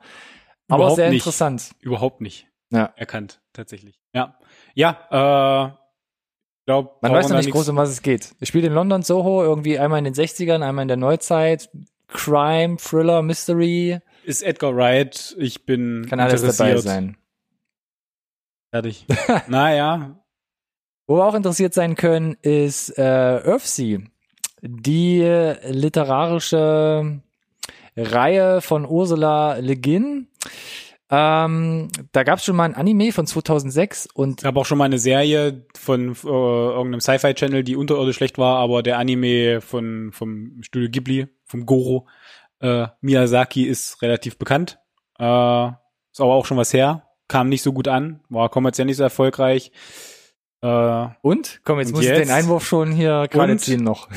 aber 0.67 0.84
Überhaupt 0.84 0.95
sehr 0.97 1.10
nicht. 1.10 1.21
interessant. 1.21 1.71
Überhaupt 1.81 2.21
nicht 2.21 2.47
Ja. 2.71 2.93
erkannt, 2.95 3.41
tatsächlich. 3.53 3.99
Ja. 4.13 4.38
Ja, 4.75 5.71
äh, 5.71 5.75
glaub, 6.65 7.01
Man 7.01 7.12
weiß 7.12 7.29
noch 7.29 7.38
nicht 7.38 7.51
groß, 7.51 7.69
um 7.69 7.77
was 7.77 7.89
es 7.89 8.01
geht. 8.01 8.36
Es 8.39 8.47
spielt 8.49 8.65
in 8.65 8.73
London, 8.73 9.01
Soho, 9.01 9.43
irgendwie 9.43 9.79
einmal 9.79 9.99
in 9.99 10.05
den 10.05 10.13
60ern, 10.13 10.62
einmal 10.63 10.84
in 10.84 10.88
der 10.89 10.97
Neuzeit. 10.97 11.69
Crime, 12.08 12.77
Thriller, 12.77 13.21
Mystery, 13.23 13.99
Ist 14.23 14.43
Edgar 14.43 14.75
Wright, 14.75 15.36
ich 15.39 15.65
bin 15.65 16.05
kann 16.08 16.19
alles 16.19 16.41
dabei 16.43 16.77
sein. 16.77 17.17
Fertig. 18.71 19.05
naja, 19.47 20.19
Wo 21.08 21.18
wir 21.18 21.26
auch 21.26 21.36
interessiert 21.36 21.74
sein 21.74 21.96
können, 21.96 22.36
ist 22.41 22.98
äh, 22.98 23.02
Earthsea, 23.02 24.00
die 24.62 25.22
literarische 25.70 27.22
Reihe 27.96 28.62
von 28.62 28.86
Ursula 28.86 29.58
Le 29.58 29.78
Guin. 29.78 30.28
Ähm, 31.12 31.89
da 32.12 32.24
gab 32.24 32.39
es 32.39 32.46
schon 32.46 32.56
mal 32.56 32.63
ein 32.63 32.74
Anime 32.74 33.12
von 33.12 33.28
2006 33.28 34.08
und 34.13 34.44
habe 34.44 34.60
auch 34.60 34.65
schon 34.65 34.80
mal 34.80 34.86
eine 34.86 34.98
Serie 34.98 35.65
von 35.78 36.13
äh, 36.13 36.28
irgendeinem 36.28 37.00
Sci-Fi-Channel, 37.00 37.63
die 37.63 37.76
unterirdisch 37.76 38.15
schlecht 38.15 38.39
war, 38.39 38.58
aber 38.58 38.82
der 38.82 38.98
Anime 38.98 39.62
von 39.62 40.12
vom 40.12 40.63
Studio 40.63 40.89
Ghibli, 40.89 41.28
vom 41.46 41.68
Goro, 41.68 42.08
äh, 42.60 42.88
Miyazaki 43.02 43.65
ist 43.65 44.02
relativ 44.02 44.39
bekannt. 44.39 44.80
Äh, 45.20 45.68
ist 46.12 46.22
aber 46.22 46.34
auch 46.34 46.46
schon 46.48 46.58
was 46.58 46.74
her. 46.74 47.04
Kam 47.28 47.50
nicht 47.50 47.62
so 47.62 47.72
gut 47.72 47.88
an, 47.88 48.22
war 48.30 48.50
kommerziell 48.50 48.86
nicht 48.86 48.98
so 48.98 49.04
erfolgreich. 49.04 49.72
Äh, 50.65 51.10
und 51.21 51.62
komm, 51.63 51.80
jetzt 51.80 51.91
muss 51.93 52.04
ich 52.04 52.12
den 52.12 52.32
Einwurf 52.32 52.65
schon 52.65 52.91
hier 52.91 53.28
gerade 53.30 53.56
ziehen 53.58 53.84
noch. 53.84 54.10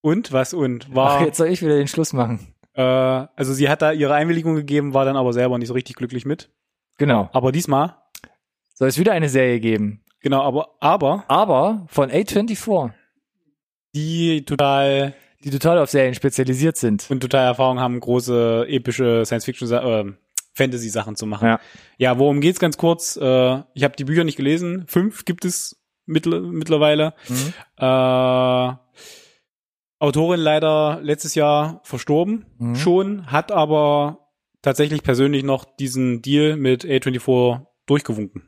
und 0.00 0.32
was 0.32 0.52
und 0.52 0.94
war 0.94 1.18
Ach, 1.20 1.24
jetzt 1.24 1.36
soll 1.36 1.48
ich 1.48 1.62
wieder 1.62 1.76
den 1.76 1.86
Schluss 1.86 2.12
machen. 2.12 2.40
Äh, 2.74 2.82
also 2.82 3.52
sie 3.54 3.68
hat 3.68 3.82
da 3.82 3.92
ihre 3.92 4.14
Einwilligung 4.14 4.54
gegeben, 4.56 4.94
war 4.94 5.04
dann 5.04 5.16
aber 5.16 5.32
selber 5.32 5.58
nicht 5.58 5.68
so 5.68 5.74
richtig 5.74 5.96
glücklich 5.96 6.24
mit. 6.26 6.50
Genau. 6.98 7.28
Aber 7.32 7.52
diesmal, 7.52 7.96
Soll 8.74 8.88
es 8.88 8.98
wieder 8.98 9.12
eine 9.12 9.28
Serie 9.28 9.60
geben. 9.60 10.02
genau, 10.20 10.42
aber, 10.42 10.70
aber 10.80 11.24
Aber 11.28 11.86
von 11.88 12.10
A24, 12.10 12.90
die 13.94 14.44
total 14.44 15.14
die 15.44 15.50
total 15.50 15.78
auf 15.78 15.90
Serien 15.90 16.14
spezialisiert 16.14 16.76
sind. 16.76 17.06
und 17.10 17.20
total 17.20 17.44
Erfahrung 17.46 17.78
haben, 17.78 18.00
große 18.00 18.66
epische 18.68 19.24
Science-Fiction, 19.24 19.70
äh, 19.72 20.12
Fantasy-Sachen 20.56 21.16
zu 21.16 21.26
machen. 21.26 21.46
Ja. 21.48 21.60
Ja, 21.98 22.18
worum 22.18 22.40
geht's 22.40 22.58
ganz 22.58 22.76
kurz? 22.76 23.16
Äh, 23.16 23.62
ich 23.74 23.84
habe 23.84 23.94
die 23.96 24.04
Bücher 24.04 24.24
nicht 24.24 24.36
gelesen. 24.36 24.84
Fünf 24.88 25.24
gibt 25.24 25.44
es 25.44 25.80
mittl 26.06 26.40
mittlerweile. 26.40 27.14
Mhm. 27.28 27.52
Äh, 27.78 28.72
Autorin 29.98 30.40
leider 30.40 31.00
letztes 31.02 31.34
Jahr 31.34 31.80
verstorben 31.84 32.44
Mhm. 32.58 32.74
schon, 32.76 33.26
hat 33.32 33.50
aber 33.50 34.28
tatsächlich 34.62 35.02
persönlich 35.02 35.42
noch 35.42 35.64
diesen 35.64 36.20
Deal 36.22 36.56
mit 36.56 36.84
A24 36.84 37.66
durchgewunken. 37.86 38.45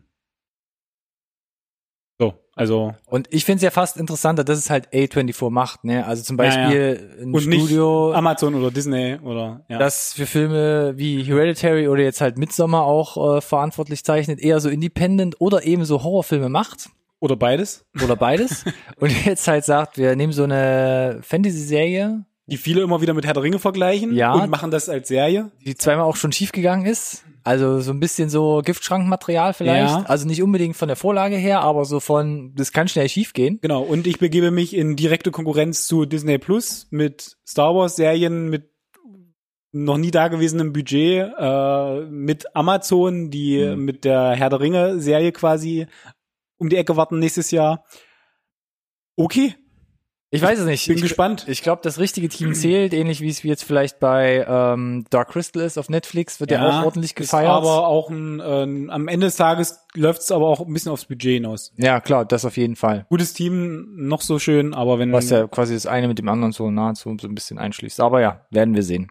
So, 2.66 2.86
also 2.86 2.94
Und 3.06 3.28
ich 3.30 3.44
finde 3.44 3.56
es 3.56 3.62
ja 3.62 3.70
fast 3.70 3.96
interessanter, 3.96 4.44
dass 4.44 4.58
es 4.58 4.68
halt 4.70 4.88
A24 4.92 5.50
macht, 5.50 5.84
ne? 5.84 6.04
Also 6.06 6.22
zum 6.22 6.36
Ja, 6.38 6.44
ja. 6.44 6.50
Beispiel 6.50 7.10
ein 7.22 7.32
und 7.34 7.40
Studio, 7.42 8.12
Amazon 8.12 8.54
oder 8.54 8.70
Disney 8.70 9.16
oder 9.22 9.64
ja. 9.68 9.78
das 9.78 10.12
für 10.14 10.26
Filme 10.26 10.94
wie 10.96 11.22
Hereditary 11.22 11.88
oder 11.88 12.02
jetzt 12.02 12.20
halt 12.20 12.36
Midsommar 12.38 12.82
auch 12.84 13.36
äh, 13.36 13.40
verantwortlich 13.40 14.04
zeichnet, 14.04 14.40
eher 14.40 14.60
so 14.60 14.68
Independent 14.68 15.40
oder 15.40 15.64
eben 15.64 15.84
so 15.84 16.02
Horrorfilme 16.02 16.48
macht. 16.48 16.90
oder 17.20 17.36
beides. 17.36 17.84
Oder 18.04 18.16
beides. 18.16 18.64
und 18.98 19.12
jetzt 19.26 19.46
halt 19.48 19.64
sagt, 19.64 19.96
wir 19.98 20.14
nehmen 20.16 20.32
so 20.32 20.44
eine 20.44 21.20
Fantasy-Serie, 21.22 22.24
Die 22.46 22.56
viele 22.56 22.80
immer 22.82 23.00
wieder 23.00 23.14
mit 23.14 23.26
Herr 23.26 23.34
der 23.34 23.42
Ringe 23.42 23.58
vergleichen 23.58 24.14
Ja. 24.14 24.32
und 24.34 24.50
machen 24.50 24.70
das 24.70 24.88
als 24.88 25.08
Serie. 25.08 25.50
die 25.64 25.74
zweimal 25.76 26.04
auch 26.04 26.16
schon 26.16 26.32
schiefgegangen 26.32 26.86
ist. 26.86 27.24
Also 27.48 27.80
so 27.80 27.92
ein 27.92 27.98
bisschen 28.00 28.28
so 28.28 28.60
Giftschrankmaterial 28.62 29.54
vielleicht. 29.54 29.94
Ja. 29.94 30.04
Also 30.06 30.26
nicht 30.26 30.42
unbedingt 30.42 30.76
von 30.76 30.88
der 30.88 30.96
Vorlage 30.96 31.36
her, 31.36 31.62
aber 31.62 31.86
so 31.86 31.98
von, 31.98 32.52
das 32.54 32.72
kann 32.72 32.88
schnell 32.88 33.08
schiefgehen. 33.08 33.58
Genau, 33.62 33.80
und 33.82 34.06
ich 34.06 34.18
begebe 34.18 34.50
mich 34.50 34.76
in 34.76 34.96
direkte 34.96 35.30
Konkurrenz 35.30 35.86
zu 35.86 36.04
Disney 36.04 36.36
Plus 36.36 36.88
mit 36.90 37.38
Star 37.46 37.74
Wars 37.74 37.96
Serien 37.96 38.50
mit 38.50 38.70
noch 39.72 39.96
nie 39.96 40.10
dagewesenem 40.10 40.74
Budget, 40.74 41.32
äh, 41.38 42.00
mit 42.10 42.54
Amazon, 42.54 43.30
die 43.30 43.64
Mhm. 43.64 43.84
mit 43.84 44.04
der 44.04 44.32
Herr 44.32 44.50
der 44.50 44.60
Ringe 44.60 45.00
Serie 45.00 45.32
quasi 45.32 45.86
um 46.58 46.68
die 46.68 46.76
Ecke 46.76 46.96
warten 46.96 47.18
nächstes 47.18 47.50
Jahr. 47.50 47.84
Okay, 49.16 49.54
Ich 50.30 50.42
weiß 50.42 50.58
es 50.58 50.66
nicht. 50.66 50.86
bin 50.86 50.96
ich, 50.96 51.02
gespannt. 51.02 51.46
Ich 51.48 51.62
glaube, 51.62 51.80
das 51.82 51.98
richtige 51.98 52.28
Team 52.28 52.52
zählt, 52.54 52.92
ähnlich 52.92 53.22
wie 53.22 53.28
es 53.28 53.42
jetzt 53.42 53.64
vielleicht 53.64 53.98
bei 53.98 54.44
ähm, 54.46 55.06
Dark 55.08 55.30
Crystal 55.30 55.62
ist 55.62 55.78
auf 55.78 55.88
Netflix, 55.88 56.38
wird 56.38 56.50
ja, 56.50 56.68
auch 56.68 56.84
ordentlich 56.84 57.12
ist 57.12 57.16
gefeiert. 57.16 57.50
aber 57.50 57.86
auch 57.86 58.10
ein, 58.10 58.38
äh, 58.38 58.90
am 58.90 59.08
Ende 59.08 59.26
des 59.26 59.36
Tages 59.36 59.80
läuft 59.94 60.20
es 60.20 60.30
aber 60.30 60.46
auch 60.48 60.60
ein 60.60 60.72
bisschen 60.72 60.92
aufs 60.92 61.06
Budget 61.06 61.34
hinaus. 61.34 61.72
ja, 61.78 62.00
klar, 62.00 62.26
das 62.26 62.44
auf 62.44 62.58
jeden 62.58 62.76
Fall. 62.76 63.06
Gutes 63.08 63.32
Team, 63.32 63.86
noch 63.96 64.20
so 64.20 64.38
schön, 64.38 64.74
aber 64.74 64.98
wenn 64.98 65.12
Was 65.12 65.30
ja 65.30 65.46
quasi 65.46 65.72
das 65.72 65.86
eine 65.86 66.08
mit 66.08 66.18
dem 66.18 66.28
anderen 66.28 66.52
so 66.52 66.70
nahezu 66.70 67.16
so 67.18 67.26
ein 67.26 67.34
bisschen 67.34 67.58
einschließt. 67.58 68.00
Aber 68.00 68.20
ja, 68.20 68.44
werden 68.50 68.74
wir 68.74 68.82
sehen. 68.82 69.10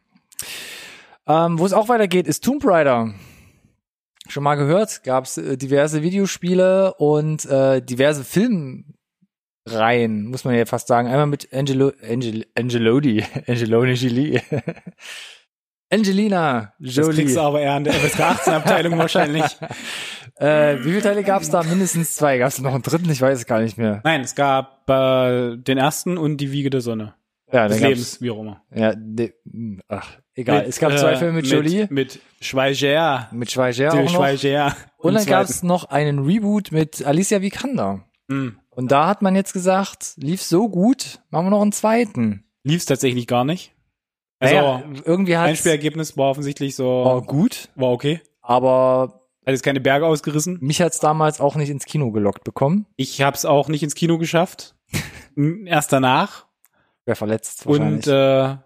Ähm, 1.25 1.57
Wo 1.57 1.65
es 1.65 1.73
auch 1.73 1.89
weitergeht, 1.89 2.27
ist 2.27 2.43
Tomb 2.43 2.63
Raider. 2.63 3.13
Schon 4.29 4.43
mal 4.43 4.55
gehört, 4.55 5.03
gab 5.03 5.25
es 5.25 5.37
äh, 5.37 5.57
diverse 5.57 6.03
Videospiele 6.03 6.93
und 6.95 7.45
äh, 7.45 7.81
diverse 7.81 8.23
Filmreihen, 9.67 10.25
muss 10.27 10.43
man 10.45 10.55
ja 10.55 10.65
fast 10.65 10.87
sagen. 10.87 11.07
Einmal 11.07 11.27
mit 11.27 11.53
Angelo, 11.53 11.91
Angel, 12.07 12.45
Angelodi, 12.55 13.23
Angeloni 13.47 13.93
Jolie. 13.93 14.41
Angelina 15.89 16.73
das 16.79 16.95
Jolie. 16.95 17.15
kriegst 17.15 17.37
du 17.37 17.41
aber 17.41 17.61
eher 17.61 17.73
an 17.73 17.85
der 17.85 17.93
FSK 17.93 18.19
18 18.19 18.53
Abteilung 18.53 18.97
wahrscheinlich. 18.97 19.45
Äh, 20.35 20.79
wie 20.79 20.89
viele 20.89 21.01
Teile 21.01 21.23
gab 21.23 21.41
es 21.41 21.49
da? 21.49 21.63
Mindestens 21.63 22.15
zwei. 22.15 22.37
Gab 22.37 22.49
es 22.49 22.59
noch 22.59 22.73
einen 22.73 22.83
dritten? 22.83 23.09
Ich 23.09 23.21
weiß 23.21 23.39
es 23.39 23.45
gar 23.45 23.61
nicht 23.61 23.77
mehr. 23.77 24.01
Nein, 24.03 24.21
es 24.21 24.35
gab 24.35 24.89
äh, 24.89 25.55
den 25.55 25.77
ersten 25.77 26.17
und 26.17 26.37
die 26.37 26.51
Wiege 26.51 26.69
der 26.69 26.81
Sonne. 26.81 27.15
Ja, 27.51 27.69
Des 27.69 27.79
Lebens, 27.79 28.21
wie 28.21 28.29
auch 28.31 28.41
immer. 28.41 28.61
ja, 28.75 28.93
de, 28.93 29.33
hm, 29.49 29.81
ach, 29.87 30.17
egal. 30.35 30.59
Mit, 30.59 30.67
es 30.67 30.79
gab 30.79 30.97
zwei 30.97 31.13
äh, 31.13 31.15
Filme 31.15 31.33
mit 31.35 31.47
Jolie, 31.47 31.87
Mit, 31.89 32.19
Schweiger. 32.41 33.29
mit 33.31 33.49
Schweiger. 33.49 34.09
Schweiger. 34.09 34.75
Und 34.97 35.13
dann 35.13 35.25
gab 35.25 35.43
es 35.45 35.63
noch 35.63 35.85
einen 35.85 36.19
Reboot 36.25 36.73
mit 36.73 37.05
Alicia 37.05 37.41
Vikander. 37.41 38.03
Hm. 38.29 38.59
Und 38.77 38.91
da 38.91 39.07
hat 39.07 39.23
man 39.23 39.35
jetzt 39.35 39.53
gesagt, 39.53 40.13
lief 40.17 40.43
so 40.43 40.69
gut, 40.69 41.19
machen 41.31 41.47
wir 41.47 41.49
noch 41.49 41.63
einen 41.63 41.71
zweiten. 41.71 42.43
Lief's 42.63 42.85
tatsächlich 42.85 43.25
gar 43.25 43.43
nicht. 43.43 43.73
Also, 44.37 44.53
naja, 44.53 44.83
irgendwie 45.03 45.35
hat 45.35 45.47
Einspielergebnis 45.47 46.15
war 46.15 46.29
offensichtlich 46.29 46.75
so, 46.75 46.85
war 46.85 47.23
gut, 47.23 47.69
war 47.73 47.89
okay. 47.89 48.21
aber 48.39 49.23
Hat 49.43 49.53
jetzt 49.53 49.63
keine 49.63 49.81
Berge 49.81 50.05
ausgerissen. 50.05 50.59
mich 50.61 50.79
hat's 50.79 50.99
damals 50.99 51.41
auch 51.41 51.55
nicht 51.55 51.71
ins 51.71 51.85
Kino 51.85 52.11
gelockt 52.11 52.43
bekommen. 52.43 52.85
Ich 52.97 53.19
hab's 53.23 53.45
auch 53.45 53.67
nicht 53.67 53.81
ins 53.81 53.95
Kino 53.95 54.19
geschafft. 54.19 54.75
Erst 55.65 55.91
danach. 55.91 56.45
Wer 57.07 57.15
verletzt 57.15 57.65
wahrscheinlich. 57.65 58.05
Und 58.05 58.13
äh, 58.13 58.57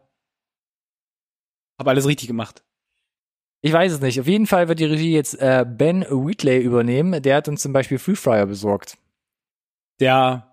habe 1.79 1.89
alles 1.89 2.05
richtig 2.05 2.27
gemacht. 2.27 2.65
ich 3.61 3.71
weiß 3.71 3.93
es 3.93 4.01
nicht. 4.01 4.19
Auf 4.19 4.27
jeden 4.27 4.45
Fall 4.45 4.67
wird 4.67 4.79
die 4.81 4.85
Regie 4.85 5.13
jetzt 5.13 5.35
äh, 5.39 5.65
Ben 5.65 6.01
Wheatley 6.01 6.59
übernehmen. 6.59 7.21
Der 7.21 7.37
hat 7.37 7.47
uns 7.47 7.61
zum 7.61 7.71
Beispiel 7.71 7.97
Free 7.97 8.15
Fryer 8.15 8.45
besorgt. 8.45 8.97
Der 10.01 10.51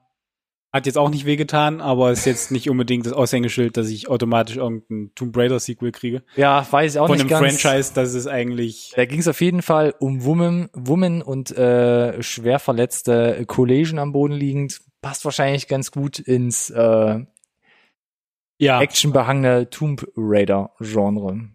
hat 0.70 0.84
jetzt 0.84 0.98
auch 0.98 1.08
nicht 1.08 1.24
wehgetan, 1.24 1.80
aber 1.80 2.12
ist 2.12 2.26
jetzt 2.26 2.50
nicht 2.50 2.68
unbedingt 2.68 3.06
das 3.06 3.14
Aushängeschild, 3.14 3.76
dass 3.78 3.88
ich 3.88 4.08
automatisch 4.08 4.56
irgendein 4.56 5.12
Tomb 5.14 5.34
Raider 5.36 5.58
Sequel 5.58 5.92
kriege. 5.92 6.22
Ja, 6.36 6.66
weiß 6.70 6.94
ich 6.94 7.00
auch 7.00 7.06
Von 7.06 7.16
nicht 7.16 7.32
einem 7.32 7.42
ganz. 7.42 7.60
Franchise, 7.60 7.92
das 7.94 8.12
ist 8.12 8.26
eigentlich 8.26 8.92
Da 8.94 9.06
ging 9.06 9.20
es 9.20 9.28
auf 9.28 9.40
jeden 9.40 9.62
Fall 9.62 9.94
um 9.98 10.24
Women, 10.24 10.68
Women 10.74 11.22
und 11.22 11.56
äh, 11.56 12.22
schwer 12.22 12.58
verletzte 12.58 13.44
Collision 13.46 13.98
am 13.98 14.12
Boden 14.12 14.34
liegend. 14.34 14.80
Passt 15.00 15.24
wahrscheinlich 15.24 15.68
ganz 15.68 15.90
gut 15.90 16.18
ins 16.18 16.68
äh, 16.68 17.24
ja. 18.58 18.80
actionbehangene 18.82 19.70
Tomb 19.70 20.06
Raider 20.16 20.72
Genre. 20.80 21.48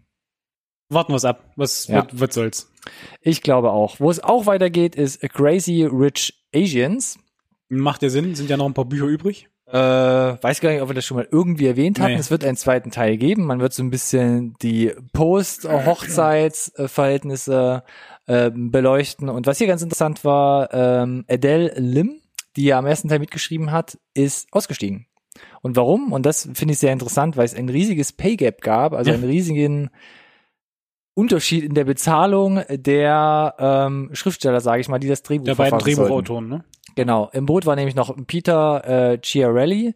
Warten 0.88 1.12
wir's 1.12 1.24
ab. 1.24 1.52
Was 1.56 1.86
Ja. 1.86 1.96
wird, 1.96 2.20
was 2.20 2.34
soll's? 2.34 2.72
Ich 3.20 3.42
glaube 3.42 3.70
auch. 3.70 4.00
Wo 4.00 4.10
es 4.10 4.22
auch 4.22 4.46
weitergeht, 4.46 4.96
ist 4.96 5.20
Crazy 5.20 5.84
Rich 5.84 6.34
Asians. 6.54 7.18
Macht 7.68 8.02
ja 8.02 8.10
Sinn, 8.10 8.34
sind 8.34 8.50
ja 8.50 8.56
noch 8.56 8.66
ein 8.66 8.74
paar 8.74 8.84
Bücher 8.84 9.06
übrig. 9.06 9.48
Äh, 9.66 9.78
weiß 9.78 10.60
gar 10.60 10.70
nicht, 10.70 10.82
ob 10.82 10.90
wir 10.90 10.94
das 10.94 11.06
schon 11.06 11.16
mal 11.16 11.26
irgendwie 11.30 11.66
erwähnt 11.66 11.98
hatten. 11.98 12.12
Nee. 12.12 12.18
Es 12.18 12.30
wird 12.30 12.44
einen 12.44 12.56
zweiten 12.56 12.90
Teil 12.90 13.16
geben. 13.16 13.46
Man 13.46 13.60
wird 13.60 13.72
so 13.72 13.82
ein 13.82 13.90
bisschen 13.90 14.54
die 14.60 14.92
Post-Hochzeitsverhältnisse 15.14 17.82
äh, 18.26 18.50
beleuchten. 18.54 19.28
Und 19.28 19.46
was 19.46 19.58
hier 19.58 19.66
ganz 19.66 19.82
interessant 19.82 20.24
war, 20.24 20.72
ähm, 20.72 21.24
Adele 21.28 21.72
Lim, 21.76 22.20
die 22.56 22.64
ja 22.64 22.78
am 22.78 22.86
ersten 22.86 23.08
Teil 23.08 23.18
mitgeschrieben 23.18 23.72
hat, 23.72 23.98
ist 24.14 24.48
ausgestiegen. 24.52 25.06
Und 25.62 25.76
warum? 25.76 26.12
Und 26.12 26.26
das 26.26 26.48
finde 26.54 26.72
ich 26.74 26.78
sehr 26.78 26.92
interessant, 26.92 27.36
weil 27.36 27.44
es 27.46 27.54
ein 27.54 27.68
riesiges 27.68 28.12
Pay 28.12 28.36
Gap 28.36 28.60
gab, 28.60 28.92
also 28.92 29.10
Ja. 29.10 29.16
einen 29.16 29.24
riesigen 29.24 29.90
Unterschied 31.14 31.64
in 31.64 31.74
der 31.74 31.84
Bezahlung 31.84 32.62
der 32.68 33.54
ähm, 33.58 34.10
Schriftsteller, 34.12 34.60
sage 34.60 34.80
ich 34.80 34.88
mal, 34.88 34.98
die 34.98 35.08
das 35.08 35.22
Drehbuch 35.22 35.44
Der 35.46 35.54
beiden 35.54 35.70
verfassen 35.70 35.94
sollten. 35.96 36.08
Drehbuchautoren, 36.10 36.48
ne? 36.48 36.64
Genau. 36.94 37.30
Im 37.32 37.46
Boot 37.46 37.66
war 37.66 37.76
nämlich 37.76 37.94
noch 37.94 38.14
Peter 38.26 39.12
äh, 39.12 39.18
Chiarelli. 39.20 39.94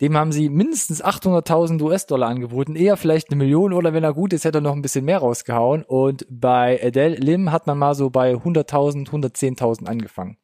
Dem 0.00 0.16
haben 0.16 0.32
sie 0.32 0.48
mindestens 0.48 1.04
800.000 1.04 1.82
US-Dollar 1.82 2.28
angeboten, 2.28 2.74
eher 2.74 2.96
vielleicht 2.96 3.28
eine 3.28 3.36
Million 3.36 3.74
oder 3.74 3.92
wenn 3.92 4.02
er 4.02 4.14
gut 4.14 4.32
ist, 4.32 4.46
hätte 4.46 4.58
er 4.58 4.62
noch 4.62 4.72
ein 4.72 4.80
bisschen 4.80 5.04
mehr 5.04 5.18
rausgehauen. 5.18 5.82
Und 5.82 6.26
bei 6.30 6.80
Adele 6.82 7.16
Lim 7.16 7.52
hat 7.52 7.66
man 7.66 7.76
mal 7.76 7.94
so 7.94 8.08
bei 8.08 8.32
100.000, 8.32 9.10
110.000 9.10 9.86
angefangen. 9.86 10.38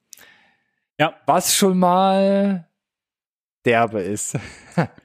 Ja. 0.99 1.15
Was 1.25 1.55
schon 1.55 1.79
mal 1.79 2.69
derbe 3.66 4.00
ist. 4.00 4.38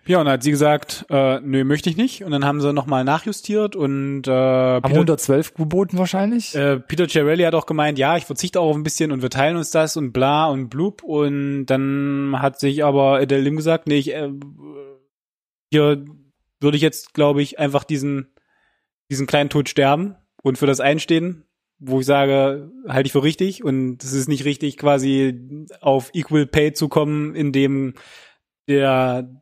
Ja, 0.06 0.20
und 0.20 0.26
dann 0.26 0.34
hat 0.34 0.44
sie 0.44 0.52
gesagt, 0.52 1.06
äh, 1.10 1.40
nö, 1.40 1.64
möchte 1.64 1.90
ich 1.90 1.96
nicht. 1.96 2.24
Und 2.24 2.32
dann 2.32 2.44
haben 2.44 2.60
sie 2.60 2.74
nochmal 2.74 3.06
nachjustiert 3.06 3.76
und 3.76 4.28
äh, 4.28 4.32
Haben 4.32 4.82
Peter, 4.82 4.96
112 4.96 5.54
geboten 5.54 5.98
wahrscheinlich. 5.98 6.54
äh, 6.56 6.80
Peter 6.80 7.08
Chiarelli 7.08 7.44
hat 7.44 7.56
auch 7.56 7.66
gemeint, 7.66 7.98
ja, 7.98 8.18
ich 8.18 8.26
verzichte 8.26 8.60
auch 8.60 8.70
auf 8.70 8.76
ein 8.76 8.84
bisschen 8.84 9.12
und 9.12 9.22
wir 9.22 9.30
teilen 9.30 9.56
uns 9.56 9.72
das 9.72 9.96
und 9.96 10.12
bla 10.12 10.48
und 10.48 10.70
blub. 10.70 11.04
Und 11.04 11.68
dann 11.68 12.36
hat 12.40 12.60
sich 12.60 12.84
aber 12.84 13.20
Adele 13.20 13.42
Lim 13.42 13.56
gesagt, 13.56 13.88
nee, 13.88 13.98
ich, 13.98 14.14
äh, 14.14 14.30
hier 15.72 16.04
würde 16.60 16.76
ich 16.76 16.84
jetzt, 16.84 17.14
glaube 17.14 17.42
ich, 17.42 17.58
einfach 17.58 17.86
diesen, 17.86 18.34
diesen 19.10 19.26
kleinen 19.26 19.50
Tod 19.50 19.70
sterben 19.70 20.16
und 20.44 20.58
für 20.58 20.68
das 20.68 20.82
einstehen, 20.82 21.46
wo 21.80 22.02
ich 22.02 22.06
sage, 22.06 22.72
halte 22.88 23.08
ich 23.08 23.14
für 23.14 23.24
richtig 23.24 23.64
und 23.64 24.04
es 24.04 24.14
ist 24.14 24.28
nicht 24.28 24.46
richtig, 24.46 24.78
quasi 24.78 25.66
auf 25.80 26.12
Equal 26.14 26.46
Pay 26.46 26.74
zu 26.74 26.90
kommen, 26.90 27.34
indem 27.36 27.94
der 28.72 29.42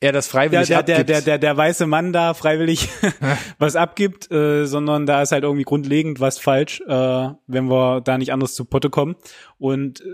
er 0.00 0.12
das 0.12 0.26
der, 0.26 0.32
freiwillig 0.32 0.68
der, 0.68 0.82
der, 0.82 0.96
abgibt. 0.96 1.08
der, 1.08 1.22
der, 1.22 1.38
der 1.38 1.56
weiße 1.56 1.86
Mann 1.86 2.12
da 2.12 2.34
freiwillig 2.34 2.88
was 3.58 3.76
abgibt, 3.76 4.30
äh, 4.30 4.64
sondern 4.66 5.06
da 5.06 5.22
ist 5.22 5.32
halt 5.32 5.44
irgendwie 5.44 5.64
grundlegend 5.64 6.20
was 6.20 6.38
falsch, 6.38 6.80
äh, 6.86 7.28
wenn 7.46 7.68
wir 7.68 8.00
da 8.00 8.18
nicht 8.18 8.32
anders 8.32 8.54
zu 8.54 8.64
Potte 8.64 8.90
kommen. 8.90 9.16
Und 9.58 10.00
äh, 10.00 10.04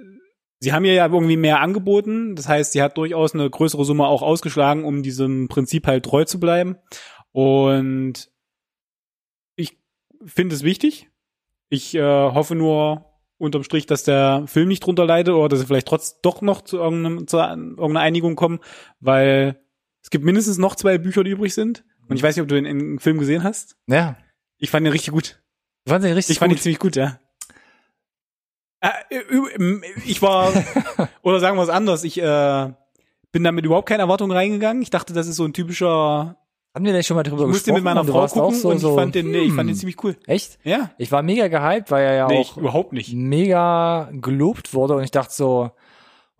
sie 0.60 0.72
haben 0.72 0.84
ihr 0.84 0.94
ja 0.94 1.06
irgendwie 1.06 1.36
mehr 1.36 1.60
angeboten, 1.60 2.34
das 2.34 2.48
heißt, 2.48 2.72
sie 2.72 2.82
hat 2.82 2.96
durchaus 2.96 3.34
eine 3.34 3.48
größere 3.48 3.84
Summe 3.84 4.06
auch 4.06 4.22
ausgeschlagen, 4.22 4.84
um 4.84 5.02
diesem 5.02 5.48
Prinzip 5.48 5.86
halt 5.86 6.04
treu 6.04 6.24
zu 6.24 6.40
bleiben. 6.40 6.76
Und 7.32 8.30
ich 9.56 9.76
finde 10.24 10.54
es 10.54 10.62
wichtig. 10.62 11.10
Ich 11.68 11.94
äh, 11.94 12.00
hoffe 12.02 12.54
nur 12.54 13.13
unterm 13.44 13.64
Strich, 13.64 13.86
dass 13.86 14.04
der 14.04 14.44
Film 14.46 14.68
nicht 14.68 14.80
drunter 14.80 15.06
leidet 15.06 15.34
oder 15.34 15.48
dass 15.48 15.60
sie 15.60 15.66
vielleicht 15.66 15.88
trotz 15.88 16.20
doch 16.20 16.42
noch 16.42 16.62
zu, 16.62 16.78
irgendeinem, 16.78 17.26
zu 17.26 17.38
irgendeiner 17.38 18.00
Einigung 18.00 18.36
kommen, 18.36 18.60
weil 19.00 19.60
es 20.02 20.10
gibt 20.10 20.24
mindestens 20.24 20.58
noch 20.58 20.76
zwei 20.76 20.98
Bücher, 20.98 21.24
die 21.24 21.30
übrig 21.30 21.54
sind. 21.54 21.84
Und 22.08 22.16
ich 22.16 22.22
weiß 22.22 22.36
nicht, 22.36 22.42
ob 22.42 22.48
du 22.48 22.54
den, 22.54 22.64
den 22.64 22.98
Film 22.98 23.18
gesehen 23.18 23.42
hast. 23.42 23.76
Ja. 23.86 24.16
Ich 24.58 24.70
fand 24.70 24.86
ihn 24.86 24.92
richtig 24.92 25.12
gut. 25.12 25.42
Du 25.84 25.90
fandst 25.90 26.06
den 26.06 26.14
richtig 26.14 26.34
Ich 26.34 26.38
fand 26.38 26.52
ihn 26.52 26.56
gut. 26.56 26.62
ziemlich 26.62 26.78
gut, 26.78 26.96
ja. 26.96 27.18
Äh, 28.80 28.90
ich 30.04 30.20
war, 30.20 30.52
oder 31.22 31.40
sagen 31.40 31.56
wir 31.56 31.62
es 31.62 31.68
anders, 31.70 32.04
ich 32.04 32.20
äh, 32.20 32.72
bin 33.32 33.44
damit 33.44 33.64
überhaupt 33.64 33.88
keine 33.88 34.02
Erwartung 34.02 34.30
reingegangen. 34.30 34.82
Ich 34.82 34.90
dachte, 34.90 35.12
das 35.14 35.26
ist 35.26 35.36
so 35.36 35.44
ein 35.44 35.54
typischer, 35.54 36.36
Haben 36.74 36.84
wir 36.84 36.92
denn 36.92 37.04
schon 37.04 37.14
mal 37.16 37.22
drüber 37.22 37.42
ich 37.42 37.48
musste 37.48 37.72
gesprochen? 37.72 37.74
mit 37.74 37.84
meiner 37.84 38.04
Frau 38.04 38.26
gucken 38.26 38.58
so, 38.58 38.68
und 38.70 38.76
ich 38.76 38.82
so, 38.82 38.96
fand 38.96 39.14
den, 39.14 39.30
nee, 39.30 39.38
ich 39.42 39.52
fand 39.52 39.68
den 39.68 39.74
hm. 39.74 39.78
ziemlich 39.78 40.02
cool. 40.02 40.16
Echt? 40.26 40.58
Ja. 40.64 40.90
Ich 40.98 41.12
war 41.12 41.22
mega 41.22 41.46
gehypt, 41.48 41.90
weil 41.92 42.04
er 42.04 42.14
ja 42.14 42.26
Nee, 42.26 42.40
auch 42.40 42.56
überhaupt 42.56 42.92
nicht. 42.92 43.12
mega 43.14 44.08
gelobt 44.12 44.74
wurde 44.74 44.96
und 44.96 45.04
ich 45.04 45.12
dachte 45.12 45.32
so, 45.32 45.70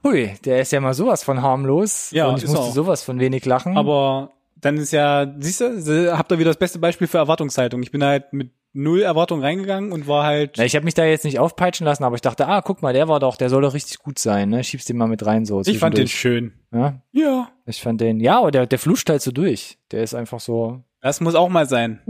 hui, 0.02 0.32
der 0.44 0.60
ist 0.60 0.72
ja 0.72 0.80
mal 0.80 0.92
sowas 0.94 1.22
von 1.22 1.40
harmlos 1.40 2.10
Ja, 2.10 2.26
und 2.26 2.38
ich 2.42 2.48
musste 2.48 2.58
auch. 2.60 2.72
sowas 2.74 3.02
von 3.02 3.20
wenig 3.20 3.44
lachen. 3.46 3.76
Aber 3.78 4.32
dann 4.56 4.76
ist 4.76 4.92
ja, 4.92 5.32
siehst 5.38 5.60
du, 5.60 6.18
habt 6.18 6.32
ihr 6.32 6.38
wieder 6.38 6.50
das 6.50 6.58
beste 6.58 6.78
Beispiel 6.80 7.06
für 7.06 7.18
Erwartungshaltung. 7.18 7.82
Ich 7.82 7.90
bin 7.92 8.02
halt 8.02 8.32
mit 8.32 8.50
null 8.74 9.02
Erwartung 9.02 9.40
reingegangen 9.40 9.92
und 9.92 10.06
war 10.06 10.24
halt, 10.24 10.56
Na, 10.58 10.64
ich 10.64 10.74
habe 10.76 10.84
mich 10.84 10.94
da 10.94 11.04
jetzt 11.04 11.24
nicht 11.24 11.38
aufpeitschen 11.38 11.86
lassen, 11.86 12.04
aber 12.04 12.16
ich 12.16 12.20
dachte, 12.22 12.46
ah, 12.48 12.60
guck 12.60 12.82
mal, 12.82 12.92
der 12.92 13.08
war 13.08 13.20
doch, 13.20 13.36
der 13.36 13.48
soll 13.48 13.62
doch 13.62 13.72
richtig 13.72 13.98
gut 14.00 14.18
sein, 14.18 14.50
ne? 14.50 14.62
Schiebst 14.64 14.88
den 14.88 14.96
mal 14.96 15.06
mit 15.06 15.24
rein 15.24 15.44
so. 15.46 15.62
ich 15.64 15.78
fand 15.78 15.96
den 15.96 16.08
schön. 16.08 16.52
Ja, 16.72 17.00
Ja. 17.12 17.48
ich 17.66 17.80
fand 17.80 18.00
den, 18.00 18.20
ja, 18.20 18.38
aber 18.38 18.50
der, 18.50 18.66
der 18.66 18.78
fluscht 18.78 19.08
halt 19.08 19.22
so 19.22 19.30
durch. 19.32 19.78
Der 19.92 20.02
ist 20.02 20.14
einfach 20.14 20.40
so, 20.40 20.82
Das 21.00 21.20
muss 21.20 21.34
auch 21.36 21.48
mal 21.48 21.66
sein. 21.68 22.00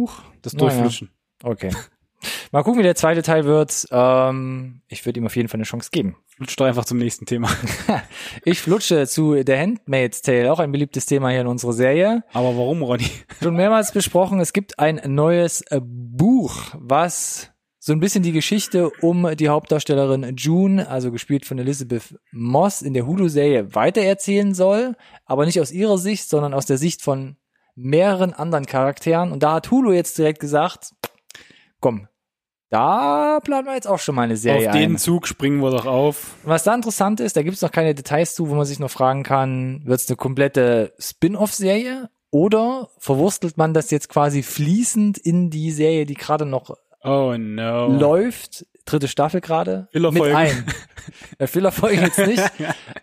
das 0.42 0.54
Na 0.54 0.60
ja. 0.64 0.68
Durchflutschen. 0.70 1.10
okay. 1.42 1.70
mal 2.50 2.62
gucken, 2.62 2.78
wie 2.78 2.84
der 2.84 2.94
zweite 2.96 3.20
Teil 3.22 3.44
wird. 3.44 3.86
Ähm, 3.90 4.80
ich 4.88 5.04
würde 5.04 5.20
ihm 5.20 5.26
auf 5.26 5.36
jeden 5.36 5.48
Fall 5.48 5.58
eine 5.58 5.64
Chance 5.64 5.90
geben. 5.92 6.16
Flutscht 6.28 6.58
doch 6.58 6.64
einfach 6.64 6.84
zum 6.86 6.98
nächsten 6.98 7.26
Thema. 7.26 7.48
Ich 8.44 8.60
flutsche 8.60 9.06
zu 9.06 9.34
The 9.46 9.56
Handmaid's 9.56 10.20
Tale, 10.22 10.52
auch 10.52 10.58
ein 10.58 10.72
beliebtes 10.72 11.06
Thema 11.06 11.30
hier 11.30 11.42
in 11.42 11.46
unserer 11.46 11.72
Serie. 11.72 12.24
Aber 12.32 12.56
warum, 12.56 12.82
Ronny? 12.82 13.06
Schon 13.42 13.54
mehrmals 13.54 13.92
besprochen, 13.92 14.40
es 14.40 14.52
gibt 14.52 14.78
ein 14.78 15.00
neues 15.06 15.60
äh, 15.70 15.80
Buch, 16.44 16.74
was 16.74 17.52
so 17.78 17.94
ein 17.94 18.00
bisschen 18.00 18.22
die 18.22 18.32
Geschichte 18.32 18.90
um 19.00 19.34
die 19.34 19.48
Hauptdarstellerin 19.48 20.36
June, 20.36 20.86
also 20.86 21.10
gespielt 21.10 21.46
von 21.46 21.58
Elizabeth 21.58 22.18
Moss 22.32 22.82
in 22.82 22.92
der 22.92 23.06
Hulu-Serie 23.06 23.74
weitererzählen 23.74 24.52
soll, 24.52 24.94
aber 25.24 25.46
nicht 25.46 25.58
aus 25.58 25.72
ihrer 25.72 25.96
Sicht, 25.96 26.28
sondern 26.28 26.52
aus 26.52 26.66
der 26.66 26.76
Sicht 26.76 27.00
von 27.00 27.36
mehreren 27.76 28.34
anderen 28.34 28.66
Charakteren. 28.66 29.32
Und 29.32 29.42
da 29.42 29.54
hat 29.54 29.70
Hulu 29.70 29.92
jetzt 29.92 30.18
direkt 30.18 30.38
gesagt, 30.38 30.92
komm, 31.80 32.08
da 32.68 33.40
planen 33.42 33.66
wir 33.66 33.74
jetzt 33.74 33.88
auch 33.88 33.98
schon 33.98 34.14
mal 34.14 34.24
eine 34.24 34.36
Serie 34.36 34.68
Auf 34.68 34.74
den 34.74 34.92
ein. 34.92 34.98
Zug 34.98 35.26
springen 35.26 35.62
wir 35.62 35.70
doch 35.70 35.86
auf. 35.86 36.34
Und 36.42 36.50
Was 36.50 36.64
da 36.64 36.74
interessant 36.74 37.20
ist, 37.20 37.38
da 37.38 37.42
gibt's 37.42 37.62
noch 37.62 37.72
keine 37.72 37.94
Details 37.94 38.34
zu, 38.34 38.50
wo 38.50 38.54
man 38.54 38.66
sich 38.66 38.80
noch 38.80 38.90
fragen 38.90 39.22
kann, 39.22 39.80
wird's 39.86 40.10
eine 40.10 40.16
komplette 40.16 40.92
Spin-off-Serie 40.98 42.10
oder 42.34 42.88
verwurstelt 42.98 43.56
man 43.58 43.74
das 43.74 43.92
jetzt 43.92 44.08
quasi 44.08 44.42
fließend 44.42 45.18
in 45.18 45.50
die 45.50 45.70
Serie, 45.70 46.04
die 46.04 46.14
gerade 46.14 46.44
noch 46.44 46.76
Oh 47.04 47.36
no. 47.38 47.86
läuft, 47.86 48.66
dritte 48.84 49.06
Staffel 49.06 49.40
gerade, 49.40 49.86
mit 49.92 50.20
ein. 50.34 50.66
Filler-Folgen 51.46 52.02
jetzt 52.02 52.18
nicht, 52.26 52.42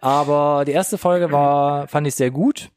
aber 0.02 0.66
die 0.66 0.74
erste 0.74 0.98
Folge 0.98 1.32
war, 1.32 1.88
fand 1.88 2.08
ich 2.08 2.16
sehr 2.16 2.30
gut. 2.30 2.72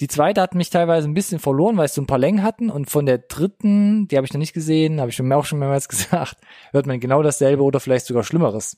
Die 0.00 0.08
zweite 0.08 0.42
hat 0.42 0.54
mich 0.54 0.68
teilweise 0.68 1.08
ein 1.08 1.14
bisschen 1.14 1.38
verloren, 1.38 1.78
weil 1.78 1.86
es 1.86 1.94
so 1.94 2.02
ein 2.02 2.06
paar 2.06 2.18
Längen 2.18 2.42
hatten 2.42 2.68
und 2.68 2.90
von 2.90 3.06
der 3.06 3.16
dritten, 3.16 4.08
die 4.08 4.16
habe 4.16 4.26
ich 4.26 4.32
noch 4.34 4.38
nicht 4.40 4.52
gesehen, 4.52 5.00
habe 5.00 5.08
ich 5.08 5.16
schon 5.16 5.32
auch 5.32 5.46
schon 5.46 5.58
mehrmals 5.58 5.88
gesagt, 5.88 6.36
hört 6.72 6.86
man 6.86 7.00
genau 7.00 7.22
dasselbe 7.22 7.62
oder 7.62 7.80
vielleicht 7.80 8.04
sogar 8.04 8.24
Schlimmeres. 8.24 8.76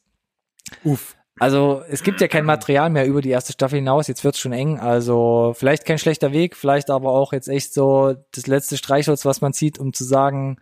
Uff. 0.85 1.17
Also 1.39 1.83
es 1.89 2.03
gibt 2.03 2.21
ja 2.21 2.29
kein 2.29 2.45
Material 2.45 2.91
mehr 2.91 3.07
über 3.07 3.23
die 3.23 3.31
erste 3.31 3.53
Staffel 3.53 3.79
hinaus, 3.79 4.09
jetzt 4.09 4.25
wird's 4.25 4.39
schon 4.39 4.53
eng. 4.53 4.79
Also 4.79 5.55
vielleicht 5.57 5.87
kein 5.87 5.99
schlechter 5.99 6.33
Weg, 6.33 6.57
vielleicht 6.57 6.91
aber 6.91 7.13
auch 7.13 7.33
jetzt 7.33 7.49
echt 7.49 7.73
so 7.73 8.15
das 8.33 8.47
letzte 8.47 8.77
Streichholz, 8.77 9.25
was 9.25 9.41
man 9.41 9.53
zieht, 9.53 9.79
um 9.79 9.93
zu 9.93 10.05
sagen, 10.05 10.59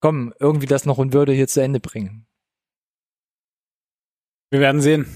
komm, 0.00 0.34
irgendwie 0.40 0.66
das 0.66 0.84
noch 0.84 0.98
in 0.98 1.12
Würde 1.12 1.32
hier 1.32 1.48
zu 1.48 1.62
Ende 1.62 1.80
bringen. 1.80 2.26
Wir 4.50 4.60
werden 4.60 4.80
sehen. 4.80 5.06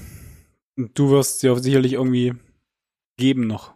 Du 0.76 1.10
wirst 1.10 1.40
sie 1.40 1.50
auch 1.50 1.58
sicherlich 1.58 1.94
irgendwie 1.94 2.34
geben 3.18 3.46
noch. 3.46 3.75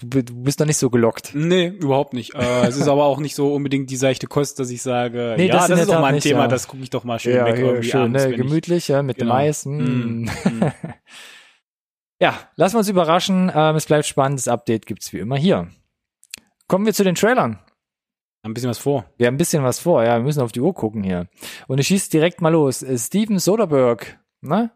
Du, 0.00 0.06
bi- 0.08 0.24
du 0.24 0.34
bist 0.42 0.60
noch 0.60 0.66
nicht 0.66 0.76
so 0.76 0.90
gelockt. 0.90 1.32
Nee, 1.34 1.66
überhaupt 1.66 2.12
nicht. 2.12 2.34
Äh, 2.34 2.66
es 2.66 2.76
ist 2.76 2.86
aber 2.86 3.04
auch 3.04 3.18
nicht 3.18 3.34
so 3.34 3.52
unbedingt 3.52 3.90
die 3.90 3.96
seichte 3.96 4.26
Kost, 4.28 4.60
dass 4.60 4.70
ich 4.70 4.80
sage, 4.80 5.34
Nee, 5.36 5.46
ja, 5.48 5.54
das 5.54 5.68
das, 5.68 5.80
ist 5.80 5.88
doch 5.90 6.00
mal 6.00 6.06
ein 6.08 6.14
nicht, 6.14 6.22
Thema, 6.22 6.42
ja. 6.42 6.46
das 6.48 6.68
gucke 6.68 6.82
ich 6.84 6.90
doch 6.90 7.02
mal 7.04 7.18
schön 7.18 7.34
Ja, 7.34 7.46
weg 7.46 7.56
hier, 7.56 7.64
irgendwie 7.66 7.88
schön, 7.90 8.00
abends, 8.02 8.22
ne? 8.22 8.24
wenn 8.30 8.30
ich- 8.40 8.46
gemütlich, 8.46 8.88
ja, 8.88 9.02
mit 9.02 9.18
Genau. 9.18 9.32
dem 9.32 9.36
Eis. 9.36 9.66
Mm. 9.66 10.28
Ja, 12.20 12.38
lassen 12.56 12.74
wir 12.74 12.78
uns 12.78 12.88
überraschen. 12.88 13.50
Ähm, 13.54 13.76
es 13.76 13.86
bleibt 13.86 14.06
spannend. 14.06 14.38
Das 14.40 14.48
Update 14.48 14.86
gibt's 14.86 15.12
wie 15.12 15.18
immer 15.18 15.36
hier. 15.36 15.68
Kommen 16.66 16.84
wir 16.86 16.92
zu 16.94 17.04
den 17.04 17.14
Trailern. 17.14 17.58
Ein 18.42 18.54
bisschen 18.54 18.70
was 18.70 18.78
vor. 18.78 19.04
Wir 19.16 19.26
haben 19.26 19.34
ein 19.34 19.38
bisschen 19.38 19.62
was 19.64 19.78
vor, 19.80 20.04
ja, 20.04 20.16
wir 20.16 20.22
müssen 20.24 20.40
auf 20.42 20.52
die 20.52 20.60
Uhr 20.60 20.74
gucken 20.74 21.02
hier. 21.02 21.28
Und 21.66 21.78
ich 21.78 21.88
schieße 21.88 22.10
direkt 22.10 22.40
mal 22.40 22.50
los. 22.50 22.84
Steven 22.96 23.38
Soderbergh, 23.38 24.04
ne? 24.42 24.70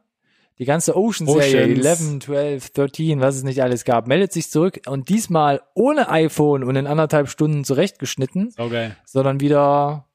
Die 0.59 0.65
ganze 0.65 0.97
Ocean-Serie, 0.97 1.73
Oceans. 1.79 2.01
11, 2.01 2.21
12, 2.25 2.71
13, 2.71 3.21
was 3.21 3.37
es 3.37 3.43
nicht 3.43 3.63
alles 3.63 3.85
gab, 3.85 4.07
meldet 4.07 4.33
sich 4.33 4.51
zurück 4.51 4.81
und 4.87 5.09
diesmal 5.09 5.63
ohne 5.75 6.09
iPhone 6.11 6.63
und 6.63 6.77
in 6.77 6.87
anderthalb 6.87 7.29
Stunden 7.29 7.65
zurechtgeschnitten, 7.65 8.55
geil. 8.57 8.97
sondern 9.05 9.41
wieder 9.41 10.07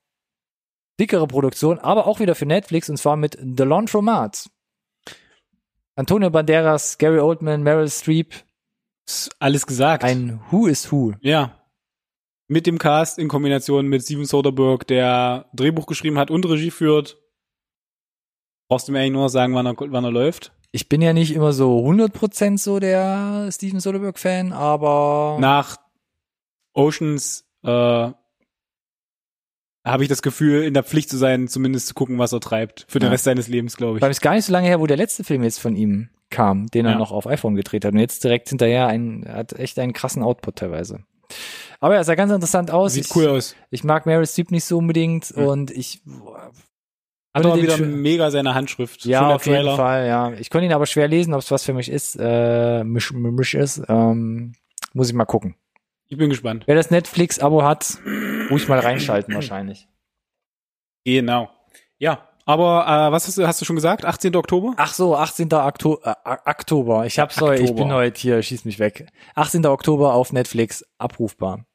dickere 1.00 1.28
Produktion, 1.28 1.80
aber 1.80 2.08
auch 2.08 2.20
wieder 2.20 2.36
für 2.36 2.46
Netflix 2.46 2.90
und 2.90 2.98
zwar 2.98 3.18
mit 3.18 3.38
The 3.40 3.64
Laundromat. 3.64 4.50
Antonio 5.96 6.30
Banderas, 6.30 6.98
Gary 6.98 7.20
Oldman, 7.20 7.64
Meryl 7.64 7.90
Streep, 7.90 8.34
Ist 9.08 9.32
alles 9.40 9.66
gesagt. 9.66 10.04
ein 10.04 10.40
Who 10.52 10.68
is 10.68 10.92
Who. 10.92 11.14
ja. 11.22 11.54
Mit 12.50 12.66
dem 12.66 12.78
Cast 12.78 13.20
in 13.20 13.28
Kombination 13.28 13.88
mit 13.88 14.04
Steven 14.04 14.24
Soderbergh, 14.24 14.86
der 14.86 15.48
Drehbuch 15.54 15.86
geschrieben 15.86 16.18
hat 16.18 16.32
und 16.32 16.46
Regie 16.48 16.72
führt. 16.72 17.18
Brauchst 18.70 18.88
du 18.88 18.92
mir 18.92 19.00
eigentlich 19.00 19.14
nur 19.14 19.30
sagen, 19.30 19.54
wann 19.56 19.66
er, 19.66 19.76
wann 19.78 20.04
er 20.04 20.12
läuft? 20.12 20.52
Ich 20.72 20.90
bin 20.90 21.02
ja 21.02 21.14
nicht 21.14 21.34
immer 21.34 21.54
so 21.54 21.80
100% 21.86 22.58
so 22.58 22.80
der 22.80 23.50
Steven 23.52 23.80
Soderbergh-Fan, 23.80 24.52
aber 24.52 25.38
Nach 25.40 25.78
Oceans 26.74 27.46
äh, 27.64 27.70
habe 29.86 30.04
ich 30.04 30.10
das 30.10 30.22
Gefühl, 30.22 30.64
in 30.64 30.74
der 30.74 30.84
Pflicht 30.84 31.10
zu 31.10 31.18
sein, 31.18 31.48
zumindest 31.48 31.88
zu 31.88 31.94
gucken, 31.94 32.20
was 32.20 32.34
er 32.34 32.42
treibt. 32.42 32.86
Für 32.90 33.00
den 33.00 33.06
Ja. 33.08 33.12
Rest 33.12 33.24
seines 33.24 33.48
Lebens, 33.48 33.78
glaube 33.78 33.98
ich. 33.98 34.02
weil 34.02 34.12
es 34.12 34.20
gar 34.22 34.34
nicht 34.36 34.46
so 34.46 34.52
lange 34.52 34.68
her, 34.68 34.80
wo 34.82 34.86
der 34.88 34.98
letzte 34.98 35.24
Film 35.24 35.44
jetzt 35.44 35.60
von 35.60 35.76
ihm 35.78 36.10
kam, 36.30 36.68
den 36.68 36.86
er 36.86 36.92
Ja. 36.94 36.98
noch 36.98 37.12
auf 37.14 37.26
iPhone 37.26 37.56
gedreht 37.56 37.86
hat. 37.86 37.94
Und 37.94 38.00
jetzt 38.00 38.24
direkt 38.26 38.50
hinterher 38.50 38.88
ein, 38.88 39.24
er 39.24 39.36
hat 39.38 39.54
echt 39.54 39.80
einen 39.80 39.94
krassen 39.94 40.22
Output 40.24 40.58
teilweise. 40.58 41.00
Aber 41.80 41.96
er 41.96 42.04
sah 42.04 42.16
ganz 42.16 42.32
interessant 42.34 42.70
aus. 42.72 42.94
Sieht 42.94 43.06
ich, 43.06 43.16
cool 43.16 43.28
aus. 43.30 43.56
Ich 43.70 43.84
mag 43.86 44.06
Meryl 44.06 44.28
Streep 44.28 44.52
nicht 44.52 44.66
so 44.66 44.78
unbedingt 44.80 45.28
Hm. 45.28 45.46
und 45.48 45.72
ich 45.72 46.02
Hat 47.38 47.46
den 47.46 47.62
wieder 47.62 47.78
mega 47.78 48.32
seine 48.32 48.54
Handschrift. 48.56 49.06
ja 49.06 49.36
auf 49.36 49.46
jeden 49.46 49.58
Trailer. 49.60 49.76
Fall, 49.76 50.08
ja. 50.08 50.32
Ich 50.34 50.50
konnte 50.50 50.66
ihn 50.66 50.74
aber 50.74 50.86
schwer 50.86 51.08
lesen, 51.08 51.34
ob 51.34 51.42
es 51.42 51.52
was 51.52 51.64
für 51.64 51.74
mich 51.74 51.90
ist, 51.90 52.18
äh, 52.20 52.84
misch, 52.84 53.12
misch 53.14 53.54
ist. 53.54 53.82
Ähm, 53.88 54.54
muss 54.94 55.10
ich 55.10 55.14
mal 55.14 55.26
gucken. 55.26 55.56
Ich 56.08 56.18
bin 56.18 56.30
gespannt. 56.30 56.64
Wer 56.68 56.76
das 56.76 56.90
Netflix-Abo 56.90 57.64
hat, 57.64 57.98
ruhig 58.50 58.68
mal 58.68 58.80
reinschalten 58.80 59.34
wahrscheinlich. 59.34 59.88
Genau. 61.04 61.50
Ja, 61.98 62.28
aber 62.46 62.86
äh, 62.88 63.12
was 63.12 63.28
hast 63.28 63.38
du, 63.38 63.46
hast 63.46 63.60
du 63.60 63.66
schon 63.66 63.76
gesagt? 63.76 64.06
18. 64.06 64.34
Oktober? 64.38 64.74
Ach 64.78 64.94
so, 64.94 65.18
18. 65.18 65.52
Okto 65.52 66.00
äh, 66.04 66.14
Oktober. 66.46 67.06
Ich 67.06 67.20
hab's 67.20 67.42
heute, 67.42 67.62
ich 67.62 67.76
bin 67.76 67.92
heute 67.92 68.18
hier, 68.20 68.42
schieß 68.42 68.64
mich 68.64 68.80
weg. 68.80 69.08
18. 69.36 69.66
Oktober 69.66 70.14
auf 70.14 70.32
Netflix 70.32 70.86
abrufbar. 70.98 71.66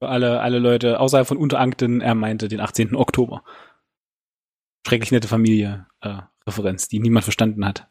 Für 0.00 0.08
alle, 0.08 0.40
alle 0.40 0.58
Leute 0.58 0.98
außerhalb 0.98 1.26
von 1.26 1.36
Unterankten, 1.36 2.00
er 2.00 2.16
meinte 2.16 2.48
den 2.48 2.60
18. 2.60 2.96
Oktober. 2.96 3.42
Schrecklich 4.88 5.12
nette 5.12 5.28
Familie, 5.28 5.86
äh, 6.00 6.16
Referenz, 6.46 6.88
die 6.88 6.98
niemand 6.98 7.24
verstanden 7.24 7.66
hat. 7.66 7.86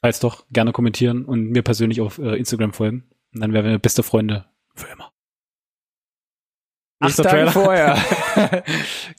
Falls 0.00 0.20
doch, 0.20 0.44
gerne 0.52 0.70
kommentieren 0.70 1.24
und 1.24 1.50
mir 1.50 1.62
persönlich 1.62 2.00
auf 2.00 2.18
äh, 2.18 2.36
Instagram 2.36 2.72
folgen. 2.72 3.10
Und 3.34 3.40
dann 3.40 3.52
wären 3.52 3.66
wir 3.66 3.78
beste 3.80 4.04
Freunde 4.04 4.44
für 4.76 4.86
immer. 4.86 5.10
Acht 7.00 7.16
Tage 7.16 7.28
Trailer. 7.28 7.50
vorher. 7.50 7.98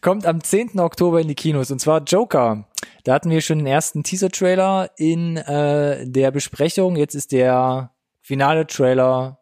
Kommt 0.01 0.25
am 0.25 0.41
10. 0.41 0.79
Oktober 0.79 1.19
in 1.19 1.27
die 1.27 1.35
Kinos 1.35 1.71
und 1.71 1.79
zwar 1.79 2.01
Joker. 2.03 2.69
Da 3.03 3.13
hatten 3.13 3.31
wir 3.31 3.41
schon 3.41 3.57
den 3.57 3.67
ersten 3.67 4.03
Teaser-Trailer 4.03 4.91
in 4.95 5.35
äh, 5.35 6.09
der 6.09 6.31
Besprechung. 6.31 6.95
Jetzt 6.95 7.15
ist 7.15 7.33
der 7.33 7.91
finale 8.21 8.65
Trailer 8.65 9.41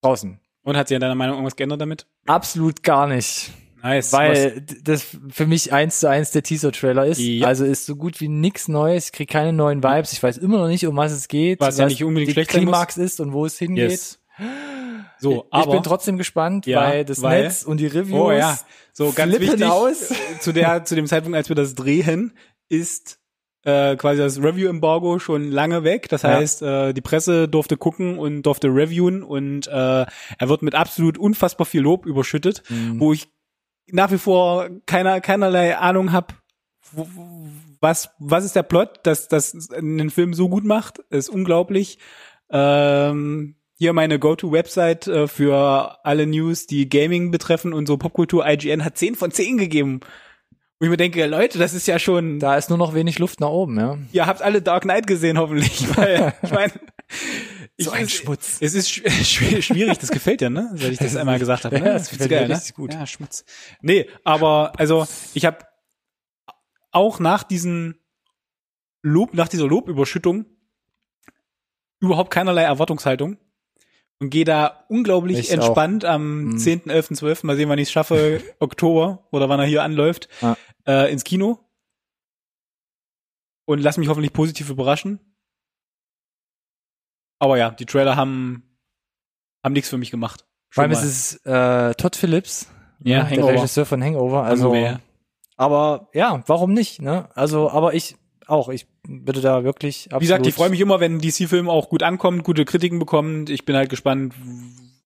draußen. 0.00 0.40
Und 0.62 0.76
hat 0.78 0.88
sich 0.88 0.94
in 0.94 1.02
deiner 1.02 1.14
Meinung 1.14 1.36
irgendwas 1.36 1.56
geändert 1.56 1.82
damit? 1.82 2.06
Absolut 2.26 2.82
gar 2.82 3.06
nicht. 3.06 3.52
Nice. 3.82 4.12
Weil 4.12 4.60
d- 4.60 4.76
das 4.82 5.06
für 5.30 5.46
mich 5.46 5.72
eins 5.72 6.00
zu 6.00 6.08
eins 6.08 6.30
der 6.32 6.42
Teaser-Trailer 6.42 7.06
ist. 7.06 7.18
Ja. 7.20 7.46
Also 7.46 7.64
ist 7.64 7.86
so 7.86 7.94
gut 7.96 8.20
wie 8.20 8.28
nix 8.28 8.66
Neues. 8.68 9.06
Ich 9.06 9.12
krieg 9.12 9.28
keine 9.30 9.52
neuen 9.52 9.82
Vibes. 9.82 10.12
Ich 10.12 10.22
weiß 10.22 10.38
immer 10.38 10.58
noch 10.58 10.68
nicht, 10.68 10.86
um 10.86 10.96
was 10.96 11.12
es 11.12 11.28
geht. 11.28 11.60
Was 11.60 11.78
ja 11.78 11.86
nicht 11.86 12.02
unbedingt 12.02 12.32
schlecht 12.32 12.50
sein 12.52 12.64
muss. 12.64 12.72
Klimax 12.72 12.96
ist 12.96 13.20
und 13.20 13.32
wo 13.32 13.44
es 13.46 13.54
was, 13.54 13.58
hingeht. 13.58 13.90
yes. 13.90 14.18
So, 15.20 15.42
ich 15.46 15.52
aber 15.52 15.72
bin 15.72 15.82
trotzdem 15.82 16.16
gespannt, 16.16 16.66
Ja, 16.66 16.82
weil 16.82 17.04
das 17.04 17.20
weil- 17.22 17.42
Netz 17.42 17.64
und 17.64 17.78
die 17.78 17.86
Reviews. 17.86 18.20
Oh 18.20 18.30
ja, 18.30 18.56
so 18.92 19.12
ganz 19.12 19.38
wichtig. 19.38 19.64
aus. 19.64 20.10
äh, 20.12 20.14
Zu 20.40 20.52
der, 20.52 20.84
zu 20.84 20.94
dem 20.94 21.06
Zeitpunkt, 21.06 21.36
als 21.36 21.48
wir 21.48 21.56
das 21.56 21.74
drehen, 21.74 22.32
ist 22.68 23.18
äh, 23.64 23.96
quasi 23.96 24.20
das 24.20 24.40
Review-Embargo 24.40 25.18
schon 25.18 25.50
lange 25.50 25.82
weg. 25.82 26.08
Das 26.08 26.22
Ja. 26.22 26.30
heißt, 26.30 26.62
äh, 26.62 26.92
die 26.94 27.00
Presse 27.00 27.48
durfte 27.48 27.76
gucken 27.76 28.16
und 28.18 28.42
durfte 28.42 28.68
reviewen 28.68 29.24
und 29.24 29.66
äh, 29.66 29.70
er 29.72 30.06
wird 30.48 30.62
mit 30.62 30.74
absolut 30.76 31.18
unfassbar 31.18 31.66
viel 31.66 31.80
Lob 31.82 32.06
überschüttet, 32.06 32.62
Mhm. 32.70 33.00
wo 33.00 33.12
ich 33.12 33.28
nach 33.90 34.10
wie 34.10 34.18
vor 34.18 34.68
keiner, 34.86 35.20
keinerlei 35.20 35.76
Ahnung 35.76 36.12
habe, 36.12 36.34
was, 37.80 38.10
was 38.18 38.44
ist 38.44 38.56
der 38.56 38.62
Plot, 38.62 39.00
dass 39.04 39.28
das 39.28 39.70
einen 39.70 40.10
Film 40.10 40.34
so 40.34 40.48
gut 40.48 40.64
macht, 40.64 40.98
ist 41.10 41.28
unglaublich. 41.28 41.98
Ähm, 42.50 43.56
hier 43.74 43.92
meine 43.92 44.18
Go-To-Website 44.18 45.06
äh, 45.06 45.28
für 45.28 46.04
alle 46.04 46.26
News, 46.26 46.66
die 46.66 46.88
Gaming 46.88 47.30
betreffen 47.30 47.72
und 47.72 47.86
so 47.86 47.96
Popkultur. 47.96 48.46
IGN 48.46 48.84
hat 48.84 48.98
10 48.98 49.14
von 49.14 49.30
10 49.30 49.58
gegeben. 49.58 50.00
Wo 50.80 50.84
ich 50.84 50.90
mir 50.90 50.96
denke, 50.96 51.26
Leute, 51.26 51.58
das 51.58 51.74
ist 51.74 51.86
ja 51.86 51.98
schon, 51.98 52.38
Da 52.38 52.56
ist 52.56 52.68
nur 52.70 52.78
noch 52.78 52.94
wenig 52.94 53.18
Luft 53.18 53.40
nach 53.40 53.48
oben, 53.48 53.78
ja. 53.78 53.98
ihr 54.12 54.26
habt 54.26 54.42
alle 54.42 54.62
Dark 54.62 54.84
Knight 54.84 55.06
gesehen, 55.06 55.38
hoffentlich. 55.38 55.96
Weil, 55.96 56.34
ich 56.42 56.50
meine, 56.52 56.72
So 57.80 57.92
ein 57.92 58.08
Schmutz. 58.08 58.58
Es 58.60 58.74
ist 58.74 58.88
schw- 58.88 59.06
schw- 59.22 59.62
schwierig, 59.62 59.98
das 59.98 60.10
gefällt 60.10 60.40
dir, 60.40 60.50
ne? 60.50 60.72
Seit 60.74 60.92
ich 60.92 60.98
das 60.98 61.14
einmal 61.16 61.38
gesagt 61.38 61.64
habe. 61.64 61.78
Ne? 61.78 61.86
Ja, 61.86 61.92
das 61.94 62.10
gefällt 62.10 62.30
mir 62.30 62.48
ne? 62.48 62.60
gut. 62.74 62.92
Ja, 62.92 63.06
Schmutz. 63.06 63.44
Nee, 63.80 64.08
aber 64.24 64.72
also 64.78 65.06
ich 65.34 65.44
habe 65.44 65.58
auch 66.90 67.20
nach 67.20 67.44
diesen 67.44 68.00
Lob, 69.02 69.32
nach 69.34 69.46
dieser 69.48 69.66
Lobüberschüttung 69.68 70.46
überhaupt 72.00 72.32
keinerlei 72.32 72.62
Erwartungshaltung 72.62 73.38
und 74.20 74.30
gehe 74.30 74.44
da 74.44 74.84
unglaublich 74.88 75.38
Ich 75.38 75.50
entspannt 75.52 76.04
am 76.04 76.46
Mhm. 76.46 76.58
10., 76.58 76.90
11., 76.90 77.10
12., 77.14 77.44
mal 77.44 77.54
sehen, 77.56 77.68
wann 77.68 77.78
ich 77.78 77.88
es 77.88 77.92
schaffe, 77.92 78.42
Oktober 78.58 79.28
oder 79.30 79.48
wann 79.48 79.60
er 79.60 79.66
hier 79.66 79.84
anläuft, 79.84 80.28
Ja. 80.40 80.56
äh, 80.86 81.12
ins 81.12 81.22
Kino 81.22 81.60
und 83.66 83.78
lass 83.80 83.98
mich 83.98 84.08
hoffentlich 84.08 84.32
positiv 84.32 84.68
überraschen. 84.70 85.20
Aber 87.38 87.58
ja, 87.58 87.70
die 87.70 87.86
Trailer 87.86 88.16
haben 88.16 88.62
haben 89.64 89.72
nichts 89.72 89.90
für 89.90 89.98
mich 89.98 90.10
gemacht. 90.10 90.46
Vor 90.70 90.84
Schon 90.84 90.92
allem 90.92 90.92
ist 90.92 91.04
es 91.04 91.36
äh, 91.46 91.94
Todd 91.94 92.16
Phillips, 92.16 92.68
Ja, 93.02 93.24
ne, 93.24 93.36
der. 93.36 93.46
Regisseur 93.46 93.86
von 93.86 94.02
Hangover. 94.02 94.44
Also, 94.44 94.74
Hangover, 94.74 95.00
aber 95.56 96.08
ja, 96.14 96.42
warum 96.46 96.72
nicht? 96.72 97.02
Ne? 97.02 97.28
Also, 97.34 97.70
aber 97.70 97.94
ich 97.94 98.16
auch, 98.46 98.68
ich 98.68 98.86
würde 99.06 99.40
da 99.40 99.64
wirklich 99.64 100.06
absolut. 100.06 100.22
Wie 100.22 100.24
gesagt, 100.26 100.46
ich 100.46 100.54
freue 100.54 100.70
mich 100.70 100.80
immer, 100.80 101.00
wenn 101.00 101.18
DC-Film 101.18 101.68
auch 101.68 101.88
gut 101.90 102.02
ankommt, 102.02 102.44
gute 102.44 102.64
Kritiken 102.64 102.98
bekommt. 102.98 103.50
Ich 103.50 103.64
bin 103.64 103.76
halt 103.76 103.90
gespannt, 103.90 104.34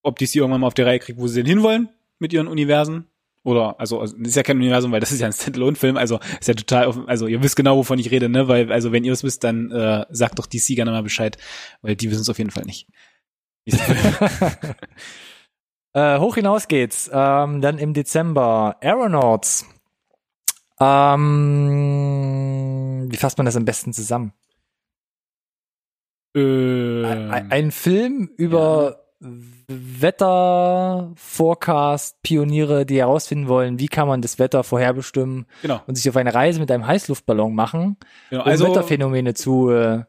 ob 0.03 0.19
DC 0.19 0.37
irgendwann 0.37 0.61
mal 0.61 0.67
auf 0.69 0.75
die 0.75 0.83
Reihe 0.83 0.99
kriegt, 0.99 1.19
wo 1.19 1.27
sie 1.27 1.43
denn 1.43 1.47
hinwollen 1.47 1.89
mit 2.19 2.33
ihren 2.33 2.47
Universen. 2.47 3.07
Oder, 3.45 3.81
also, 3.81 4.01
also, 4.01 4.17
das 4.19 4.29
ist 4.29 4.37
ja 4.37 4.43
kein 4.45 4.57
Universum, 4.57 4.93
weil 4.93 5.01
das 5.01 5.11
ist 5.11 5.21
ja 5.21 5.27
ein 5.27 5.33
Standalone-Film, 5.33 5.97
also 5.97 6.21
ist 6.41 6.47
ja 6.47 6.55
total 6.55 6.87
offen, 6.87 7.09
also 7.09 7.27
ihr 7.27 7.43
wisst 7.43 7.57
genau, 7.57 7.77
wovon 7.77 7.99
ich 7.99 8.11
rede, 8.13 8.29
ne? 8.29 8.47
Weil, 8.47 8.71
also 8.71 8.93
wenn 8.93 9.05
ihr 9.05 9.13
es 9.13 9.25
wisst, 9.25 9.43
dann 9.43 9.71
äh, 9.73 10.07
sagt 10.11 10.39
doch 10.39 10.47
DC 10.47 10.77
gerne 10.77 10.93
mal 10.93 11.03
Bescheid, 11.03 11.39
weil 11.81 11.97
die 11.97 12.11
wissen 12.11 12.23
es 12.23 12.29
auf 12.29 12.39
jeden 12.39 12.51
Fall 12.51 12.65
nicht. 12.65 12.87
Äh, 15.95 16.19
hoch 16.21 16.37
hinaus 16.37 16.69
geht's. 16.69 17.11
Ähm, 17.13 17.61
dann 17.61 17.77
im 17.77 17.93
Dezember 17.93 18.79
Aeronauts. 18.81 19.67
Ähm, 20.81 22.09
wie 23.11 23.17
fasst 23.19 23.37
man 23.37 23.45
das 23.45 23.57
am 23.57 23.67
besten 23.67 23.93
zusammen? 23.93 24.33
ähm, 26.35 27.05
Ein, 27.31 27.53
ein 27.53 27.71
Film 27.71 28.31
über 28.37 29.02
Wetter, 29.69 31.13
Forecast, 31.17 32.23
Pioniere, 32.23 32.85
die 32.85 32.99
herausfinden 32.99 33.49
wollen, 33.49 33.79
wie 33.79 33.89
kann 33.89 34.09
man 34.09 34.21
das 34.23 34.39
Wetter 34.39 34.65
vorherbestimmen 34.65 35.47
genau, 35.63 35.81
und 35.87 35.95
sich 35.95 36.09
auf 36.09 36.17
eine 36.17 36.35
Reise 36.35 36.61
mit 36.61 36.71
einem 36.71 36.87
Heißluftballon 36.87 37.55
machen, 37.55 37.97
genau. 38.31 38.43
um 38.43 38.49
Also 38.49 38.67
Wetterphänomene 38.67 39.35
zu 39.35 39.71
äh, 39.71 40.05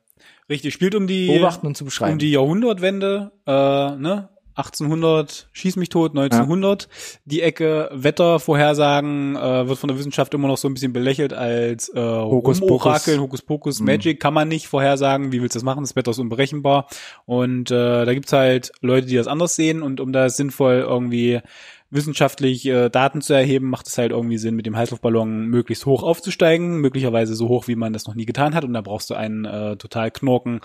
richtig, 0.49 0.73
spielt 0.73 0.95
um 0.95 1.07
die 1.07 1.27
beobachten 1.27 1.67
und 1.67 1.77
zu 1.77 1.85
beschreiben. 1.85 2.13
um 2.13 2.19
die 2.19 2.31
Jahrhundertwende, 2.31 3.31
äh, 3.45 3.51
ne? 3.51 4.29
1800, 4.55 5.49
schieß 5.51 5.75
mich 5.77 5.89
tot, 5.89 6.11
1900. 6.11 6.87
Die 7.25 7.41
Ecke 7.41 7.89
Wettervorhersagen 7.93 9.35
äh, 9.35 9.67
wird 9.67 9.77
von 9.79 9.87
der 9.87 9.97
Wissenschaft 9.97 10.33
immer 10.33 10.47
noch 10.47 10.57
so 10.57 10.67
ein 10.67 10.73
bisschen 10.73 10.93
belächelt 10.93 11.33
als 11.33 11.89
äh, 11.89 11.99
Hokus 11.99 12.61
Orakel, 12.61 13.15
Pokus. 13.17 13.19
Hokus 13.19 13.41
Pokus, 13.41 13.79
Mhm. 13.79 13.85
Magic 13.87 14.19
kann 14.19 14.33
man 14.33 14.47
nicht 14.47 14.67
vorhersagen. 14.67 15.31
Wie 15.31 15.41
willst 15.41 15.55
du 15.55 15.59
das 15.59 15.63
machen? 15.63 15.83
Das 15.83 15.95
Wetter 15.95 16.11
ist 16.11 16.19
unberechenbar. 16.19 16.87
Und 17.25 17.71
äh, 17.71 18.05
da 18.05 18.13
gibt's 18.13 18.33
halt 18.33 18.71
Leute, 18.81 19.07
die 19.07 19.15
das 19.15 19.27
anders 19.27 19.55
sehen. 19.55 19.81
Und 19.81 19.99
um 19.99 20.13
da 20.13 20.29
sinnvoll 20.29 20.85
irgendwie 20.87 21.41
wissenschaftlich 21.89 22.65
äh, 22.65 22.89
Daten 22.89 23.21
zu 23.21 23.33
erheben, 23.33 23.69
macht 23.69 23.87
es 23.87 23.97
halt 23.99 24.11
irgendwie 24.11 24.39
Sinn, 24.39 24.55
mit 24.55 24.65
dem 24.65 24.75
Heißluftballon 24.75 25.45
möglichst 25.47 25.85
hoch 25.85 26.01
aufzusteigen, 26.01 26.77
möglicherweise 26.77 27.35
so 27.35 27.49
hoch, 27.49 27.67
wie 27.67 27.75
man 27.75 27.93
das 27.93 28.07
noch 28.07 28.15
nie 28.15 28.25
getan 28.25 28.55
hat. 28.55 28.63
Und 28.63 28.73
da 28.73 28.81
brauchst 28.81 29.09
du 29.11 29.13
einen 29.13 29.45
äh, 29.45 29.77
total 29.77 30.09
knorken 30.09 30.61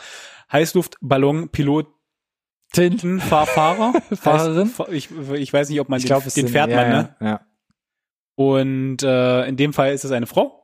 Heißluftballon-Pilot, 0.50 1.86
Tinten. 2.72 3.20
Fahrfahrer, 3.20 3.94
Fahrerin? 4.14 4.70
Ich, 4.90 5.08
ich 5.10 5.52
weiß 5.52 5.68
nicht, 5.70 5.80
ob 5.80 5.88
man 5.88 5.98
Ich 5.98 6.04
den, 6.04 6.08
glaube, 6.08 6.26
es 6.26 6.34
den 6.34 6.48
fährt 6.48 6.70
ja, 6.70 6.76
man, 6.76 6.90
ne? 6.90 7.16
Ja. 7.20 7.40
Und 8.34 9.02
äh, 9.02 9.46
in 9.46 9.56
dem 9.56 9.72
Fall 9.72 9.92
ist 9.92 10.04
es 10.04 10.12
eine 10.12 10.26
Frau. 10.26 10.54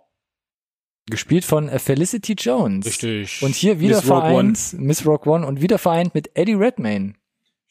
Gespielt 1.07 1.45
von 1.45 1.69
äh, 1.69 1.79
Felicity 1.79 2.35
Jones. 2.35 2.87
Richtig. 2.87 3.43
Und 3.43 3.55
hier 3.55 3.81
wieder 3.81 3.97
Miss 3.97 4.07
vereint, 4.07 4.75
Miss 4.79 5.05
Rock 5.05 5.27
One 5.27 5.47
und 5.47 5.61
wieder 5.61 5.79
vereint 5.79 6.15
mit 6.15 6.31
Eddie 6.35 6.55
Redmayne. 6.55 7.15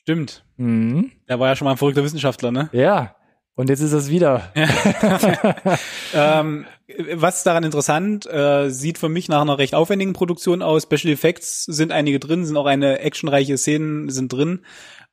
Stimmt. 0.01 0.43
Mhm. 0.57 1.11
Der 1.29 1.39
war 1.39 1.47
ja 1.47 1.55
schon 1.55 1.65
mal 1.65 1.71
ein 1.71 1.77
verrückter 1.77 2.03
Wissenschaftler, 2.03 2.51
ne? 2.51 2.69
Ja. 2.73 3.15
Und 3.55 3.69
jetzt 3.69 3.81
ist 3.81 3.93
es 3.93 4.09
wieder. 4.09 4.51
ähm, 6.13 6.65
was 7.13 7.43
daran 7.43 7.63
interessant, 7.63 8.25
äh, 8.25 8.69
sieht 8.69 8.97
für 8.97 9.09
mich 9.09 9.29
nach 9.29 9.41
einer 9.41 9.59
recht 9.59 9.75
aufwendigen 9.75 10.13
Produktion 10.13 10.61
aus. 10.63 10.83
Special 10.83 11.13
Effects 11.13 11.65
sind 11.65 11.91
einige 11.91 12.19
drin, 12.19 12.45
sind 12.45 12.57
auch 12.57 12.65
eine 12.65 12.99
actionreiche 12.99 13.57
Szenen 13.57 14.09
sind 14.09 14.33
drin. 14.33 14.65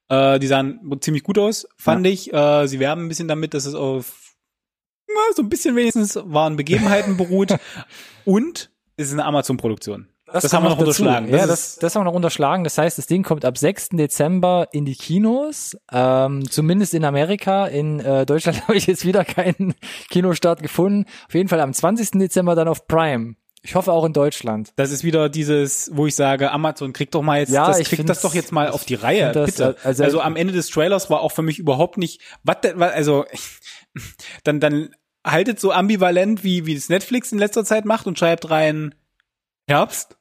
Äh, 0.08 0.38
die 0.38 0.46
sahen 0.46 0.80
ziemlich 1.00 1.22
gut 1.22 1.38
aus, 1.38 1.68
fand 1.76 2.06
ich. 2.06 2.32
Äh, 2.32 2.66
sie 2.66 2.80
werben 2.80 3.04
ein 3.04 3.08
bisschen 3.08 3.28
damit, 3.28 3.52
dass 3.52 3.66
es 3.66 3.74
auf 3.74 4.36
na, 5.06 5.34
so 5.34 5.42
ein 5.42 5.48
bisschen 5.48 5.76
wenigstens 5.76 6.18
wahren 6.22 6.56
Begebenheiten 6.56 7.16
beruht. 7.16 7.56
Und 8.24 8.70
es 8.96 9.08
ist 9.08 9.12
eine 9.12 9.24
Amazon-Produktion. 9.24 10.08
Das 10.32 10.52
haben 10.52 10.62
wir 10.64 10.70
noch 10.70 10.78
unterschlagen. 10.78 11.28
Ja, 11.28 11.38
Das 11.38 11.48
das, 11.48 11.76
das 11.76 11.94
haben 11.94 12.00
wir 12.02 12.04
noch 12.06 12.14
unterschlagen. 12.14 12.64
Das 12.64 12.78
heißt, 12.78 12.98
das 12.98 13.06
Ding 13.06 13.22
kommt 13.22 13.44
ab 13.44 13.58
6. 13.58 13.90
Dezember 13.90 14.68
in 14.72 14.84
die 14.84 14.94
Kinos. 14.96 15.76
Ähm, 15.92 16.48
zumindest 16.50 16.94
in 16.94 17.04
Amerika. 17.04 17.66
In 17.66 18.00
äh, 18.00 18.26
Deutschland 18.26 18.62
habe 18.68 18.76
ich 18.76 18.86
jetzt 18.86 19.04
wieder 19.04 19.24
keinen 19.24 19.74
Kinostart 20.10 20.62
gefunden. 20.62 21.06
Auf 21.28 21.34
jeden 21.34 21.48
Fall 21.48 21.60
am 21.60 21.72
20. 21.72 22.12
Dezember 22.12 22.54
dann 22.54 22.68
auf 22.68 22.86
Prime. 22.86 23.34
Ich 23.62 23.74
hoffe 23.74 23.92
auch 23.92 24.06
in 24.06 24.14
Deutschland. 24.14 24.72
Das 24.76 24.90
ist 24.90 25.04
wieder 25.04 25.28
dieses, 25.28 25.90
wo 25.92 26.06
ich 26.06 26.14
sage, 26.16 26.50
Amazon 26.50 26.94
kriegt 26.94 27.14
doch 27.14 27.20
mal 27.20 27.40
jetzt, 27.40 27.52
Ja, 27.52 27.66
das 27.66 27.78
ich 27.78 27.88
kriegt 27.88 28.08
das 28.08 28.22
doch 28.22 28.34
jetzt 28.34 28.52
mal 28.52 28.70
auf 28.70 28.86
die 28.86 28.94
Reihe, 28.94 29.32
das, 29.32 29.50
bitte. 29.50 29.76
also- 29.84 30.02
Also, 30.02 30.20
am 30.22 30.34
Ende 30.36 30.54
des 30.54 30.70
Trailers 30.70 31.10
war 31.10 31.20
auch 31.20 31.32
für 31.32 31.42
mich 31.42 31.58
überhaupt 31.58 31.98
nicht, 31.98 32.22
was 32.42 32.56
also 32.80 33.26
dann 34.44 34.60
dann 34.60 34.94
haltet 35.26 35.60
so 35.60 35.72
ambivalent 35.72 36.42
wie 36.42 36.64
wie 36.64 36.74
es 36.74 36.88
Netflix 36.88 37.32
in 37.32 37.38
letzter 37.38 37.62
Zeit 37.64 37.84
macht 37.84 38.06
und 38.06 38.18
schreibt 38.18 38.48
rein 38.48 38.94
Herbst 39.68 40.16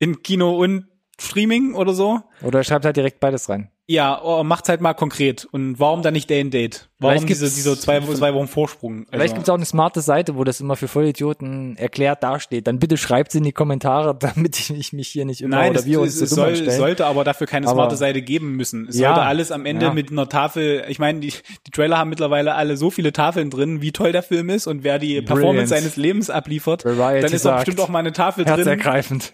in 0.00 0.22
Kino 0.22 0.56
und 0.56 0.88
Streaming 1.20 1.74
oder 1.74 1.92
so. 1.92 2.20
Oder 2.42 2.64
schreibt 2.64 2.84
halt 2.84 2.96
direkt 2.96 3.20
beides 3.20 3.48
rein. 3.48 3.70
Ja, 3.92 4.20
oh, 4.22 4.44
macht's 4.44 4.68
halt 4.68 4.80
mal 4.80 4.94
konkret. 4.94 5.48
Und 5.50 5.80
warum 5.80 6.02
dann 6.02 6.12
nicht 6.12 6.30
Day 6.30 6.40
and 6.40 6.54
Date? 6.54 6.88
Warum 7.00 7.14
Vielleicht 7.16 7.28
diese, 7.30 7.46
diese 7.52 7.76
zwei, 7.76 7.98
zwei 8.00 8.32
Wochen 8.34 8.46
Vorsprung? 8.46 9.06
Vielleicht 9.10 9.20
Also- 9.22 9.34
gibt's 9.34 9.48
auch 9.50 9.54
eine 9.56 9.64
smarte 9.64 10.00
Seite, 10.00 10.36
wo 10.36 10.44
das 10.44 10.60
immer 10.60 10.76
für 10.76 10.86
Vollidioten 10.86 11.76
erklärt 11.76 12.22
dasteht. 12.22 12.68
Dann 12.68 12.78
bitte 12.78 12.96
schreibt's 12.96 13.34
in 13.34 13.42
die 13.42 13.50
Kommentare, 13.50 14.14
damit 14.20 14.60
ich 14.60 14.92
mich- 14.92 15.08
hier 15.08 15.24
nicht 15.24 15.40
immer 15.40 15.56
Nein, 15.56 15.70
oder 15.70 15.80
es, 15.80 15.86
wir 15.86 16.00
uns 16.00 16.20
es, 16.20 16.30
so 16.30 16.36
soll, 16.36 16.70
sollte 16.70 17.04
aber 17.04 17.24
dafür 17.24 17.48
keine 17.48 17.66
Aber- 17.66 17.74
smarte 17.74 17.96
Seite 17.96 18.22
geben 18.22 18.54
müssen. 18.54 18.86
Es 18.88 18.96
Ja, 18.96 19.08
sollte 19.08 19.22
alles 19.26 19.50
am 19.50 19.66
Ende 19.66 19.86
ja. 19.86 19.92
mit 19.92 20.12
einer 20.12 20.28
Tafel, 20.28 20.84
ich 20.86 21.00
meine, 21.00 21.18
die, 21.18 21.32
die 21.66 21.70
Trailer 21.72 21.98
haben 21.98 22.10
mittlerweile 22.10 22.54
alle 22.54 22.76
so 22.76 22.92
viele 22.92 23.12
Tafeln 23.12 23.50
drin, 23.50 23.82
wie 23.82 23.90
toll 23.90 24.12
der 24.12 24.22
Film 24.22 24.50
ist 24.50 24.68
und 24.68 24.84
wer 24.84 25.00
die 25.00 25.20
Performance 25.20 25.70
seines 25.74 25.96
Lebens 25.96 26.30
abliefert, 26.30 26.84
Variety 26.84 27.26
dann 27.26 27.32
ist 27.34 27.44
da 27.44 27.50
sagt, 27.50 27.64
bestimmt 27.66 27.80
auch 27.84 27.88
mal 27.90 27.98
eine 27.98 28.12
Tafel 28.12 28.44
drin, 28.44 28.78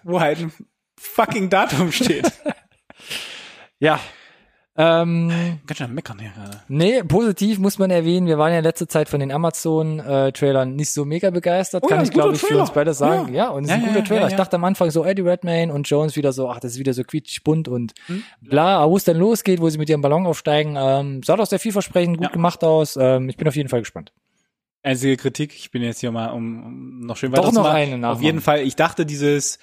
wo 0.05 0.21
halt 0.21 0.39
ein 0.39 0.53
fucking 0.99 1.51
Datum 1.51 1.93
steht. 1.93 2.33
Ja. 3.79 4.01
Ähm, 4.79 5.59
Ganz 5.67 5.79
schön 5.79 5.95
meckern 5.95 6.19
hier 6.19 6.31
gerade. 6.31 6.61
nee, 6.69 7.03
positiv 7.03 7.59
muss 7.59 7.79
man 7.79 7.91
erwähnen, 7.91 8.27
wir 8.27 8.37
waren 8.37 8.53
ja 8.53 8.59
in 8.59 8.65
letzter 8.65 8.87
Zeit 8.89 9.09
von 9.09 9.21
den 9.21 9.33
Amazon-Trailern 9.33 10.75
nicht 10.77 10.93
so 10.93 11.05
mega 11.05 11.31
begeistert, 11.31 11.83
Oh 11.85 11.87
kann 11.87 11.99
ja, 11.99 12.05
ich 12.05 12.11
glaube 12.11 12.35
ich 12.35 12.41
für 12.43 12.59
uns 12.59 12.71
beide 12.73 12.93
sagen. 12.93 13.33
Ja. 13.33 13.45
Ja, 13.47 13.49
und 13.51 13.65
es 13.65 13.71
Ja, 13.71 13.77
ist 13.77 13.83
ein 13.85 13.89
guter 13.95 14.05
Trailer. 14.05 14.27
Ich 14.29 14.35
dachte 14.35 14.57
am 14.57 14.65
Anfang 14.65 14.91
so 14.91 15.05
Eddie 15.05 15.23
Redmayne 15.23 15.73
und 15.73 15.89
Jones 15.89 16.17
wieder 16.17 16.33
so, 16.33 16.49
ach, 16.51 16.61
das 16.61 16.73
ist 16.73 16.79
wieder 16.79 16.93
so 16.93 17.05
quietschig 17.05 17.43
bunt 17.43 17.69
und 17.69 17.95
Hm? 18.07 18.23
bla, 18.43 18.79
aber 18.79 18.93
wo 18.93 18.97
es 18.97 19.05
dann 19.05 19.17
losgeht, 19.17 19.61
wo 19.61 19.69
sie 19.71 19.79
mit 19.79 19.89
ihrem 19.89 20.03
Ballon 20.03 20.27
aufsteigen, 20.27 20.77
ähm, 20.79 21.23
sah 21.23 21.37
doch 21.37 21.47
sehr 21.47 21.59
vielversprechend, 21.59 22.19
gut 22.19 22.33
gemacht 22.33 22.63
aus. 22.63 22.97
Ähm, 23.01 23.29
ich 23.29 23.37
bin 23.37 23.49
auf 23.49 23.57
jeden 23.57 23.69
Fall 23.69 23.81
gespannt. 23.81 24.13
Einzige 24.83 25.17
Kritik, 25.17 25.55
ich 25.55 25.71
bin 25.71 25.83
jetzt 25.83 26.01
hier 26.01 26.13
mal, 26.13 26.29
um, 26.29 26.63
um 26.65 27.01
noch 27.01 27.17
schön 27.17 27.33
weiter 27.33 27.49
zu 27.49 27.55
noch 27.55 27.65
eine 27.67 27.95
Auf 27.95 27.99
nachmachen. 28.01 28.23
jeden 28.23 28.41
Fall, 28.41 28.61
ich 28.61 28.77
dachte 28.77 29.05
dieses, 29.07 29.59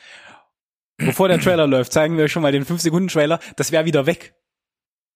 bevor 0.98 1.28
der 1.30 1.40
Trailer 1.40 1.68
läuft, 1.68 1.94
zeigen 1.94 2.18
wir 2.18 2.28
schon 2.28 2.42
mal 2.42 2.52
den 2.52 2.66
5-Sekunden-Trailer, 2.66 3.40
das 3.56 3.72
wäre 3.72 3.86
wieder 3.86 4.06
weg. 4.06 4.34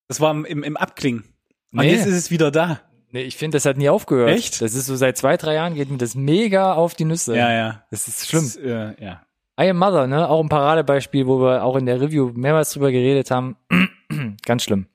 Das 0.07 0.21
war 0.21 0.31
im, 0.31 0.63
im, 0.63 0.77
Abklingen. 0.77 1.23
Und 1.71 1.79
Nee. 1.81 1.91
jetzt 1.91 2.05
ist 2.05 2.15
es 2.15 2.31
wieder 2.31 2.51
da. 2.51 2.79
Nee, 3.11 3.23
ich 3.23 3.37
finde, 3.37 3.57
das 3.57 3.65
hat 3.65 3.77
nie 3.77 3.89
aufgehört. 3.89 4.29
Echt? 4.29 4.61
Das 4.61 4.73
ist 4.73 4.85
so 4.85 4.95
seit 4.95 5.17
zwei, 5.17 5.37
drei 5.37 5.53
Jahren 5.55 5.75
geht 5.75 5.89
mir 5.89 5.97
das 5.97 6.15
mega 6.15 6.73
auf 6.73 6.93
die 6.95 7.05
Nüsse. 7.05 7.35
Ja, 7.35 7.51
ja. 7.51 7.83
Das 7.91 8.07
ist 8.07 8.27
schlimm. 8.27 8.43
Das, 8.43 8.55
äh, 8.57 9.03
ja. 9.03 9.21
I 9.59 9.69
Am 9.69 9.77
Mother, 9.77 10.07
ne? 10.07 10.29
Auch 10.29 10.41
ein 10.41 10.49
Paradebeispiel, 10.49 11.25
wo 11.25 11.39
wir 11.41 11.63
auch 11.63 11.75
in 11.77 11.85
der 11.85 11.99
Review 11.99 12.31
mehrmals 12.35 12.71
drüber 12.71 12.91
geredet 12.91 13.31
haben. 13.31 13.55
Ganz 14.45 14.63
schlimm. 14.63 14.87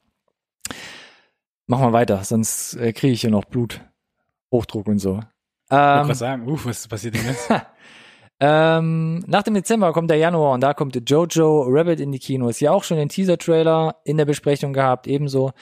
Machen 1.66 1.86
wir 1.86 1.92
weiter, 1.92 2.22
sonst 2.24 2.74
äh, 2.74 2.92
kriege 2.92 3.12
ich 3.14 3.22
hier 3.22 3.30
noch 3.30 3.44
Blut. 3.44 3.80
Hochdruck 4.50 4.86
und 4.88 4.98
so. 4.98 5.20
Ich 5.66 5.70
wollte 5.70 5.84
Ähm, 6.00 6.06
gerade 6.06 6.14
sagen, 6.14 6.48
uh, 6.48 6.58
was 6.64 6.86
passiert 6.86 7.14
denn 7.14 7.26
jetzt? 7.26 7.48
ähm, 8.40 9.22
nach 9.26 9.42
dem 9.44 9.54
Dezember 9.54 9.92
kommt 9.92 10.10
der 10.10 10.16
Januar 10.18 10.52
und 10.54 10.60
da 10.62 10.74
kommt 10.74 10.98
Jojo 11.08 11.62
Rabbit 11.68 12.00
in 12.00 12.10
die 12.12 12.18
Kinos. 12.18 12.58
Ja 12.60 12.72
auch 12.72 12.82
schon 12.84 12.96
den 12.96 13.08
Teaser-Trailer 13.08 13.96
in 14.04 14.16
der 14.16 14.24
Besprechung 14.24 14.72
gehabt, 14.72 15.06
ebenso. 15.06 15.52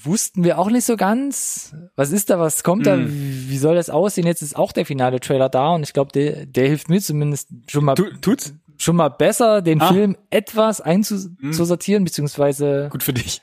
Wussten 0.00 0.44
wir 0.44 0.58
auch 0.60 0.70
nicht 0.70 0.84
so 0.84 0.96
ganz. 0.96 1.74
Was 1.96 2.12
ist 2.12 2.30
da, 2.30 2.38
was 2.38 2.62
kommt 2.62 2.86
da, 2.86 2.96
Mm. 2.96 3.08
wie 3.08 3.50
wie 3.50 3.58
soll 3.58 3.74
das 3.74 3.90
aussehen? 3.90 4.26
Jetzt 4.28 4.42
ist 4.42 4.54
auch 4.56 4.70
der 4.72 4.86
finale 4.86 5.18
Trailer 5.18 5.48
da 5.48 5.70
und 5.70 5.82
ich 5.82 5.92
glaube, 5.92 6.12
der, 6.12 6.46
der 6.46 6.68
hilft 6.68 6.88
mir 6.88 7.00
zumindest 7.00 7.48
schon 7.68 7.84
mal 7.84 7.96
tu, 7.96 8.04
tut's? 8.20 8.54
schon 8.76 8.94
mal 8.94 9.08
besser, 9.08 9.60
den 9.60 9.80
Ah. 9.80 9.92
Film 9.92 10.16
etwas 10.30 10.80
einzusortieren, 10.80 12.04
beziehungsweise 12.04 12.88
Gut 12.92 13.02
für 13.02 13.12
dich. 13.12 13.42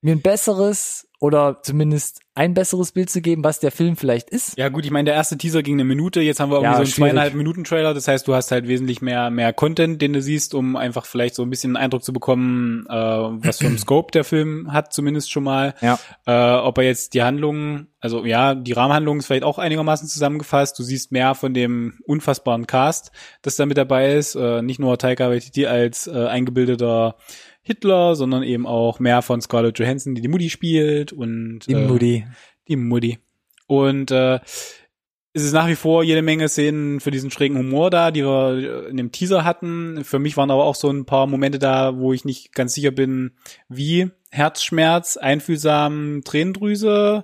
mir 0.00 0.12
ein 0.12 0.22
besseres 0.22 1.06
oder 1.20 1.58
zumindest 1.62 2.20
ein 2.34 2.54
besseres 2.54 2.92
Bild 2.92 3.10
zu 3.10 3.20
geben, 3.20 3.44
was 3.44 3.60
der 3.60 3.70
Film 3.70 3.96
vielleicht 3.96 4.30
ist. 4.30 4.56
Ja 4.56 4.70
gut, 4.70 4.86
ich 4.86 4.90
meine, 4.90 5.04
der 5.04 5.14
erste 5.14 5.36
Teaser 5.36 5.62
ging 5.62 5.74
eine 5.74 5.84
Minute, 5.84 6.22
jetzt 6.22 6.40
haben 6.40 6.50
wir 6.50 6.56
irgendwie 6.56 6.70
Ja, 6.70 6.74
so 6.76 6.78
einen 6.78 6.86
schwierig. 6.86 7.10
zweieinhalb 7.10 7.34
Minuten 7.34 7.64
Trailer, 7.64 7.92
das 7.92 8.08
heißt, 8.08 8.26
du 8.26 8.34
hast 8.34 8.50
halt 8.50 8.66
wesentlich 8.66 9.02
mehr 9.02 9.28
mehr 9.30 9.52
Content, 9.52 10.00
den 10.00 10.14
du 10.14 10.22
siehst, 10.22 10.54
um 10.54 10.76
einfach 10.76 11.04
vielleicht 11.04 11.34
so 11.34 11.42
ein 11.42 11.50
bisschen 11.50 11.76
einen 11.76 11.84
Eindruck 11.84 12.02
zu 12.02 12.14
bekommen, 12.14 12.86
äh, 12.88 12.94
was 12.94 13.58
für 13.58 13.66
einen 13.66 13.76
Scope 13.78 14.12
der 14.12 14.24
Film 14.24 14.72
hat, 14.72 14.94
zumindest 14.94 15.30
schon 15.30 15.44
mal. 15.44 15.74
Ja. 15.82 15.98
Äh, 16.26 16.60
ob 16.62 16.78
er 16.78 16.84
jetzt 16.84 17.12
die 17.12 17.22
Handlung, 17.22 17.88
also 18.00 18.24
ja, 18.24 18.54
die 18.54 18.72
Rahmenhandlung 18.72 19.18
ist 19.18 19.26
vielleicht 19.26 19.44
auch 19.44 19.58
einigermaßen 19.58 20.08
zusammengefasst. 20.08 20.78
Du 20.78 20.82
siehst 20.82 21.12
mehr 21.12 21.34
von 21.34 21.52
dem 21.52 21.98
unfassbaren 22.06 22.66
Cast, 22.66 23.10
das 23.42 23.56
da 23.56 23.66
mit 23.66 23.76
dabei 23.76 24.14
ist. 24.14 24.36
Äh, 24.36 24.62
nicht 24.62 24.80
nur 24.80 24.96
Taika 24.96 25.28
Waititi 25.28 25.66
als 25.66 26.06
äh, 26.06 26.26
eingebildeter 26.28 27.16
Hitler, 27.70 28.16
sondern 28.16 28.42
eben 28.42 28.66
auch 28.66 28.98
mehr 28.98 29.22
von 29.22 29.40
Scarlett 29.40 29.78
Johansson, 29.78 30.14
die 30.16 30.22
die 30.22 30.28
Mutti 30.28 30.50
spielt 30.50 31.12
und 31.12 31.60
Die 31.68 31.74
äh, 31.74 31.86
Moody. 31.86 32.26
die 32.66 32.76
Mutti. 32.76 33.18
Und 33.68 34.10
äh, 34.10 34.40
es 35.32 35.44
ist 35.44 35.52
nach 35.52 35.68
wie 35.68 35.76
vor 35.76 36.02
jede 36.02 36.22
Menge 36.22 36.48
Szenen 36.48 36.98
für 36.98 37.12
diesen 37.12 37.30
schrägen 37.30 37.56
Humor 37.56 37.90
da, 37.90 38.10
die 38.10 38.24
wir 38.24 38.88
in 38.88 38.96
dem 38.96 39.12
Teaser 39.12 39.44
hatten. 39.44 40.02
Für 40.02 40.18
mich 40.18 40.36
waren 40.36 40.50
aber 40.50 40.64
auch 40.64 40.74
so 40.74 40.90
ein 40.90 41.06
paar 41.06 41.28
Momente 41.28 41.60
da, 41.60 41.96
wo 41.96 42.12
ich 42.12 42.24
nicht 42.24 42.52
ganz 42.52 42.74
sicher 42.74 42.90
bin, 42.90 43.30
wie 43.68 44.10
Herzschmerz, 44.32 45.16
einfühlsam, 45.16 46.22
Tränendrüse. 46.24 47.22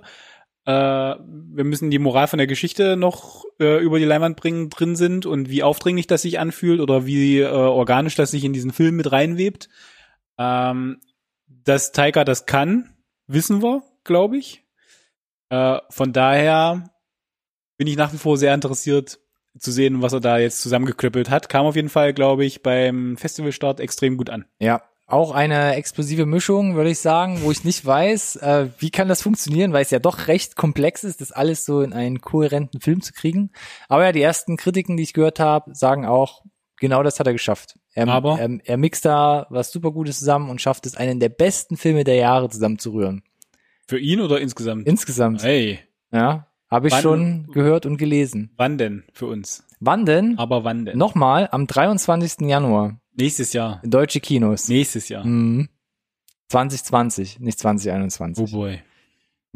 Äh, 0.65 0.71
wir 0.71 1.63
müssen 1.65 1.91
die 1.91 1.99
Moral 1.99 2.27
von 2.27 2.37
der 2.37 2.47
Geschichte 2.47 2.95
noch 2.95 3.43
äh, 3.59 3.83
über 3.83 3.99
die 3.99 4.05
Leinwand 4.05 4.37
bringen, 4.37 4.69
drin 4.69 4.95
sind 4.95 5.25
und 5.25 5.49
wie 5.49 5.63
aufdringlich 5.63 6.07
das 6.07 6.21
sich 6.21 6.39
anfühlt 6.39 6.79
oder 6.79 7.05
wie 7.05 7.39
äh, 7.39 7.47
organisch 7.47 8.15
das 8.15 8.31
sich 8.31 8.45
in 8.45 8.53
diesen 8.53 8.71
Film 8.71 8.95
mit 8.95 9.11
reinwebt. 9.11 9.67
Ähm, 10.37 10.99
dass 11.47 11.91
Taika 11.91 12.23
das 12.23 12.45
kann, 12.45 12.93
wissen 13.27 13.61
wir, 13.61 13.83
glaube 14.03 14.37
ich. 14.37 14.63
Äh, 15.49 15.79
von 15.89 16.13
daher 16.13 16.89
bin 17.77 17.87
ich 17.87 17.95
nach 17.97 18.13
wie 18.13 18.17
vor 18.17 18.37
sehr 18.37 18.53
interessiert 18.53 19.19
zu 19.57 19.71
sehen, 19.71 20.01
was 20.01 20.13
er 20.13 20.19
da 20.19 20.37
jetzt 20.37 20.61
zusammengeklöppelt 20.61 21.29
hat. 21.29 21.49
Kam 21.49 21.65
auf 21.65 21.75
jeden 21.75 21.89
Fall, 21.89 22.13
glaube 22.13 22.45
ich, 22.45 22.61
beim 22.61 23.17
Festivalstart 23.17 23.79
extrem 23.79 24.17
gut 24.17 24.29
an. 24.29 24.45
Ja, 24.59 24.83
auch 25.09 25.31
eine 25.31 25.75
explosive 25.75 26.25
Mischung, 26.25 26.75
würde 26.75 26.89
ich 26.89 26.99
sagen, 26.99 27.39
wo 27.41 27.49
ich 27.49 27.63
nicht 27.63 27.85
weiß, 27.85 28.35
äh, 28.37 28.67
wie 28.79 28.91
kann 28.91 29.07
das 29.07 29.21
funktionieren, 29.21 29.71
weil 29.71 29.83
es 29.83 29.89
ja 29.89 29.99
doch 29.99 30.27
recht 30.27 30.57
komplex 30.57 31.05
ist, 31.05 31.21
das 31.21 31.31
alles 31.31 31.65
so 31.65 31.81
in 31.81 31.93
einen 31.93 32.19
kohärenten 32.19 32.81
Film 32.81 33.01
zu 33.01 33.13
kriegen. 33.13 33.51
Aber 33.87 34.03
ja, 34.03 34.11
die 34.11 34.21
ersten 34.21 34.57
Kritiken, 34.57 34.97
die 34.97 35.03
ich 35.03 35.13
gehört 35.13 35.39
habe, 35.39 35.73
sagen 35.73 36.05
auch, 36.05 36.43
genau 36.79 37.03
das 37.03 37.19
hat 37.19 37.27
er 37.27 37.33
geschafft. 37.33 37.77
Er, 37.93 38.07
Aber? 38.07 38.39
er, 38.39 38.49
er 38.63 38.77
mixt 38.77 39.05
da 39.05 39.47
was 39.49 39.71
super 39.71 39.91
Gutes 39.91 40.19
zusammen 40.19 40.49
und 40.49 40.61
schafft 40.61 40.85
es, 40.85 40.95
einen 40.95 41.19
der 41.19 41.29
besten 41.29 41.77
Filme 41.77 42.03
der 42.03 42.15
Jahre 42.15 42.49
zusammenzurühren. 42.49 43.23
Für 43.87 43.99
ihn 43.99 44.19
oder 44.21 44.39
insgesamt? 44.41 44.87
Insgesamt, 44.87 45.43
Hey, 45.43 45.79
ja, 46.11 46.47
habe 46.69 46.87
ich 46.87 46.93
Wann- 46.93 47.01
schon 47.01 47.47
gehört 47.53 47.85
und 47.85 47.97
gelesen. 47.97 48.51
wann 48.57 48.77
denn 48.77 49.03
für 49.13 49.27
uns? 49.27 49.65
Wann 49.79 50.05
denn? 50.05 50.37
Aber 50.37 50.63
wann 50.63 50.85
denn? 50.85 50.97
Nochmal 50.97 51.47
am 51.51 51.67
23. 51.67 52.47
Januar 52.49 52.99
Nächstes 53.15 53.53
Jahr. 53.53 53.81
deutsche 53.85 54.19
Kinos. 54.19 54.67
Nächstes 54.67 55.07
Jahr. 55.09 55.25
Mhm. 55.25 55.69
2020, 56.49 57.39
nicht 57.39 57.59
2021. 57.59 58.53
Oh 58.53 58.57
boy. 58.57 58.79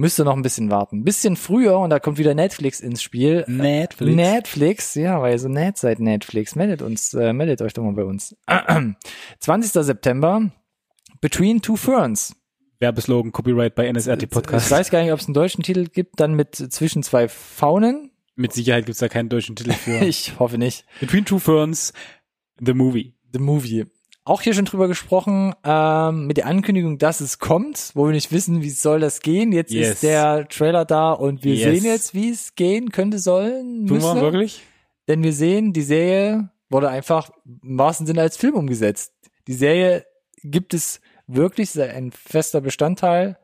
Müsste 0.02 0.26
noch 0.26 0.36
ein 0.36 0.42
bisschen 0.42 0.72
warten. 0.72 1.02
Ein 1.02 1.04
bisschen 1.04 1.36
früher 1.36 1.78
und 1.78 1.92
da 1.92 2.00
kommt 2.00 2.18
wieder 2.18 2.34
Netflix 2.34 2.80
ins 2.80 3.04
Spiel. 3.04 3.46
Netflix. 3.48 4.16
Netflix, 4.16 4.96
ja, 4.96 5.22
weil 5.22 5.34
ihr 5.34 5.38
so 5.40 5.48
nett 5.48 5.78
seid, 5.78 6.00
Netflix. 6.00 6.56
Meldet 6.56 6.82
uns, 6.82 7.14
äh, 7.14 7.34
meldet 7.34 7.62
euch 7.62 7.74
doch 7.74 7.84
mal 7.84 7.94
bei 7.94 8.04
uns. 8.04 8.36
20. 9.40 9.72
September, 9.86 10.50
Between 11.22 11.62
Two 11.62 11.76
Ferns. 11.76 12.36
Werbeslogan, 12.80 13.32
Copyright 13.32 13.76
bei 13.76 13.86
NSRT 13.94 14.24
Ich 14.24 14.30
Podcast. 14.32 14.72
weiß 14.72 14.90
gar 14.90 15.04
nicht, 15.04 15.12
ob 15.12 15.20
es 15.20 15.28
einen 15.28 15.36
deutschen 15.36 15.62
Titel 15.62 15.86
gibt, 15.86 16.20
dann 16.20 16.34
mit 16.34 16.56
zwischen 16.56 17.04
zwei 17.04 17.28
Faunen. 17.28 18.10
Mit 18.36 18.54
Sicherheit 18.54 18.88
gibt's 18.88 19.02
da 19.02 19.08
keinen 19.08 19.30
deutschen 19.30 19.56
Titel 19.56 19.74
für. 19.74 20.00
Ich 20.04 20.40
hoffe 20.40 20.58
nicht. 20.58 20.84
Between 21.00 21.26
Two 21.26 21.38
Ferns, 21.38 21.94
The 22.60 22.74
Movie. 22.74 23.14
The 23.34 23.40
Movie. 23.40 23.86
Auch 24.24 24.42
hier 24.44 24.54
schon 24.54 24.66
drüber 24.66 24.88
gesprochen, 24.88 25.54
ähm, 25.64 26.28
mit 26.28 26.38
der 26.38 26.46
Ankündigung, 26.46 27.00
dass 27.00 27.22
es 27.22 27.40
kommt, 27.40 27.92
wo 27.96 28.06
wir 28.06 28.12
nicht 28.12 28.32
wissen, 28.32 28.62
wie 28.62 28.70
soll 28.70 29.00
das 29.00 29.22
gehen. 29.22 29.52
Jetzt 29.52 29.72
Yes. 29.72 29.90
ist 29.94 30.04
der 30.04 30.48
Trailer 30.48 30.86
da 30.86 31.12
und 31.12 31.44
wir 31.44 31.56
Yes. 31.56 31.64
sehen 31.82 31.86
jetzt, 31.92 32.14
wie 32.14 32.30
es 32.30 32.54
gehen 32.56 32.92
könnte, 32.92 33.18
sollen, 33.18 33.88
Tun 33.88 33.98
müsste. 33.98 34.16
wir 34.16 34.22
wirklich? 34.22 34.62
Denn 35.08 35.24
wir 35.24 35.34
sehen, 35.34 35.74
die 35.74 35.82
Serie 35.82 36.50
wurde 36.70 36.90
einfach 36.90 37.32
im 37.64 37.80
wahrsten 37.80 38.06
Sinne 38.06 38.22
als 38.22 38.38
Film 38.38 38.54
umgesetzt. 38.54 39.12
Die 39.48 39.54
Serie 39.54 40.06
gibt 40.44 40.76
es 40.76 41.02
wirklich, 41.26 41.70
ist 41.70 41.80
ein 41.80 42.12
fester 42.12 42.62
Bestandteil 42.62 43.40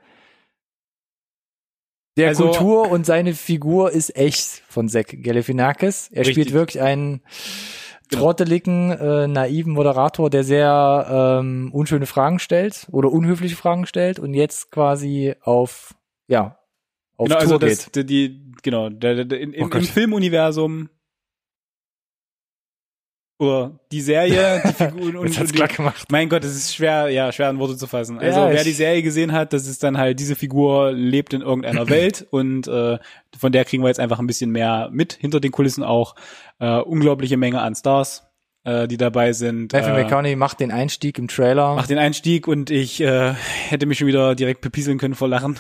der 2.18 2.30
Also- 2.30 2.46
Kultur 2.50 2.90
und 2.92 3.06
seine 3.06 3.34
Figur 3.34 3.92
ist 3.92 4.16
echt 4.16 4.64
von 4.70 4.90
Zack 4.90 5.24
Galifianakis. 5.24 6.10
Er 6.12 6.20
Richtig. 6.20 6.34
spielt 6.36 6.54
wirklich 6.54 6.82
einen 6.82 7.22
Genau. 8.10 8.24
trotteligen, 8.24 8.92
äh, 8.92 9.28
naiven 9.28 9.74
Moderator, 9.74 10.30
der 10.30 10.44
sehr 10.44 11.40
ähm, 11.40 11.70
unschöne 11.74 12.06
Fragen 12.06 12.40
stellt 12.40 12.88
oder 12.92 13.12
unhöfliche 13.12 13.56
Fragen 13.56 13.86
stellt 13.86 14.20
und 14.20 14.34
jetzt 14.34 14.72
quasi 14.72 15.36
auf, 15.42 15.94
ja, 16.28 16.58
auf 17.18 17.28
genau, 17.28 17.40
Tour 17.40 17.54
also 17.54 17.60
geht. 17.60 17.72
das, 17.72 17.92
die, 17.92 18.06
die, 18.06 18.52
genau, 18.64 18.90
der, 18.90 19.16
der, 19.16 19.26
der, 19.26 19.40
in, 19.40 19.54
Oh 19.60 19.68
im 19.68 19.84
Filmuniversum 19.84 20.90
oder 23.40 23.80
die 23.92 24.02
Serie, 24.02 24.62
die 24.66 24.74
Figuren 24.74 25.16
und, 25.18 25.38
hat's 25.38 25.52
und 25.52 25.60
die, 25.60 25.76
gemacht. 25.76 26.12
mein 26.12 26.28
Gott, 26.28 26.44
es 26.44 26.56
ist 26.56 26.76
schwer, 26.76 27.10
ja, 27.10 27.32
schwer 27.32 27.50
in 27.50 27.60
Worte 27.60 27.78
zu 27.78 27.86
fassen. 27.86 28.18
Also 28.18 28.40
Ja, 28.40 28.50
wer 28.52 28.64
die 28.64 28.72
Serie 28.72 29.04
gesehen 29.04 29.32
hat, 29.32 29.54
das 29.54 29.68
ist 29.68 29.84
dann 29.84 29.98
halt, 29.98 30.20
diese 30.20 30.36
Figur 30.36 30.92
lebt 30.92 31.34
in 31.34 31.42
irgendeiner 31.42 31.88
Welt 31.90 32.26
und 32.32 32.68
äh, 32.68 32.98
von 33.38 33.52
der 33.52 33.66
kriegen 33.66 33.84
wir 33.84 33.90
jetzt 33.90 34.00
einfach 34.00 34.20
ein 34.20 34.28
bisschen 34.28 34.50
mehr 34.50 34.90
mit, 34.92 35.14
hinter 35.14 35.40
den 35.40 35.52
Kulissen 35.52 35.84
auch. 35.84 36.16
Äh, 36.60 36.80
unglaubliche 36.80 37.38
Menge 37.38 37.62
an 37.62 37.76
Stars, 37.76 38.24
äh, 38.64 38.88
die 38.88 38.98
dabei 38.98 39.34
sind. 39.34 39.74
Matthew 39.74 39.90
äh, 39.92 40.04
McConaughey 40.04 40.36
macht 40.36 40.60
den 40.60 40.72
Einstieg 40.72 41.20
im 41.20 41.28
Trailer. 41.28 41.76
macht 41.76 41.92
den 41.92 42.00
Einstieg 42.00 42.48
und 42.48 42.72
ich 42.72 43.00
äh, 43.02 43.34
hätte 43.70 43.86
mich 43.86 44.00
schon 44.00 44.08
wieder 44.08 44.34
direkt 44.34 44.62
bepieseln 44.62 44.98
können 44.98 45.14
vor 45.14 45.28
Lachen. 45.28 45.60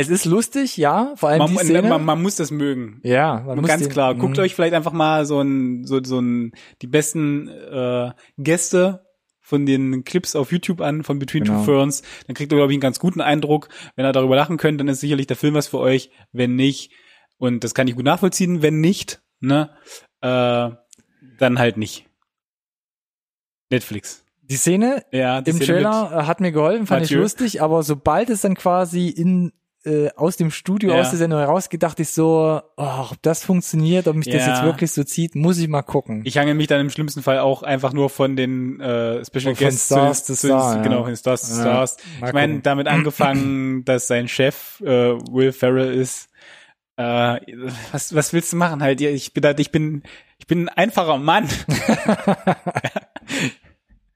Es 0.00 0.08
ist 0.08 0.24
lustig, 0.24 0.76
ja, 0.76 1.12
vor 1.16 1.28
allem 1.28 1.38
Man, 1.40 1.50
die 1.50 1.56
Szene. 1.58 1.82
man, 1.88 2.04
man 2.04 2.22
muss 2.22 2.36
das 2.36 2.50
mögen. 2.50 3.00
ja, 3.02 3.42
man 3.46 3.58
muss 3.60 3.68
Ganz 3.68 3.82
den, 3.82 3.90
klar. 3.92 4.14
Guckt 4.14 4.36
Mhm. 4.38 4.42
euch 4.42 4.54
vielleicht 4.54 4.74
einfach 4.74 4.92
mal 4.92 5.26
so 5.26 5.40
ein, 5.40 5.84
so, 5.84 6.02
so 6.02 6.20
ein, 6.20 6.52
die 6.80 6.86
besten 6.86 7.48
äh, 7.48 8.10
Gäste 8.38 9.04
von 9.40 9.66
den 9.66 10.04
Clips 10.04 10.36
auf 10.36 10.52
YouTube 10.52 10.80
an, 10.80 11.02
von 11.02 11.18
Between 11.18 11.44
Genau. 11.44 11.58
Two 11.58 11.64
Ferns. 11.64 12.02
Dann 12.26 12.34
kriegt 12.34 12.52
ihr, 12.52 12.56
glaube 12.56 12.72
ich, 12.72 12.76
einen 12.76 12.80
ganz 12.80 12.98
guten 12.98 13.20
Eindruck. 13.20 13.68
Wenn 13.96 14.06
ihr 14.06 14.12
darüber 14.12 14.36
lachen 14.36 14.56
könnt, 14.56 14.80
dann 14.80 14.88
ist 14.88 15.00
sicherlich 15.00 15.26
der 15.26 15.36
Film 15.36 15.54
was 15.54 15.66
für 15.68 15.78
euch. 15.78 16.10
Wenn 16.32 16.54
nicht, 16.56 16.92
und 17.36 17.62
das 17.64 17.74
kann 17.74 17.88
ich 17.88 17.96
gut 17.96 18.04
nachvollziehen, 18.04 18.62
wenn 18.62 18.80
nicht, 18.80 19.20
ne, 19.40 19.70
äh, 20.22 20.70
dann 21.38 21.58
halt 21.58 21.76
nicht. 21.76 22.06
Netflix. 23.70 24.24
Die 24.42 24.56
Szene 24.56 25.04
Ja, 25.12 25.40
die 25.42 25.50
im 25.50 25.56
Szene 25.56 25.66
Trailer 25.82 26.26
hat 26.26 26.40
mir 26.40 26.52
geholfen, 26.52 26.86
fand 26.86 27.02
ich 27.04 27.10
Mathieu. 27.10 27.20
lustig, 27.22 27.62
aber 27.62 27.82
sobald 27.82 28.30
es 28.30 28.40
dann 28.40 28.54
quasi 28.56 29.08
in 29.08 29.52
äh, 29.84 30.10
aus 30.16 30.36
dem 30.36 30.50
Studio, 30.50 30.94
Ja. 30.94 31.00
aus 31.00 31.10
der 31.10 31.18
Sendung 31.18 31.40
dachte 31.78 32.02
ich 32.02 32.10
so, 32.10 32.60
oh, 32.76 33.06
ob 33.10 33.22
das 33.22 33.44
funktioniert, 33.44 34.08
ob 34.08 34.16
mich 34.16 34.26
das 34.26 34.46
Ja. 34.46 34.54
jetzt 34.54 34.64
wirklich 34.64 34.92
so 34.92 35.04
zieht, 35.04 35.34
muss 35.34 35.58
ich 35.58 35.68
mal 35.68 35.82
gucken. 35.82 36.22
Ich 36.24 36.36
hange 36.38 36.54
mich 36.54 36.66
dann 36.66 36.80
im 36.80 36.90
schlimmsten 36.90 37.22
Fall 37.22 37.38
auch 37.38 37.62
einfach 37.62 37.92
nur 37.92 38.10
von 38.10 38.36
den 38.36 38.80
äh, 38.80 39.24
Special 39.24 39.54
Guests 39.54 39.86
Stars 39.86 40.24
zu, 40.24 40.32
to 40.32 40.36
Star, 40.36 40.76
ja. 40.76 40.82
genau, 40.82 41.04
von 41.04 41.16
Stars 41.16 41.42
to 41.48 41.60
Stars. 41.60 41.96
mal 42.20 42.28
Ich 42.28 42.32
meine, 42.34 42.60
damit 42.60 42.88
angefangen, 42.88 43.84
dass 43.84 44.06
sein 44.06 44.28
Chef 44.28 44.80
äh, 44.80 44.86
Will 44.86 45.52
Ferrell 45.52 45.94
ist. 45.94 46.28
Äh, 46.96 47.40
was, 47.92 48.14
was 48.14 48.32
willst 48.32 48.52
du 48.52 48.56
machen 48.56 48.82
halt? 48.82 49.00
Ich 49.00 49.32
bin 49.32 49.54
ich 49.58 49.72
bin, 49.72 50.02
ich 50.38 50.46
bin 50.46 50.68
ein 50.68 50.76
einfacher 50.76 51.16
Mann. 51.16 51.48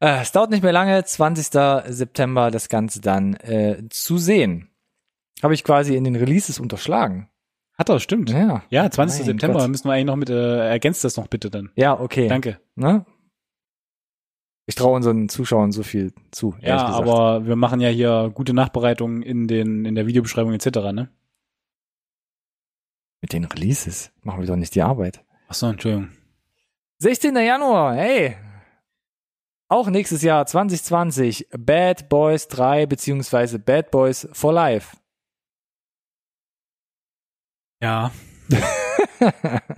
Äh, 0.01 0.21
es 0.21 0.33
dauert 0.33 0.51
nicht 0.51 0.63
mehr 0.63 0.73
lange, 0.73 1.03
20. 1.03 1.47
September 1.87 2.51
das 2.51 2.69
Ganze 2.69 3.01
dann 3.01 3.35
äh, 3.37 3.85
zu 3.89 4.19
sehen. 4.19 4.69
Habe 5.43 5.55
ich 5.55 5.65
quasi 5.65 5.97
in 5.97 6.05
den 6.05 6.17
Releases 6.17 6.59
unterschlagen. 6.59 7.29
Hat 7.77 7.89
er, 7.89 7.99
stimmt. 7.99 8.31
Ja. 8.31 8.63
Ja, 8.71 8.89
20. 8.91 9.21
Mein 9.21 9.27
September 9.27 9.59
Gott. 9.61 9.69
müssen 9.69 9.89
wir 9.89 9.93
eigentlich 9.93 10.07
noch 10.07 10.17
mit, 10.17 10.31
äh, 10.31 10.69
ergänzt 10.69 11.03
das 11.03 11.17
noch 11.17 11.27
bitte 11.27 11.51
dann. 11.51 11.71
Ja, 11.75 11.99
okay. 11.99 12.29
Danke. 12.29 12.61
Ne? 12.77 13.05
Ich 14.67 14.77
traue 14.77 14.95
unseren 14.95 15.29
Zuschauern 15.29 15.73
so 15.73 15.83
viel 15.83 16.13
zu. 16.31 16.55
Ja, 16.61 16.87
gesagt. 16.87 17.03
aber 17.03 17.47
wir 17.47 17.57
machen 17.57 17.81
ja 17.81 17.89
hier 17.89 18.31
gute 18.33 18.55
Nachbereitungen 18.55 19.23
in 19.23 19.47
den, 19.47 19.85
in 19.85 19.95
der 19.95 20.07
Videobeschreibung 20.07 20.55
etc., 20.55 20.93
ne? 20.93 21.11
Mit 23.21 23.33
den 23.33 23.45
Releases 23.45 24.13
machen 24.23 24.41
wir 24.41 24.47
doch 24.47 24.57
nicht 24.57 24.75
die 24.75 24.83
Arbeit. 24.83 25.25
Ach 25.49 25.55
so, 25.55 25.67
Entschuldigung. 25.67 26.11
16. 26.99 27.37
Januar, 27.37 27.95
hey. 27.97 28.37
Auch 29.69 29.89
nächstes 29.89 30.23
Jahr 30.23 30.47
2020 30.47 31.49
Bad 31.59 32.09
Boys 32.09 32.49
3 32.49 32.87
beziehungsweise 32.87 33.59
Bad 33.59 33.91
Boys 33.91 34.29
for 34.33 34.53
Life. 34.53 34.97
Ja. 37.85 38.13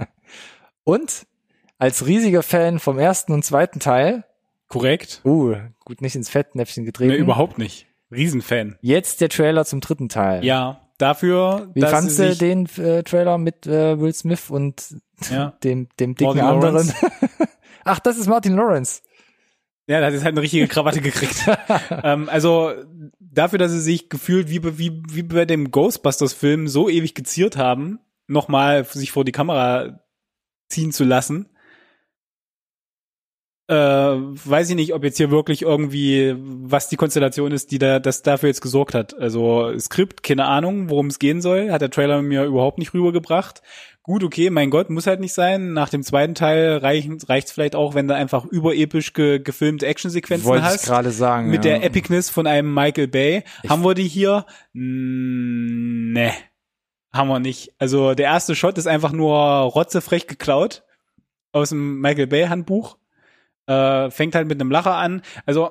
Und 0.85 1.27
als 1.77 2.07
riesiger 2.07 2.45
Fan 2.45 2.79
vom 2.79 3.01
ersten 3.01 3.33
und 3.33 3.45
zweiten 3.45 3.81
Teil, 3.81 4.25
Korrekt. 4.69 5.23
uh, 5.25 5.57
gut 5.85 6.01
nicht 6.01 6.15
ins 6.15 6.29
Fettnäpfchen 6.29 6.85
getreten. 6.85 7.11
Nee, 7.11 7.19
überhaupt 7.19 7.59
nicht. 7.59 7.89
Riesenfan. 8.13 8.79
Jetzt 8.81 9.21
der 9.21 9.29
Trailer 9.29 9.65
zum 9.65 9.81
dritten 9.81 10.09
Teil. 10.09 10.45
Ja, 10.45 10.83
dafür, 10.99 11.69
Wie 11.75 11.81
fandst 11.83 12.21
du 12.21 12.37
den 12.37 12.67
äh, 12.77 13.03
Trailer 13.03 13.39
mit 13.39 13.67
äh, 13.67 13.99
Will 13.99 14.15
Smith 14.15 14.51
und 14.51 15.01
Ja. 15.29 15.51
dem, 15.65 15.89
dem 15.99 16.15
dicken 16.15 16.37
Martin 16.37 16.45
anderen? 16.45 16.93
Ach, 17.85 17.99
das 17.99 18.19
ist 18.19 18.29
Martin 18.29 18.55
Lawrence. 18.55 19.03
Ja, 19.89 20.01
da 20.01 20.07
hat 20.07 20.15
jetzt 20.15 20.25
halt 20.25 20.35
eine 20.35 20.43
richtige 20.43 20.67
Krawatte 20.67 21.01
gekriegt. 21.01 21.47
ähm, 22.03 22.29
also 22.29 22.73
dafür, 23.21 23.59
dass 23.59 23.71
sie 23.71 23.81
sich 23.81 24.09
gefühlt 24.09 24.51
wie, 24.51 24.59
bei- 24.59 24.79
wie, 24.79 25.03
wie 25.11 25.23
bei 25.23 25.45
dem 25.45 25.71
Ghostbusters-Film 25.71 26.67
so 26.69 26.89
ewig 26.89 27.15
geziert 27.15 27.57
haben, 27.57 28.01
nochmal 28.27 28.85
sich 28.85 29.13
vor 29.13 29.25
die 29.25 29.33
Kamera 29.33 30.01
ziehen 30.69 30.91
zu 30.93 31.05
lassen. 31.05 31.49
Äh, 33.69 33.75
weiß 33.75 34.71
ich 34.71 34.77
nicht, 34.77 34.95
ob 34.95 35.03
jetzt 35.03 35.17
hier 35.17 35.33
wirklich 35.33 35.63
irgendwie, 35.63 36.35
was 36.39 36.89
die 36.89 36.95
Konstellation 36.97 37.51
ist, 37.51 37.73
die 37.73 37.79
da 37.79 37.99
das 37.99 38.23
dafür 38.23 38.49
jetzt 38.49 38.61
gesorgt 38.61 38.95
hat. 38.95 39.15
Also 39.19 39.77
Skript, 39.79 40.23
keine 40.23 40.45
Ahnung, 40.47 40.89
worum 40.89 41.09
es 41.09 41.19
gehen 41.19 41.41
soll, 41.43 41.73
hat 41.73 41.83
der 41.83 41.91
Trailer 41.91 42.23
mir 42.23 42.45
überhaupt 42.45 42.79
nicht 42.79 42.95
rübergebracht. 42.95 43.63
Gut, 44.07 44.23
okay, 44.23 44.51
mein 44.51 44.71
Gott, 44.71 44.89
muss 44.89 45.09
halt 45.09 45.19
nicht 45.19 45.35
sein. 45.35 45.73
Nach 45.73 45.89
dem 45.89 46.05
zweiten 46.05 46.37
Teil 46.37 46.77
reicht 46.77 47.29
reicht's 47.29 47.51
vielleicht 47.51 47.75
auch, 47.75 47.95
wenn 47.97 48.07
du 48.07 48.15
einfach 48.15 48.45
überepisch 48.45 49.13
ge 49.15 49.41
gefilmte 49.41 49.85
Actionsequenzen 49.87 50.47
Wollte 50.47 50.63
hast. 50.65 50.85
gerade 50.87 51.11
sagen. 51.11 51.51
Mit 51.51 51.65
ja. 51.65 51.73
der 51.73 51.83
Epicness 51.85 52.31
von 52.31 52.47
einem 52.47 52.73
Michael 52.73 53.09
Bay. 53.09 53.43
Ich- 53.65 53.69
haben 53.71 53.83
wir 53.85 53.95
die 53.95 54.07
hier? 54.07 54.47
Mm, 54.75 56.13
Ne. 56.13 56.33
Haben 57.13 57.29
wir 57.29 57.41
nicht. 57.41 57.73
Also 57.79 58.15
der 58.15 58.27
erste 58.27 58.55
Shot 58.55 58.79
ist 58.79 58.87
einfach 58.87 59.11
nur 59.11 59.35
rotzefrech 59.37 60.27
geklaut 60.29 60.85
aus 61.53 61.71
dem 61.71 62.01
Michael 62.01 62.27
Bay 62.29 62.47
Handbuch. 62.47 62.99
Äh, 63.69 64.11
fängt 64.13 64.37
halt 64.37 64.47
mit 64.47 64.61
einem 64.61 64.71
Lacher 64.71 64.95
an. 64.95 65.23
Also 65.45 65.71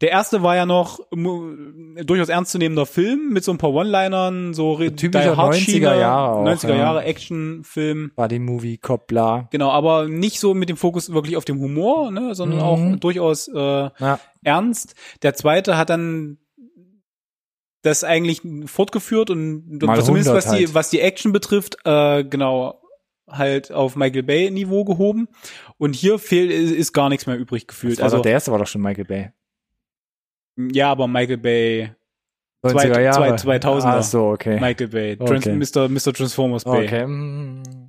der 0.00 0.10
erste 0.10 0.42
war 0.42 0.56
ja 0.56 0.64
noch 0.64 1.00
durchaus 1.12 2.30
ernstzunehmender 2.30 2.86
Film 2.86 3.28
mit 3.34 3.44
so 3.44 3.52
ein 3.52 3.58
paar 3.58 3.70
One-Linern, 3.74 4.54
so 4.54 4.78
typischer 4.78 5.32
Die 5.32 5.36
Hard 5.36 5.54
90er 5.54 5.58
Schiene, 5.58 5.98
Jahre 6.00 6.32
auch, 6.38 6.44
90er 6.46 6.68
ja. 6.70 6.76
Jahre 6.76 7.04
Actionfilm. 7.04 8.12
Buddy 8.16 8.38
Movie, 8.38 8.78
Cop, 8.78 9.06
bla. 9.08 9.46
Genau, 9.50 9.70
aber 9.70 10.08
nicht 10.08 10.40
so 10.40 10.54
mit 10.54 10.70
dem 10.70 10.78
Fokus 10.78 11.12
wirklich 11.12 11.36
auf 11.36 11.44
dem 11.44 11.60
Humor, 11.60 12.10
ne, 12.10 12.34
sondern 12.34 12.60
Mhm. 12.60 12.64
auch 12.64 12.96
durchaus 13.00 13.48
äh, 13.48 13.58
Ja. 13.98 14.18
ernst. 14.42 14.94
Der 15.22 15.34
zweite 15.34 15.76
hat 15.76 15.90
dann 15.90 16.38
das 17.82 18.04
eigentlich 18.04 18.40
fortgeführt 18.66 19.28
und 19.28 19.82
Mal 19.82 20.02
zumindest 20.02 20.30
100 20.30 20.34
was 20.34 20.44
die 20.52 20.64
halt. 20.66 20.74
was 20.74 20.88
die 20.90 21.00
Action 21.00 21.32
betrifft, 21.32 21.76
äh, 21.84 22.24
genau 22.24 22.80
halt 23.28 23.72
auf 23.72 23.96
Michael 23.96 24.22
Bay 24.22 24.50
Niveau 24.50 24.84
gehoben 24.84 25.28
und 25.78 25.94
hier 25.94 26.18
fehlt 26.18 26.50
ist, 26.50 26.92
gar 26.92 27.08
nichts 27.08 27.26
mehr 27.26 27.36
übrig 27.38 27.66
gefühlt. 27.66 28.00
Also 28.00 28.20
der 28.20 28.32
erste 28.32 28.50
war 28.52 28.58
doch 28.58 28.66
schon 28.66 28.82
Michael 28.82 29.04
Bay. 29.04 29.30
ja, 30.56 30.90
aber 30.90 31.06
Michael 31.08 31.38
Bay 31.38 31.90
90er 32.62 32.92
Zwei- 32.94 33.02
Jahre. 33.02 33.36
zwei- 33.36 33.58
2000er. 33.58 33.98
Ach 33.98 34.02
so, 34.02 34.28
okay. 34.30 34.58
Michael 34.60 34.88
Bay, 34.88 35.16
Trans 35.16 35.46
Okay. 35.46 35.54
Mr. 35.56 35.88
Mr. 35.88 36.12
Transformers 36.14 36.64
Bay. 36.64 36.84
Okay. 36.86 37.83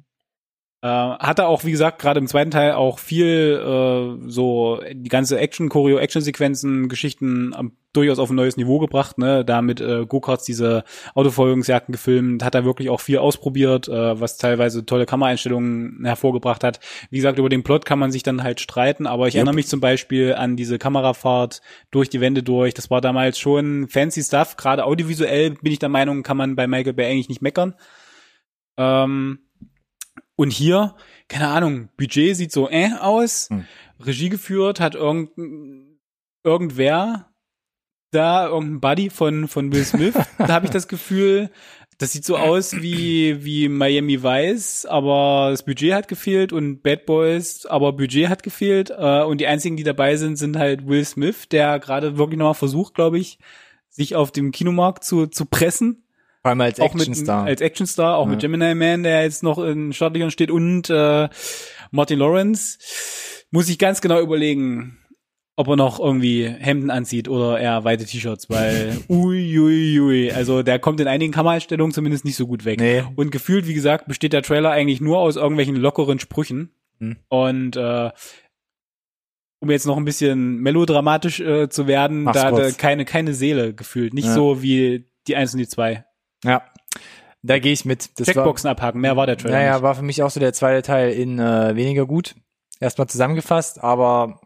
Mm. 0.85 0.87
Äh, 0.87 1.17
hat 1.19 1.39
er 1.39 1.47
auch, 1.47 1.63
wie 1.63 1.71
gesagt, 1.71 1.99
gerade 1.99 2.19
im 2.19 2.27
zweiten 2.27 2.51
Teil 2.51 2.73
auch 2.73 2.99
viel 2.99 3.59
äh, 3.59 4.29
so 4.29 4.81
die 4.91 5.09
ganze 5.09 5.39
Action, 5.39 5.69
Choreo, 5.69 5.97
Action-Sequenzen, 5.97 6.89
Geschichten 6.89 7.55
ähm, 7.57 7.71
durchaus 7.93 8.19
auf 8.19 8.29
ein 8.29 8.35
neues 8.35 8.57
Niveau 8.57 8.79
gebracht, 8.79 9.17
ne? 9.17 9.45
Da 9.45 9.61
mit 9.61 9.79
äh, 9.81 10.05
Go-Karts 10.05 10.43
diese 10.43 10.83
Autoverfolgungsjagden 11.13 11.93
gefilmt, 11.93 12.43
hat 12.43 12.53
er 12.53 12.65
wirklich 12.65 12.89
auch 12.89 12.99
viel 12.99 13.17
ausprobiert, 13.17 13.87
äh, 13.87 14.19
was 14.19 14.37
teilweise 14.37 14.85
tolle 14.85 15.05
Kameraeinstellungen 15.05 16.03
hervorgebracht 16.03 16.63
hat. 16.63 16.79
Wie 17.09 17.17
gesagt, 17.17 17.39
über 17.39 17.49
den 17.49 17.63
Plot 17.63 17.85
kann 17.85 17.99
man 17.99 18.11
sich 18.11 18.23
dann 18.23 18.43
halt 18.43 18.59
streiten, 18.59 19.07
aber 19.07 19.27
ich 19.27 19.33
Yep. 19.33 19.39
erinnere 19.39 19.55
mich 19.55 19.67
zum 19.67 19.79
Beispiel 19.79 20.35
an 20.35 20.55
diese 20.55 20.77
Kamerafahrt 20.77 21.61
durch 21.89 22.09
die 22.09 22.21
Wände 22.21 22.43
durch. 22.43 22.73
Das 22.73 22.89
war 22.89 23.01
damals 23.01 23.39
schon 23.39 23.87
fancy 23.87 24.21
Stuff. 24.21 24.57
Gerade 24.57 24.85
audiovisuell 24.85 25.51
bin 25.51 25.71
ich 25.71 25.79
der 25.79 25.89
Meinung, 25.89 26.21
kann 26.23 26.37
man 26.37 26.55
bei 26.55 26.67
Michael 26.67 26.93
Bay 26.93 27.09
eigentlich 27.09 27.29
nicht 27.29 27.41
meckern. 27.41 27.75
Ähm, 28.77 29.39
und 30.35 30.51
hier, 30.51 30.95
keine 31.27 31.47
Ahnung, 31.47 31.89
Budget 31.97 32.35
sieht 32.35 32.51
so 32.51 32.69
äh 32.69 32.91
aus. 32.99 33.49
Hm. 33.49 33.65
Regie 33.99 34.29
geführt 34.29 34.79
hat 34.79 34.95
irgend, 34.95 35.31
irgendwer 36.43 37.31
da, 38.11 38.47
irgendein 38.47 38.81
Buddy 38.81 39.09
von, 39.09 39.47
von 39.47 39.71
Will 39.71 39.83
Smith. 39.83 40.15
da 40.37 40.47
habe 40.49 40.65
ich 40.65 40.71
das 40.71 40.87
Gefühl, 40.87 41.49
das 41.97 42.11
sieht 42.11 42.25
so 42.25 42.37
aus 42.37 42.81
wie, 42.81 43.43
wie 43.45 43.69
Miami 43.69 44.21
Vice, 44.21 44.85
aber 44.85 45.47
das 45.51 45.63
Budget 45.63 45.93
hat 45.93 46.07
gefehlt 46.07 46.51
und 46.51 46.81
Bad 46.83 47.05
Boys, 47.05 47.65
aber 47.65 47.93
Budget 47.93 48.27
hat 48.27 48.43
gefehlt. 48.43 48.89
Äh, 48.89 49.23
und 49.23 49.39
die 49.39 49.47
einzigen, 49.47 49.77
die 49.77 49.83
dabei 49.83 50.17
sind, 50.17 50.37
sind 50.37 50.57
halt 50.57 50.87
Will 50.87 51.05
Smith, 51.05 51.47
der 51.49 51.79
gerade 51.79 52.17
wirklich 52.17 52.37
nochmal 52.37 52.53
versucht, 52.53 52.95
glaube 52.95 53.19
ich, 53.19 53.37
sich 53.89 54.15
auf 54.15 54.31
dem 54.31 54.51
Kinomarkt 54.51 55.05
zu, 55.05 55.27
zu 55.27 55.45
pressen 55.45 56.04
Vor 56.45 56.51
allem 56.51 56.61
als 56.61 56.79
Actionstar. 56.79 57.45
als 57.45 57.59
Actionstar, 57.59 58.17
auch 58.17 58.25
Ja. 58.25 58.29
mit 58.33 58.39
Gemini 58.39 58.75
Man, 58.75 59.01
der 59.01 59.23
jetzt 59.23 59.41
noch 59.41 59.57
in 59.57 59.93
Startlöchern 59.93 60.29
steht 60.29 60.51
und 60.51 60.91
äh, 60.91 61.27
Martin 61.89 62.19
Lawrence 62.19 62.77
muss 63.49 63.67
ich 63.67 63.79
ganz 63.79 63.99
genau 63.99 64.21
überlegen, 64.21 64.99
ob 65.55 65.67
er 65.69 65.75
noch 65.75 65.99
irgendwie 65.99 66.45
Hemden 66.47 66.91
anzieht 66.91 67.29
oder 67.29 67.59
eher 67.59 67.83
weite 67.83 68.05
T-Shirts, 68.05 68.47
weil 68.51 68.95
ui, 69.09 69.57
ui, 69.57 69.99
ui, 69.99 70.31
also 70.31 70.61
der 70.61 70.77
kommt 70.77 70.99
in 70.99 71.07
einigen 71.07 71.33
Kameraeinstellungen 71.33 71.91
zumindest 71.93 72.25
nicht 72.25 72.35
so 72.35 72.45
gut 72.45 72.63
weg. 72.63 72.79
Nee. 72.79 73.01
Und 73.15 73.31
gefühlt, 73.31 73.67
wie 73.67 73.73
gesagt, 73.73 74.07
besteht 74.07 74.31
der 74.33 74.43
Trailer 74.43 74.69
eigentlich 74.69 75.01
nur 75.01 75.17
aus 75.17 75.37
irgendwelchen 75.37 75.75
lockeren 75.77 76.19
Sprüchen 76.19 76.69
Hm. 76.99 77.15
und 77.27 77.75
äh, 77.75 78.11
um 79.61 79.71
jetzt 79.71 79.87
noch 79.87 79.97
ein 79.97 80.05
bisschen 80.05 80.57
melodramatisch 80.59 81.39
äh, 81.39 81.69
zu 81.69 81.87
werden, 81.87 82.21
Mach's 82.23 82.39
da, 82.39 82.51
kurz. 82.51 82.77
keine 82.77 83.03
keine 83.03 83.33
Seele 83.33 83.73
gefühlt, 83.73 84.13
nicht 84.13 84.25
Ja. 84.27 84.33
so 84.35 84.61
wie 84.61 85.05
die 85.27 85.35
eins 85.35 85.53
und 85.53 85.57
die 85.59 85.67
zwei. 85.67 86.04
Ja. 86.43 86.61
Da 87.43 87.59
gehe 87.59 87.73
ich 87.73 87.85
mit. 87.85 88.19
Das 88.19 88.25
Checkboxen 88.27 88.67
abhaken, 88.69 89.01
mehr 89.01 89.15
war 89.15 89.27
der 89.27 89.35
war, 89.35 89.41
Trailer. 89.43 89.57
naja, 89.57 89.73
nicht. 89.73 89.83
war 89.83 89.93
für 89.95 90.01
mich 90.01 90.23
auch 90.23 90.31
so 90.31 90.39
der 90.39 90.51
zweite 90.53 90.81
Teil 90.81 91.11
in 91.11 91.37
äh, 91.37 91.75
weniger 91.75 92.05
gut. 92.07 92.33
Erstmal 92.79 93.07
zusammengefasst, 93.07 93.83
aber 93.83 94.41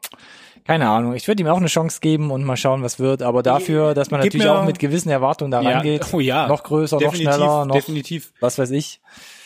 keine 0.65 0.89
Ahnung. 0.89 1.15
Ich 1.15 1.27
würde 1.27 1.41
ihm 1.41 1.47
auch 1.47 1.57
eine 1.57 1.67
Chance 1.67 1.99
geben 2.01 2.29
und 2.29 2.43
mal 2.43 2.57
schauen, 2.57 2.83
was 2.83 2.99
wird. 2.99 3.21
Aber 3.21 3.41
dafür, 3.41 3.93
dass 3.93 4.11
man 4.11 4.21
Gib 4.21 4.33
natürlich 4.33 4.49
auch 4.49 4.65
mit 4.65 4.79
gewissen 4.79 5.09
Erwartungen 5.09 5.49
da 5.49 5.61
Ja, 5.61 5.71
rangeht. 5.71 6.13
oh 6.13 6.19
ja. 6.19 6.47
Noch 6.47 6.63
größer, 6.63 6.97
definitiv, 6.97 7.25
noch 7.25 7.33
schneller, 7.35 7.65
noch 7.65 7.75
definitiv. 7.75 8.33
was 8.41 8.59
weiß 8.59 8.69
ich. 8.71 9.01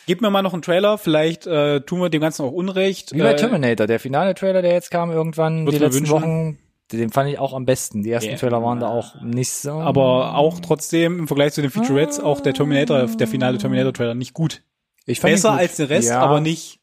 Gib 0.05 0.21
mir 0.21 0.29
mal 0.31 0.41
noch 0.41 0.51
einen 0.51 0.61
Trailer, 0.63 0.97
vielleicht 0.97 1.47
äh, 1.47 1.79
tun 1.79 2.01
wir 2.01 2.09
dem 2.09 2.19
Ganzen 2.19 2.43
auch 2.43 2.51
Unrecht. 2.51 3.13
Wie 3.13 3.19
bei 3.19 3.31
äh, 3.31 3.35
Terminator, 3.37 3.87
der 3.87 3.99
finale 4.01 4.33
Trailer, 4.33 4.61
der 4.61 4.73
jetzt 4.73 4.91
kam 4.91 5.11
irgendwann 5.11 5.65
die 5.65 5.77
letzten 5.77 5.99
wünschen. 6.01 6.11
Wochen, 6.11 6.59
den 6.97 7.09
fand 7.11 7.29
ich 7.29 7.39
auch 7.39 7.53
am 7.53 7.65
besten. 7.65 8.03
Die 8.03 8.11
ersten 8.11 8.31
Ja. 8.31 8.37
Trailer 8.37 8.61
waren 8.63 8.79
da 8.79 8.87
auch 8.87 9.21
nicht 9.21 9.51
so. 9.51 9.71
aber 9.73 10.35
auch 10.35 10.59
trotzdem 10.59 11.19
im 11.19 11.27
Vergleich 11.27 11.53
zu 11.53 11.61
den 11.61 11.71
Featurettes 11.71 12.19
auch 12.19 12.41
der 12.41 12.53
Terminator, 12.53 13.05
der 13.05 13.27
finale 13.27 13.57
Terminator-Trailer 13.57 14.15
nicht 14.15 14.33
gut. 14.33 14.63
ich 15.05 15.19
fand 15.19 15.33
Besser 15.33 15.51
gut. 15.51 15.59
als 15.59 15.75
der 15.77 15.89
Rest, 15.89 16.09
ja, 16.09 16.19
aber 16.21 16.39
nicht. 16.39 16.79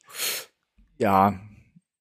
Ja, 0.98 1.38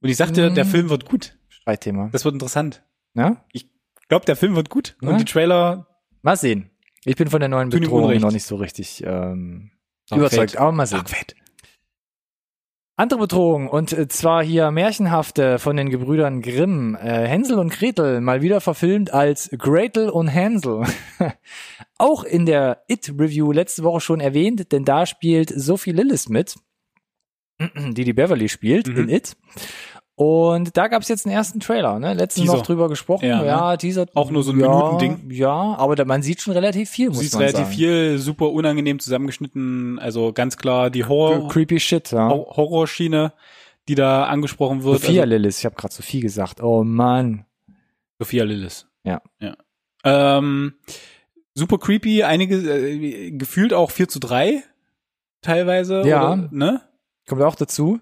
Und 0.01 0.09
ich 0.09 0.17
sagte, 0.17 0.49
Mm. 0.49 0.55
der 0.55 0.65
Film 0.65 0.89
wird 0.89 1.05
gut. 1.05 1.37
Streitthema. 1.49 2.09
Das 2.11 2.23
wird 2.25 2.33
interessant. 2.33 2.83
Ja? 3.15 3.43
Ich 3.51 3.69
glaube, 4.07 4.25
der 4.25 4.35
Film 4.37 4.55
wird 4.55 4.69
gut. 4.69 4.95
Ja. 5.01 5.09
Und 5.09 5.17
die 5.19 5.25
Trailer 5.25 5.87
Mal 6.21 6.35
sehen. 6.37 6.69
Ich 7.05 7.15
bin 7.15 7.29
von 7.29 7.39
der 7.39 7.47
neuen 7.49 7.69
Bedrohung 7.69 8.17
noch 8.19 8.31
nicht 8.31 8.43
so 8.45 8.57
richtig 8.57 9.03
ähm, 9.05 9.71
Dark 10.09 10.19
überzeugt, 10.19 10.51
Fate. 10.51 10.61
aber 10.61 10.71
mal 10.73 10.85
sehen. 10.85 10.97
Dark 10.97 11.09
Fate. 11.09 11.35
Andere 12.99 13.21
Bedrohung 13.21 13.69
und 13.69 13.93
äh, 13.93 14.09
zwar 14.09 14.43
hier 14.43 14.71
märchenhafte 14.71 15.57
von 15.57 15.77
den 15.77 15.89
Gebrüdern 15.89 16.41
Grimm. 16.41 16.97
Äh, 17.01 17.27
Hänsel 17.29 17.57
und 17.57 17.69
Gretel 17.71 18.19
mal 18.19 18.41
wieder 18.41 18.59
verfilmt 18.59 19.13
als 19.13 19.49
Gretel 19.57 20.09
und 20.09 20.27
Hänsel. 20.27 20.83
Auch 21.97 22.25
in 22.25 22.45
der 22.45 22.83
It-Review 22.89 23.53
letzte 23.53 23.83
Woche 23.83 24.01
schon 24.01 24.19
erwähnt, 24.19 24.73
denn 24.73 24.83
da 24.83 25.05
spielt 25.05 25.49
Sophie 25.49 25.93
Lillis 25.93 26.27
mit, 26.27 26.55
die 27.61 28.03
die 28.03 28.11
Beverly 28.11 28.49
spielt 28.49 28.87
Mhm. 28.87 28.97
in 28.97 29.07
It. 29.07 29.37
Und 30.19 30.75
da 30.75 30.89
gab 30.89 31.01
es 31.01 31.07
jetzt 31.07 31.25
einen 31.25 31.33
ersten 31.33 31.61
Trailer, 31.61 31.97
ne? 31.97 32.13
Letztens 32.13 32.43
Teaser. 32.47 32.57
noch 32.57 32.65
drüber 32.65 32.89
gesprochen. 32.89 33.23
Ja, 33.25 33.41
Ja, 33.45 33.71
ne? 33.71 33.77
Teaser. 33.77 34.05
Auch 34.15 34.31
nur 34.31 34.43
so 34.43 34.51
ein 34.51 34.59
ja, 34.59 34.67
Minutending. 34.67 35.31
Ja, 35.31 35.49
aber 35.77 35.95
da, 35.95 36.03
man 36.03 36.23
sieht 36.23 36.41
schon 36.41 36.51
relativ 36.51 36.89
viel, 36.89 37.07
muss 37.07 37.31
man 37.31 37.39
relativ 37.39 37.59
sagen. 37.61 37.71
viel, 37.71 38.17
super 38.17 38.51
unangenehm 38.51 38.99
zusammengeschnitten, 38.99 39.97
also 39.97 40.33
ganz 40.33 40.57
klar 40.57 40.89
die 40.89 41.05
Horror, 41.05 41.47
Creepy 41.47 41.79
Shit, 41.79 42.11
ja. 42.11 42.27
Hor- 42.27 42.57
Horrorschiene, 42.57 43.31
die 43.87 43.95
da 43.95 44.25
angesprochen 44.25 44.83
wird. 44.83 44.99
Sophia 44.99 45.21
also, 45.21 45.29
Lillis, 45.35 45.59
ich 45.59 45.65
habe 45.65 45.75
gerade 45.75 45.93
Sophie 45.93 46.19
gesagt. 46.19 46.61
Oh 46.61 46.83
Mann. 46.83 47.45
Sophia 48.17 48.43
Lillis. 48.43 48.87
Ja. 49.05 49.21
ja. 49.39 49.55
Ähm, 50.03 50.73
super 51.55 51.77
creepy, 51.77 52.23
einige, 52.23 52.55
äh, 52.57 53.31
gefühlt 53.31 53.73
auch 53.73 53.89
4 53.91 54.09
zu 54.09 54.19
3 54.19 54.63
teilweise. 55.41 56.01
Ja. 56.05 56.33
Oder, 56.33 56.49
ne? 56.51 56.81
Kommt 57.25 57.41
auch 57.41 57.55
dazu. 57.55 58.01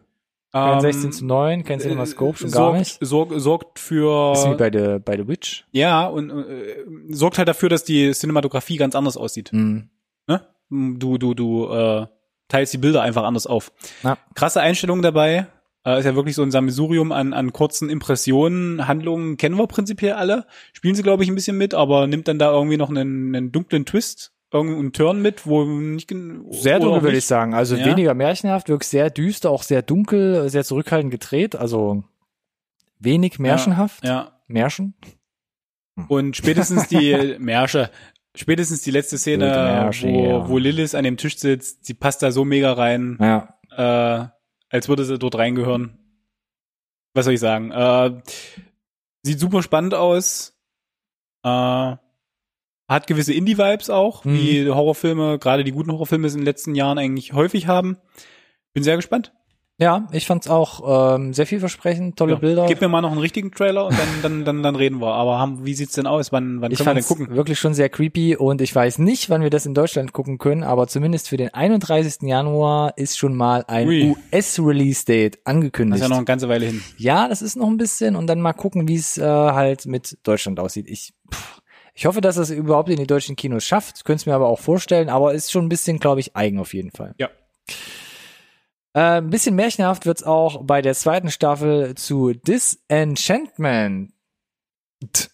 Kein 0.65 0.73
Ähm, 0.75 0.81
16 0.81 1.11
zu 1.11 1.25
9, 1.25 1.63
kein 1.63 1.79
CinemaScope, 1.79 2.37
schon 2.37 2.49
äh, 2.49 2.51
gar 2.51 2.61
sorgt, 2.61 2.79
nicht. 2.79 2.97
Sorgt, 3.01 3.39
sorgt 3.41 3.79
für 3.79 4.31
Bisschen 4.31 4.53
wie 4.53 4.57
bei 4.57 4.71
The, 4.71 4.99
bei 4.99 5.17
The 5.17 5.27
Witch. 5.27 5.65
ja 5.71 6.05
und 6.07 6.29
äh, 6.29 6.85
sorgt 7.09 7.37
halt 7.37 7.47
dafür, 7.47 7.69
dass 7.69 7.83
die 7.83 8.11
Cinematografie 8.13 8.77
ganz 8.77 8.95
anders 8.95 9.17
aussieht. 9.17 9.51
Mhm. 9.53 9.89
Ne? 10.27 10.41
Du 10.69 11.17
du 11.17 11.33
du 11.33 11.69
äh, 11.71 12.07
teilst 12.47 12.73
die 12.73 12.77
Bilder 12.77 13.01
einfach 13.01 13.23
anders 13.23 13.47
auf. 13.47 13.71
Ja. 14.03 14.17
Krasse 14.35 14.61
Einstellungen 14.61 15.01
dabei. 15.01 15.47
Äh, 15.85 15.99
ist 15.99 16.05
ja 16.05 16.15
wirklich 16.15 16.35
so 16.35 16.43
ein 16.43 16.51
Sammelsurium 16.51 17.11
an 17.11 17.33
an 17.33 17.53
kurzen 17.53 17.89
Impressionen, 17.89 18.87
Handlungen 18.87 19.37
kennen 19.37 19.57
wir 19.57 19.67
prinzipiell 19.67 20.13
alle. 20.13 20.45
Spielen 20.73 20.95
sie 20.95 21.03
glaube 21.03 21.23
ich 21.23 21.29
ein 21.29 21.35
bisschen 21.35 21.57
mit, 21.57 21.73
aber 21.73 22.07
nimmt 22.07 22.27
dann 22.27 22.39
da 22.39 22.51
irgendwie 22.51 22.77
noch 22.77 22.89
einen, 22.89 23.33
einen 23.35 23.51
dunklen 23.51 23.85
Twist, 23.85 24.33
irgendeinen 24.51 24.93
Turn 24.93 25.21
mit, 25.21 25.45
wo 25.45 25.63
nicht 25.65 26.09
Sehr 26.51 26.79
dunkel, 26.79 27.01
würde 27.03 27.17
ich 27.17 27.25
sagen. 27.25 27.53
Also 27.53 27.75
Ja. 27.75 27.85
weniger 27.85 28.13
märchenhaft, 28.13 28.69
wirklich 28.69 28.87
sehr 28.87 29.09
düster, 29.09 29.49
auch 29.49 29.63
sehr 29.63 29.81
dunkel, 29.81 30.49
sehr 30.49 30.63
zurückhaltend 30.63 31.11
gedreht. 31.11 31.55
Also 31.55 32.03
wenig 32.99 33.39
märchenhaft. 33.39 34.03
Ja. 34.05 34.39
Märchen. 34.47 34.93
Und 36.07 36.37
spätestens 36.37 36.87
die 36.87 37.35
Märsche, 37.39 37.89
spätestens 38.35 38.81
die 38.83 38.91
letzte 38.91 39.17
Szene, 39.17 39.45
Märsche, 39.47 40.07
wo, 40.07 40.25
ja. 40.25 40.47
wo 40.49 40.57
Lilith 40.57 40.95
an 40.95 41.03
dem 41.03 41.17
Tisch 41.17 41.37
sitzt, 41.37 41.85
sie 41.85 41.93
passt 41.95 42.21
da 42.23 42.31
so 42.31 42.45
mega 42.45 42.71
rein, 42.73 43.17
Ja. 43.19 43.57
äh, 43.75 44.27
als 44.69 44.87
würde 44.87 45.03
sie 45.05 45.17
dort 45.19 45.35
reingehören. 45.35 45.97
Was 47.13 47.25
soll 47.25 47.33
ich 47.33 47.39
sagen? 47.39 47.71
Äh, 47.71 48.21
sieht 49.23 49.39
super 49.39 49.63
spannend 49.63 49.93
aus. 49.95 50.55
Äh, 51.43 51.95
hat 52.87 53.07
gewisse 53.07 53.33
Indie-Vibes 53.33 53.89
auch, 53.89 54.23
Mhm. 54.25 54.33
wie 54.33 54.69
Horrorfilme, 54.69 55.39
gerade 55.39 55.63
die 55.63 55.71
guten 55.71 55.91
Horrorfilme 55.91 56.27
es 56.27 56.33
in 56.33 56.39
den 56.41 56.45
letzten 56.45 56.73
Jahren 56.75 56.97
eigentlich 56.97 57.33
häufig 57.33 57.67
haben. 57.67 57.97
Bin 58.73 58.83
sehr 58.83 58.95
gespannt. 58.95 59.33
Ja, 59.79 60.07
ich 60.11 60.25
fand's 60.25 60.47
auch 60.49 61.15
ähm, 61.17 61.33
sehr 61.35 61.45
vielversprechend, 61.45 62.17
tolle 62.17 62.33
Ja. 62.33 62.39
Bilder. 62.39 62.65
Gib 62.65 62.81
mir 62.81 62.87
mal 62.87 63.01
noch 63.01 63.11
einen 63.11 63.19
richtigen 63.19 63.51
Trailer 63.51 63.85
und 63.85 63.93
dann, 63.99 64.07
dann, 64.23 64.43
dann, 64.45 64.63
dann 64.63 64.75
reden 64.75 64.99
wir. 64.99 65.13
Aber 65.13 65.37
haben, 65.37 65.65
wie 65.67 65.75
sieht's 65.75 65.93
denn 65.93 66.07
aus? 66.07 66.31
Wann, 66.31 66.61
wann 66.61 66.71
ich 66.71 66.79
können 66.79 66.89
wir 66.89 66.93
denn 66.95 67.03
gucken? 67.05 67.35
wirklich 67.35 67.59
schon 67.59 67.75
sehr 67.75 67.87
creepy 67.87 68.35
und 68.37 68.59
ich 68.61 68.73
weiß 68.73 68.97
nicht, 68.97 69.29
wann 69.29 69.43
wir 69.43 69.51
das 69.51 69.67
in 69.67 69.75
Deutschland 69.75 70.13
gucken 70.13 70.39
können, 70.39 70.63
aber 70.63 70.87
zumindest 70.87 71.29
für 71.29 71.37
den 71.37 71.53
31. 71.53 72.23
Januar 72.27 72.97
ist 72.97 73.19
schon 73.19 73.35
mal 73.35 73.65
ein. 73.67 73.87
US-Release-Date 73.87 75.35
Das 75.35 75.45
angekündigt. 75.45 75.97
ist 75.97 76.01
ja 76.01 76.09
noch 76.09 76.17
eine 76.17 76.25
ganze 76.25 76.49
Weile 76.49 76.65
hin. 76.65 76.81
Ja, 76.97 77.27
das 77.27 77.43
ist 77.43 77.55
noch 77.55 77.67
ein 77.67 77.77
bisschen 77.77 78.15
und 78.15 78.25
dann 78.27 78.41
mal 78.41 78.53
gucken, 78.53 78.87
wie 78.87 78.95
es 78.95 79.19
äh, 79.19 79.23
halt 79.23 79.85
mit 79.85 80.17
Deutschland 80.23 80.59
aussieht. 80.59 80.87
Ich, 80.89 81.13
pff, 81.31 81.56
ich 81.97 82.05
hoffe, 82.05 82.21
dass 82.21 82.37
es 82.37 82.51
überhaupt 82.51 82.89
in 82.89 82.97
die 82.97 83.07
deutschen 83.07 83.35
Kinos 83.35 83.65
schafft. 83.65 84.05
Könnte 84.05 84.21
es 84.21 84.25
mir 84.27 84.35
aber 84.35 84.47
auch 84.47 84.59
vorstellen, 84.59 85.09
aber 85.09 85.33
ist 85.33 85.51
schon 85.51 85.65
ein 85.65 85.69
bisschen, 85.69 85.97
glaube 85.97 86.19
ich, 86.19 86.35
eigen 86.35 86.59
auf 86.59 86.75
jeden 86.75 86.91
Fall. 86.91 87.15
Ja. 87.17 87.31
Äh, 88.93 89.17
ein 89.17 89.31
bisschen 89.31 89.55
märchenhaft 89.55 90.05
wird's 90.05 90.21
auch 90.21 90.63
bei 90.63 90.83
der 90.83 90.93
zweiten 90.93 91.31
Staffel 91.31 91.95
zu 91.95 92.33
Disenchantment. 92.33 94.11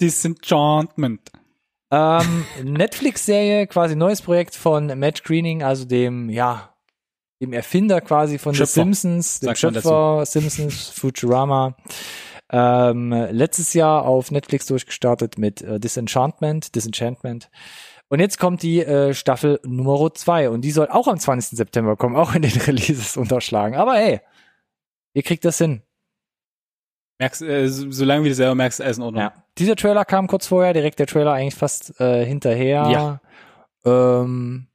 Disenchantment. 0.00 1.30
Ähm, 1.90 2.46
Netflix-Serie, 2.64 3.66
quasi 3.66 3.94
neues 3.94 4.22
Projekt 4.22 4.54
von 4.54 4.98
Matt 4.98 5.22
Greening, 5.22 5.62
also 5.62 5.84
dem, 5.84 6.30
ja, 6.30 6.74
dem 7.42 7.52
Erfinder 7.52 8.00
quasi 8.00 8.38
von 8.38 8.54
Schöpfer, 8.54 8.66
The 8.66 8.80
Simpsons, 8.80 9.40
dem 9.40 9.54
Schöpfer 9.54 10.24
Simpsons, 10.24 10.88
Futurama. 10.88 11.76
Ähm, 12.50 13.10
letztes 13.30 13.74
Jahr 13.74 14.04
auf 14.04 14.30
Netflix 14.30 14.66
durchgestartet 14.66 15.36
mit 15.38 15.60
äh, 15.62 15.78
Disenchantment, 15.78 16.74
Disenchantment. 16.74 17.50
Und 18.08 18.20
jetzt 18.20 18.38
kommt 18.38 18.62
die 18.62 18.80
äh, 18.80 19.12
Staffel 19.12 19.60
Nummer 19.64 20.14
zwei 20.14 20.48
und 20.48 20.62
die 20.62 20.70
soll 20.70 20.88
auch 20.88 21.08
am 21.08 21.18
20. 21.18 21.58
September 21.58 21.94
kommen, 21.96 22.16
auch 22.16 22.34
in 22.34 22.40
den 22.42 22.50
Releases 22.66 23.16
unterschlagen. 23.18 23.76
Aber 23.76 23.94
hey, 23.96 24.20
ihr 25.12 25.22
kriegt 25.22 25.44
das 25.44 25.58
hin. 25.58 25.82
Merkst, 27.20 27.42
äh, 27.42 27.68
so- 27.68 27.90
solange 27.90 28.24
wie 28.24 28.28
du 28.30 28.34
selber 28.34 28.54
merkst, 28.54 28.80
alles 28.80 28.96
in 28.96 29.02
Ordnung. 29.02 29.22
Ja. 29.22 29.32
Dieser 29.58 29.76
Trailer 29.76 30.04
kam 30.06 30.26
kurz 30.26 30.46
vorher, 30.46 30.72
direkt 30.72 30.98
der 31.00 31.06
Trailer 31.06 31.32
eigentlich 31.32 31.56
fast 31.56 32.00
äh, 32.00 32.24
hinterher. 32.24 32.88
Ja. 32.90 33.20
Ähm, 33.84 34.68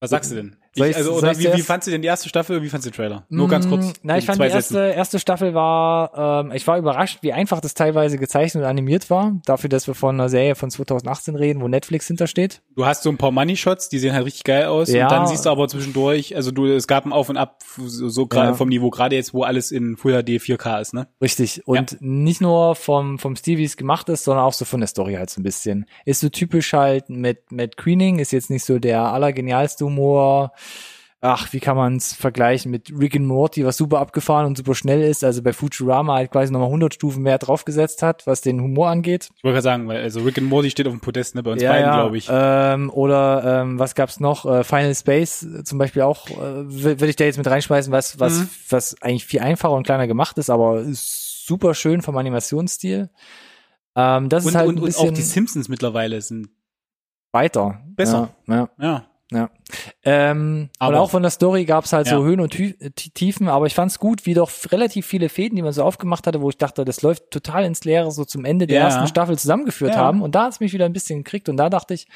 Was 0.00 0.10
sagst 0.10 0.32
du 0.32 0.36
denn? 0.36 0.56
Soll 0.76 0.88
Ich, 0.88 0.96
also, 0.96 1.18
soll 1.20 1.38
wie, 1.38 1.52
wie 1.54 1.62
fandst 1.62 1.86
du 1.86 1.92
denn 1.92 2.02
die 2.02 2.08
erste 2.08 2.28
Staffel? 2.28 2.62
Wie 2.62 2.68
fandst 2.68 2.86
du 2.86 2.90
den 2.90 2.96
Trailer? 2.96 3.24
Nur 3.28 3.48
ganz 3.48 3.68
kurz. 3.68 3.86
Mm, 3.86 3.92
Na, 4.02 4.18
ich 4.18 4.26
fand 4.26 4.38
die 4.40 4.44
erste, 4.46 4.74
Sätzen. 4.74 4.96
erste 4.98 5.18
Staffel 5.20 5.54
war, 5.54 6.44
ähm, 6.44 6.52
ich 6.52 6.66
war 6.66 6.78
überrascht, 6.78 7.18
wie 7.22 7.32
einfach 7.32 7.60
das 7.60 7.74
teilweise 7.74 8.18
gezeichnet 8.18 8.64
und 8.64 8.68
animiert 8.68 9.08
war. 9.10 9.32
Dafür, 9.46 9.68
dass 9.70 9.86
wir 9.86 9.94
von 9.94 10.16
einer 10.16 10.28
Serie 10.28 10.54
von 10.56 10.70
2018 10.70 11.36
reden, 11.36 11.60
wo 11.62 11.68
Netflix 11.68 12.08
hintersteht. 12.08 12.60
Du 12.76 12.84
hast 12.86 13.02
so 13.04 13.10
ein 13.10 13.16
paar 13.18 13.30
Money 13.30 13.56
Shots, 13.56 13.88
die 13.88 13.98
sehen 13.98 14.14
halt 14.14 14.24
richtig 14.26 14.44
geil 14.44 14.64
aus. 14.66 14.90
Ja. 14.90 15.04
Und 15.04 15.12
dann 15.12 15.26
siehst 15.26 15.46
du 15.46 15.50
aber 15.50 15.68
zwischendurch, 15.68 16.34
also 16.34 16.50
du, 16.50 16.66
es 16.66 16.86
gab 16.86 17.06
ein 17.06 17.12
Auf 17.12 17.28
und 17.28 17.36
Ab, 17.36 17.58
so, 17.76 18.08
so 18.08 18.26
gerade 18.26 18.48
Ja. 18.48 18.54
vom 18.54 18.68
Niveau, 18.68 18.90
gerade 18.90 19.14
jetzt, 19.16 19.32
wo 19.34 19.44
alles 19.44 19.70
in 19.70 19.96
Full 19.96 20.12
HD 20.22 20.40
4K 20.40 20.80
ist, 20.80 20.92
ne? 20.94 21.06
Richtig. 21.22 21.62
Und 21.66 21.96
nicht 22.00 22.40
nur 22.40 22.74
vom, 22.74 23.18
vom 23.18 23.36
Stil, 23.36 23.58
wie 23.58 23.64
es 23.64 23.76
gemacht 23.76 24.08
ist, 24.08 24.24
sondern 24.24 24.44
auch 24.44 24.52
so 24.52 24.64
von 24.64 24.80
der 24.80 24.88
Story 24.88 25.14
halt 25.14 25.30
so 25.30 25.40
ein 25.40 25.44
bisschen. 25.44 25.86
Ist 26.04 26.20
so 26.20 26.28
typisch 26.28 26.72
halt 26.72 27.08
mit, 27.10 27.52
mit 27.52 27.76
Queening, 27.76 28.18
ist 28.18 28.32
jetzt 28.32 28.50
nicht 28.50 28.64
so 28.64 28.78
der 28.78 29.02
allergenialste 29.02 29.84
Humor. 29.84 30.52
Ach, 31.26 31.50
wie 31.54 31.60
kann 31.60 31.74
man 31.74 31.96
es 31.96 32.12
vergleichen 32.12 32.70
mit 32.70 32.92
Rick 32.94 33.16
and 33.16 33.24
Morty, 33.24 33.64
was 33.64 33.78
super 33.78 33.98
abgefahren 34.00 34.44
und 34.44 34.58
super 34.58 34.74
schnell 34.74 35.00
ist, 35.00 35.24
also 35.24 35.40
bei 35.42 35.54
Futurama 35.54 36.16
halt 36.16 36.30
quasi 36.30 36.52
nochmal 36.52 36.68
100 36.68 36.92
Stufen 36.92 37.22
mehr 37.22 37.38
draufgesetzt 37.38 38.02
hat, 38.02 38.26
was 38.26 38.42
den 38.42 38.60
Humor 38.60 38.90
angeht. 38.90 39.30
Ich 39.34 39.42
wollte 39.42 39.54
gerade 39.54 39.62
sagen, 39.62 39.88
weil 39.88 40.02
also 40.02 40.20
Rick 40.20 40.36
and 40.36 40.50
Morty 40.50 40.68
steht 40.68 40.86
auf 40.86 40.92
dem 40.92 41.00
Podest, 41.00 41.34
ne? 41.34 41.42
Bei 41.42 41.52
uns 41.52 41.62
beiden, 41.62 41.90
glaube 41.94 42.18
ich. 42.18 42.28
Ähm, 42.30 42.90
oder 42.90 43.62
ähm, 43.62 43.78
was 43.78 43.94
gab's 43.94 44.20
noch? 44.20 44.44
Äh, 44.44 44.64
Final 44.64 44.94
Space 44.94 45.44
äh, 45.44 45.64
zum 45.64 45.78
Beispiel 45.78 46.02
auch, 46.02 46.28
äh, 46.28 46.34
würde 46.66 47.06
ich 47.08 47.16
da 47.16 47.24
jetzt 47.24 47.38
mit 47.38 47.46
reinschmeißen, 47.46 47.90
was, 47.90 48.20
was, 48.20 48.40
Mhm. 48.40 48.48
was 48.68 49.00
eigentlich 49.00 49.24
viel 49.24 49.40
einfacher 49.40 49.72
und 49.72 49.84
kleiner 49.84 50.06
gemacht 50.06 50.36
ist, 50.36 50.50
aber 50.50 50.80
ist 50.80 51.46
super 51.46 51.72
schön 51.72 52.02
vom 52.02 52.18
Animationsstil. 52.18 53.08
Ähm, 53.96 54.28
das 54.28 54.44
und, 54.44 54.50
ist 54.50 54.56
halt 54.56 54.68
und, 54.68 54.74
ein 54.74 54.78
und 54.80 54.84
bisschen 54.84 55.08
auch 55.08 55.14
die 55.14 55.22
Simpsons 55.22 55.70
mittlerweile 55.70 56.20
sind 56.20 56.50
weiter. 57.32 57.80
besser. 57.96 58.34
Ja, 58.46 58.54
ja. 58.56 58.68
Ja. 58.78 59.06
Ja. 59.32 59.48
Ähm, 60.04 60.68
und 60.68 60.70
Aber- 60.78 61.00
auch 61.00 61.10
von 61.10 61.22
der 61.22 61.30
Story 61.30 61.64
gab's 61.64 61.92
halt 61.92 62.06
so 62.06 62.16
Ja. 62.16 62.22
Höhen 62.22 62.40
und 62.40 62.54
Tü- 62.54 62.76
Tiefen, 63.14 63.48
aber 63.48 63.66
ich 63.66 63.74
fand's 63.74 63.98
gut, 63.98 64.26
wie 64.26 64.34
doch 64.34 64.50
relativ 64.70 65.06
viele 65.06 65.28
Fäden, 65.28 65.56
die 65.56 65.62
man 65.62 65.72
so 65.72 65.82
aufgemacht 65.82 66.26
hatte, 66.26 66.40
wo 66.42 66.50
ich 66.50 66.58
dachte, 66.58 66.84
das 66.84 67.02
läuft 67.02 67.30
total 67.30 67.64
ins 67.64 67.84
Leere, 67.84 68.10
so 68.12 68.24
zum 68.24 68.44
Ende 68.44 68.66
der 68.66 68.78
Ja. 68.80 68.84
ersten 68.84 69.06
Staffel 69.06 69.38
zusammengeführt 69.38 69.94
Ja. 69.94 70.00
haben. 70.00 70.22
Und 70.22 70.34
da 70.34 70.44
hat's 70.44 70.60
mich 70.60 70.72
wieder 70.72 70.84
ein 70.84 70.92
bisschen 70.92 71.24
gekriegt 71.24 71.48
und 71.48 71.56
da 71.56 71.70
dachte 71.70 71.94
ich, 71.94 72.06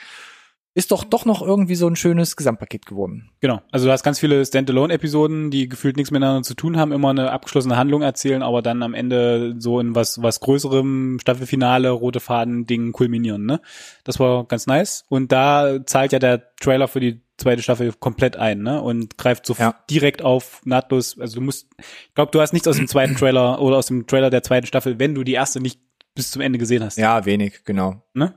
ist 0.78 0.92
doch 0.92 1.02
doch 1.02 1.24
noch 1.24 1.42
irgendwie 1.42 1.74
so 1.74 1.88
ein 1.88 1.96
schönes 1.96 2.36
Gesamtpaket 2.36 2.86
geworden. 2.86 3.30
Genau. 3.40 3.60
Also 3.72 3.86
du 3.86 3.92
hast 3.92 4.04
ganz 4.04 4.20
viele 4.20 4.46
Standalone-Episoden, 4.46 5.50
die 5.50 5.68
gefühlt 5.68 5.96
nichts 5.96 6.12
miteinander 6.12 6.44
zu 6.44 6.54
tun 6.54 6.76
haben, 6.76 6.92
immer 6.92 7.10
eine 7.10 7.32
abgeschlossene 7.32 7.76
Handlung 7.76 8.02
erzählen, 8.02 8.44
aber 8.44 8.62
dann 8.62 8.84
am 8.84 8.94
Ende 8.94 9.56
so 9.58 9.80
in 9.80 9.96
was 9.96 10.22
was 10.22 10.38
größerem 10.38 11.18
Staffelfinale, 11.20 11.90
rote 11.90 12.20
Faden-Ding 12.20 12.92
kulminieren. 12.92 13.44
Ne? 13.44 13.60
Das 14.04 14.20
war 14.20 14.44
ganz 14.44 14.68
nice. 14.68 15.04
Und 15.08 15.32
da 15.32 15.84
zahlt 15.84 16.12
ja 16.12 16.20
der 16.20 16.54
Trailer 16.60 16.86
für 16.86 17.00
die 17.00 17.22
zweite 17.38 17.62
Staffel 17.62 17.92
komplett 17.98 18.36
ein, 18.36 18.62
ne? 18.62 18.80
Und 18.80 19.18
greift 19.18 19.46
so 19.46 19.56
Ja. 19.58 19.74
direkt 19.90 20.22
auf, 20.22 20.60
nahtlos. 20.64 21.18
Also 21.18 21.36
du 21.36 21.40
musst, 21.40 21.66
ich 21.80 22.14
glaube, 22.14 22.30
du 22.30 22.40
hast 22.40 22.52
nichts 22.52 22.68
aus 22.68 22.76
dem 22.76 22.86
zweiten 22.86 23.16
Trailer 23.16 23.60
oder 23.60 23.78
aus 23.78 23.86
dem 23.86 24.06
Trailer 24.06 24.30
der 24.30 24.44
zweiten 24.44 24.66
Staffel, 24.66 25.00
wenn 25.00 25.16
du 25.16 25.24
die 25.24 25.32
erste 25.34 25.60
nicht 25.60 25.80
bis 26.14 26.30
zum 26.30 26.40
Ende 26.42 26.58
gesehen 26.60 26.84
hast. 26.84 26.98
Ja, 26.98 27.24
wenig, 27.24 27.64
genau. 27.64 28.02
Ne? 28.14 28.34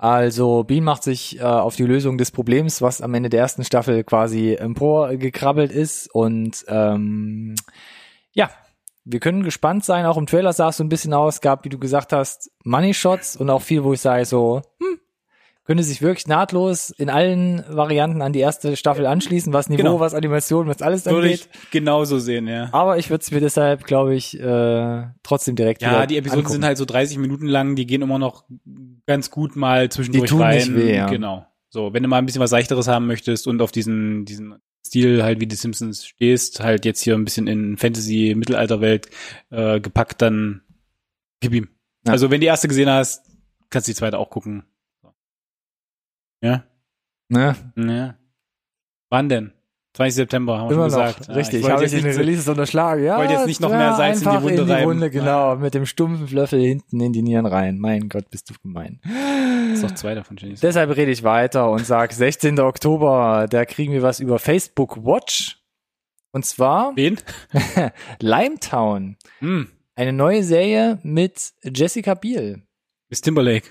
Also 0.00 0.64
Bean 0.64 0.82
macht 0.82 1.02
sich 1.02 1.38
äh, 1.40 1.42
auf 1.42 1.76
die 1.76 1.84
Lösung 1.84 2.16
des 2.16 2.30
Problems, 2.30 2.80
was 2.80 3.02
am 3.02 3.12
Ende 3.12 3.28
der 3.28 3.40
ersten 3.40 3.64
Staffel 3.64 4.02
quasi 4.02 4.54
emporgekrabbelt 4.54 5.70
ist. 5.70 6.08
Und 6.14 6.64
ähm, 6.68 7.54
ja, 8.32 8.48
wir 9.04 9.20
können 9.20 9.42
gespannt 9.42 9.84
sein. 9.84 10.06
Auch 10.06 10.16
im 10.16 10.24
Trailer 10.24 10.54
sah 10.54 10.70
es 10.70 10.78
so 10.78 10.84
ein 10.84 10.88
bisschen 10.88 11.12
aus, 11.12 11.42
gab, 11.42 11.66
wie 11.66 11.68
du 11.68 11.78
gesagt 11.78 12.14
hast, 12.14 12.50
Money 12.64 12.94
Shots 12.94 13.36
und 13.36 13.50
auch 13.50 13.60
viel, 13.60 13.84
wo 13.84 13.92
ich 13.92 14.00
sage 14.00 14.24
so, 14.24 14.62
hm, 14.78 14.99
könnte 15.70 15.84
sich 15.84 16.02
wirklich 16.02 16.26
nahtlos 16.26 16.90
in 16.90 17.08
allen 17.08 17.62
Varianten 17.68 18.22
an 18.22 18.32
die 18.32 18.40
erste 18.40 18.74
Staffel 18.76 19.06
anschließen, 19.06 19.52
was 19.52 19.68
Niveau, 19.68 19.76
Genau. 19.84 20.00
was 20.00 20.14
Animation, 20.14 20.66
was 20.66 20.82
alles 20.82 21.06
Würde 21.06 21.28
angeht. 21.28 21.48
ich 21.52 21.70
genauso 21.70 22.18
sehen, 22.18 22.48
ja. 22.48 22.70
Aber 22.72 22.98
ich 22.98 23.08
würde 23.08 23.22
es 23.22 23.30
mir 23.30 23.38
deshalb, 23.38 23.84
glaube 23.84 24.16
ich, 24.16 24.36
äh, 24.40 25.04
trotzdem 25.22 25.54
direkt 25.54 25.80
Ja, 25.82 26.06
die 26.06 26.16
Episoden 26.16 26.40
angucken. 26.40 26.52
sind 26.54 26.64
halt 26.64 26.76
so 26.76 26.84
30 26.84 27.18
Minuten 27.18 27.46
lang, 27.46 27.76
die 27.76 27.86
gehen 27.86 28.02
immer 28.02 28.18
noch 28.18 28.46
ganz 29.06 29.30
gut 29.30 29.54
mal 29.54 29.88
zwischendurch 29.90 30.24
Die 30.24 30.30
tun 30.30 30.42
rein. 30.42 30.56
nicht 30.58 30.74
weh, 30.74 30.96
ja. 30.96 31.08
Genau. 31.08 31.46
So, 31.68 31.92
wenn 31.94 32.02
du 32.02 32.08
mal 32.08 32.18
ein 32.18 32.26
bisschen 32.26 32.40
was 32.40 32.50
seichteres 32.50 32.88
haben 32.88 33.06
möchtest 33.06 33.46
und 33.46 33.62
auf 33.62 33.70
diesen 33.70 34.24
diesen 34.24 34.56
Stil 34.84 35.22
halt 35.22 35.38
wie 35.40 35.46
die 35.46 35.54
Simpsons 35.54 36.04
stehst, 36.04 36.58
halt 36.58 36.84
jetzt 36.84 37.00
hier 37.00 37.14
ein 37.14 37.24
bisschen 37.24 37.46
in 37.46 37.76
Fantasy-Mittelalterwelt 37.76 39.08
äh, 39.50 39.78
gepackt, 39.80 40.20
dann 40.20 40.62
gib 41.38 41.54
ihm. 41.54 41.68
Ja. 42.06 42.12
Also 42.14 42.30
wenn 42.32 42.40
die 42.40 42.48
erste 42.48 42.66
gesehen 42.66 42.90
hast, 42.90 43.24
kannst 43.68 43.86
du 43.86 43.92
die 43.92 43.96
zweite 43.96 44.18
auch 44.18 44.30
gucken. 44.30 44.64
Ja? 46.42 46.64
Ne? 47.28 47.54
Ja. 47.76 48.16
Wann 49.10 49.28
denn? 49.28 49.52
20. 49.94 50.14
September, 50.14 50.58
haben 50.58 50.68
wir 50.70 50.76
Immer 50.76 50.88
schon 50.90 51.00
noch. 51.00 51.06
gesagt. 51.08 51.28
Ja, 51.28 51.34
Richtig, 51.34 51.60
ich 51.64 51.70
habe 51.70 51.82
jetzt 51.82 51.92
ich 51.92 52.04
nicht 52.04 52.14
so- 52.14 52.20
Releases 52.20 52.48
unterschlagen. 52.48 53.02
Ja, 53.04 53.18
wollte 53.18 53.32
jetzt 53.32 53.46
nicht 53.46 53.60
noch 53.60 53.70
ja, 53.72 53.76
mehr 53.78 53.94
Salz 53.96 54.22
in 54.22 54.30
die 54.30 54.42
Wunde 54.42 54.60
in 54.60 54.66
die 54.66 54.72
reiben. 54.72 54.90
Wunde, 54.90 55.10
genau. 55.10 55.56
Mit 55.56 55.74
dem 55.74 55.84
stumpfen 55.84 56.28
Löffel 56.28 56.60
hinten 56.60 57.00
in 57.00 57.12
die 57.12 57.22
Nieren 57.22 57.46
rein. 57.46 57.78
Mein 57.78 58.08
Gott, 58.08 58.30
bist 58.30 58.48
du 58.50 58.54
gemein. 58.62 59.00
ist 59.74 59.82
doch 59.82 59.90
zwei 59.90 60.14
davon, 60.14 60.36
Jenny. 60.36 60.54
Deshalb 60.54 60.96
rede 60.96 61.10
ich 61.10 61.24
weiter 61.24 61.70
und 61.70 61.84
sag 61.84 62.12
16. 62.12 62.60
Oktober, 62.60 63.46
da 63.50 63.64
kriegen 63.64 63.92
wir 63.92 64.02
was 64.02 64.20
über 64.20 64.38
Facebook 64.38 65.04
Watch. 65.04 65.58
Und 66.32 66.44
zwar 66.46 66.94
Wen? 66.94 67.18
Limetown. 68.20 69.16
Hm, 69.40 69.68
Eine 69.96 70.12
neue 70.12 70.44
Serie 70.44 71.00
mit 71.02 71.52
Jessica 71.64 72.14
Biel. 72.14 72.62
Miss 73.08 73.20
Timberlake. 73.20 73.70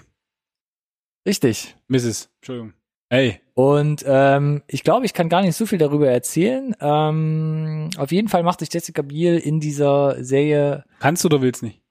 Richtig. 1.25 1.75
Mrs. 1.87 2.29
Entschuldigung. 2.37 2.73
Hey. 3.09 3.41
Und 3.55 4.03
ähm, 4.07 4.61
ich 4.67 4.83
glaube, 4.83 5.05
ich 5.05 5.13
kann 5.13 5.29
gar 5.29 5.41
nicht 5.41 5.55
so 5.55 5.65
viel 5.65 5.79
darüber 5.79 6.09
erzählen. 6.09 6.75
Ähm, 6.79 7.89
auf 7.97 8.11
jeden 8.11 8.29
Fall 8.29 8.43
macht 8.43 8.59
sich 8.59 8.71
Jessica 8.71 9.01
Biel 9.01 9.37
in 9.37 9.59
dieser 9.59 10.23
Serie 10.23 10.85
Kannst 10.99 11.23
du 11.23 11.27
oder 11.27 11.41
willst 11.41 11.63
nicht? 11.63 11.81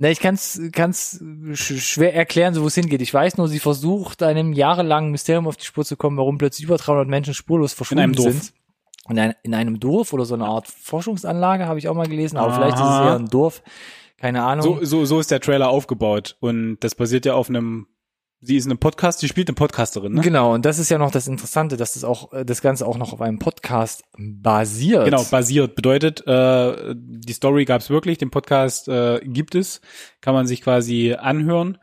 Ne, 0.00 0.12
ich 0.12 0.20
kann's 0.20 0.60
kann's 0.70 1.24
sch 1.54 1.80
schwer 1.80 2.14
erklären, 2.14 2.54
so 2.54 2.62
wo 2.62 2.68
es 2.68 2.74
hingeht. 2.76 3.02
Ich 3.02 3.12
weiß 3.12 3.36
nur, 3.36 3.48
sie 3.48 3.58
versucht, 3.58 4.22
einem 4.22 4.52
jahrelangen 4.52 5.10
Mysterium 5.10 5.48
auf 5.48 5.56
die 5.56 5.64
Spur 5.64 5.84
zu 5.84 5.96
kommen, 5.96 6.16
warum 6.16 6.38
plötzlich 6.38 6.66
über 6.66 6.76
300 6.76 7.08
Menschen 7.08 7.34
spurlos 7.34 7.72
verschwunden 7.72 8.14
sind. 8.14 8.52
In, 9.08 9.18
ein, 9.18 9.34
in 9.42 9.54
einem 9.54 9.80
Dorf 9.80 10.12
oder 10.12 10.24
so 10.24 10.34
eine 10.34 10.44
Art 10.44 10.68
Forschungsanlage, 10.68 11.66
habe 11.66 11.80
ich 11.80 11.88
auch 11.88 11.94
mal 11.94 12.06
gelesen, 12.06 12.36
aber 12.36 12.52
vielleicht 12.52 12.76
ist 12.76 12.82
es 12.82 12.86
Aha. 12.86 13.06
eher 13.06 13.16
ein 13.16 13.28
Dorf. 13.28 13.62
Keine 14.18 14.42
Ahnung. 14.42 14.64
So, 14.64 14.84
so, 14.84 15.04
so 15.04 15.20
ist 15.20 15.30
der 15.30 15.40
Trailer 15.40 15.68
aufgebaut. 15.68 16.36
Und 16.40 16.78
das 16.80 16.94
basiert 16.94 17.24
ja 17.24 17.34
auf 17.34 17.48
einem, 17.48 17.86
sie 18.40 18.56
ist 18.56 18.66
eine 18.66 18.76
Podcast, 18.76 19.20
sie 19.20 19.28
spielt 19.28 19.48
eine 19.48 19.54
Podcasterin, 19.54 20.12
ne? 20.12 20.20
Genau, 20.20 20.54
und 20.54 20.64
das 20.64 20.78
ist 20.80 20.88
ja 20.88 20.98
noch 20.98 21.12
das 21.12 21.28
Interessante, 21.28 21.76
dass 21.76 21.94
das 21.94 22.02
auch 22.02 22.32
äh, 22.32 22.44
das 22.44 22.60
Ganze 22.60 22.86
auch 22.86 22.98
noch 22.98 23.12
auf 23.12 23.20
einem 23.20 23.38
Podcast 23.38 24.02
basiert. 24.18 25.04
Genau, 25.04 25.22
basiert 25.22 25.76
bedeutet, 25.76 26.26
äh, 26.26 26.94
die 26.96 27.32
Story 27.32 27.64
gab 27.64 27.80
es 27.80 27.90
wirklich, 27.90 28.18
den 28.18 28.30
Podcast 28.30 28.88
äh, 28.88 29.20
gibt 29.22 29.54
es, 29.54 29.80
kann 30.20 30.34
man 30.34 30.46
sich 30.46 30.62
quasi 30.62 31.14
anhören. 31.14 31.78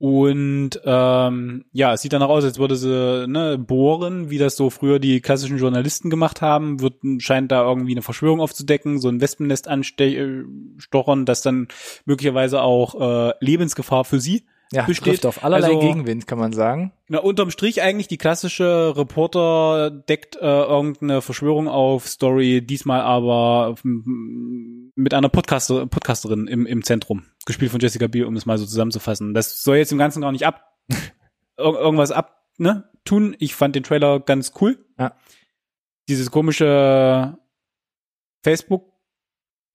Und 0.00 0.80
ähm, 0.82 1.66
ja, 1.72 1.92
es 1.92 2.00
sieht 2.00 2.14
danach 2.14 2.30
aus, 2.30 2.42
als 2.42 2.58
würde 2.58 2.74
sie 2.74 3.26
ne, 3.28 3.58
bohren, 3.58 4.30
wie 4.30 4.38
das 4.38 4.56
so 4.56 4.70
früher 4.70 4.98
die 4.98 5.20
klassischen 5.20 5.58
Journalisten 5.58 6.08
gemacht 6.08 6.40
haben, 6.40 6.80
wird 6.80 6.94
scheint 7.18 7.52
da 7.52 7.62
irgendwie 7.62 7.92
eine 7.92 8.00
Verschwörung 8.00 8.40
aufzudecken, 8.40 8.98
so 8.98 9.10
ein 9.10 9.20
Wespennest 9.20 9.68
anstochern, 9.68 11.26
das 11.26 11.42
dann 11.42 11.68
möglicherweise 12.06 12.62
auch 12.62 12.98
äh, 12.98 13.34
Lebensgefahr 13.40 14.06
für 14.06 14.20
sie 14.20 14.46
ja, 14.72 14.84
besteht. 14.86 15.26
auf 15.26 15.42
allerlei 15.44 15.68
Also- 15.68 15.80
Gegenwind, 15.80 16.26
kann 16.26 16.38
man 16.38 16.52
sagen. 16.52 16.92
Na, 17.08 17.18
unterm 17.18 17.50
Strich 17.50 17.82
eigentlich 17.82 18.08
die 18.08 18.18
klassische 18.18 18.94
Reporter 18.96 19.90
deckt 19.90 20.36
äh, 20.36 20.40
irgendeine 20.40 21.22
Verschwörung 21.22 21.66
auf 21.68 22.06
Story, 22.08 22.64
diesmal 22.64 23.00
aber 23.00 23.74
mm, 23.82 24.92
mit 24.94 25.12
einer 25.14 25.28
Podcaster, 25.28 25.86
Podcasterin 25.86 26.46
im, 26.46 26.66
im 26.66 26.84
Zentrum. 26.84 27.24
Gespielt 27.46 27.72
von 27.72 27.80
Jessica 27.80 28.06
Biel, 28.06 28.24
um 28.26 28.34
das 28.34 28.46
mal 28.46 28.58
so 28.58 28.66
zusammenzufassen. 28.66 29.34
Das 29.34 29.62
soll 29.62 29.78
jetzt 29.78 29.92
im 29.92 29.98
Ganzen 29.98 30.20
gar 30.20 30.32
nicht 30.32 30.46
ab 30.46 30.64
ir 30.88 31.64
irgendwas 31.64 32.10
ab, 32.12 32.44
ne, 32.58 32.88
tun. 33.04 33.36
Ich 33.38 33.54
fand 33.54 33.74
den 33.74 33.82
Trailer 33.82 34.20
ganz 34.20 34.52
cool. 34.60 34.84
Ja. 34.98 35.14
Dieses 36.08 36.30
komische 36.30 37.38
Facebook 38.42 38.92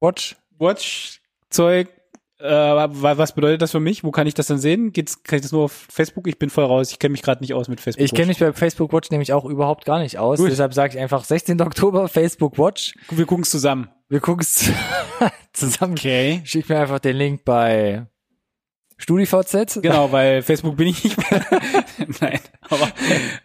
Watch. 0.02 0.36
Watch 0.58 1.22
Zeug, 1.50 1.90
äh, 2.40 2.46
wa- 2.50 3.18
was 3.18 3.34
bedeutet 3.34 3.62
das 3.62 3.72
für 3.72 3.80
mich? 3.80 4.04
Wo 4.04 4.12
kann 4.12 4.28
ich 4.28 4.34
das 4.34 4.48
dann 4.48 4.58
sehen? 4.58 4.92
Geht's, 4.92 5.24
kann 5.24 5.38
ich 5.38 5.42
das 5.44 5.52
nur 5.52 5.64
auf 5.66 5.72
Facebook? 5.90 6.28
Ich 6.28 6.38
bin 6.40 6.50
voll 6.50 6.66
raus. 6.66 6.92
Ich 6.92 7.00
kenne 7.00 7.14
mich 7.14 7.22
gerade 7.22 7.42
nicht 7.42 7.54
aus 7.54 7.68
mit 7.68 7.80
Facebook. 7.82 8.04
Ich 8.06 8.14
kenne 8.14 8.28
mich 8.28 8.40
bei 8.40 8.52
Facebook 8.54 8.92
Watch 8.94 9.10
nämlich 9.12 9.34
auch 9.34 9.46
überhaupt 9.46 9.86
gar 9.86 10.00
nicht 10.00 10.18
aus. 10.18 10.40
Gut. 10.40 10.52
Deshalb 10.52 10.74
sage 10.74 10.96
ich 10.96 11.00
einfach 11.02 11.24
16. 11.24 11.62
Oktober 11.62 12.08
Facebook 12.08 12.58
Watch. 12.58 12.94
Wir 13.10 13.26
gucken 13.26 13.44
es 13.44 13.50
zusammen. 13.50 13.90
Wir 14.10 14.20
gucken's 14.20 14.70
zusammen. 15.54 15.94
Okay. 15.94 16.42
Schick 16.44 16.70
mir 16.70 16.80
einfach 16.80 17.00
den 17.00 17.16
Link 17.16 17.44
bei 17.46 18.06
StudiVZ. 18.98 19.82
Genau, 19.82 20.12
weil 20.12 20.42
Facebook 20.42 20.78
bin 20.78 20.88
ich 20.88 21.04
nicht 21.04 21.18
mehr. 21.32 21.46
Nein, 22.22 22.40
aber 22.70 22.88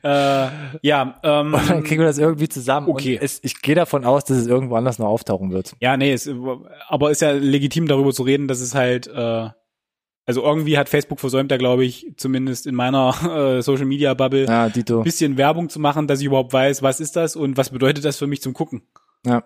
äh, 0.03 0.51
ja, 0.82 1.18
ähm, 1.22 1.55
Und 1.55 1.68
dann 1.70 1.82
kriegen 1.82 2.01
wir 2.01 2.07
das 2.07 2.18
irgendwie 2.18 2.48
zusammen. 2.48 2.88
Okay. 2.88 3.18
Es, 3.20 3.40
ich 3.42 3.61
gehe 3.61 3.74
davon 3.74 4.05
aus, 4.05 4.24
dass 4.24 4.36
es 4.36 4.46
irgendwo 4.46 4.76
anders 4.76 4.98
noch 4.98 5.09
auftauchen 5.09 5.51
wird. 5.51 5.74
ja, 5.80 5.96
nee, 5.96 6.12
es, 6.12 6.30
aber 6.88 7.11
ist 7.11 7.20
ja 7.22 7.32
legitim 7.32 7.88
darüber 7.88 8.12
zu 8.12 8.22
reden, 8.22 8.46
dass 8.48 8.61
es 8.61 8.74
halt, 8.74 9.09
äh, 9.09 9.48
also 10.26 10.42
irgendwie 10.44 10.78
hat 10.78 10.88
Facebook 10.88 11.18
versäumt, 11.18 11.51
da 11.51 11.57
glaube 11.57 11.84
ich, 11.84 12.07
zumindest 12.16 12.66
in 12.68 12.76
meiner 12.76 13.57
äh, 13.59 13.62
Social 13.62 13.86
Media 13.86 14.14
Bubble, 14.14 14.46
Ja, 14.46 14.68
Dito. 14.68 14.98
ein 14.98 15.05
bisschen 15.05 15.36
Werbung 15.36 15.68
zu 15.68 15.80
machen, 15.80 16.07
dass 16.07 16.20
ich 16.20 16.26
überhaupt 16.26 16.53
weiß, 16.53 16.82
was 16.82 17.01
ist 17.01 17.16
das 17.16 17.34
und 17.34 17.57
was 17.57 17.70
bedeutet 17.70 18.05
das 18.05 18.16
für 18.18 18.28
mich 18.28 18.40
zum 18.40 18.53
Gucken. 18.53 18.82
Ja. 19.26 19.42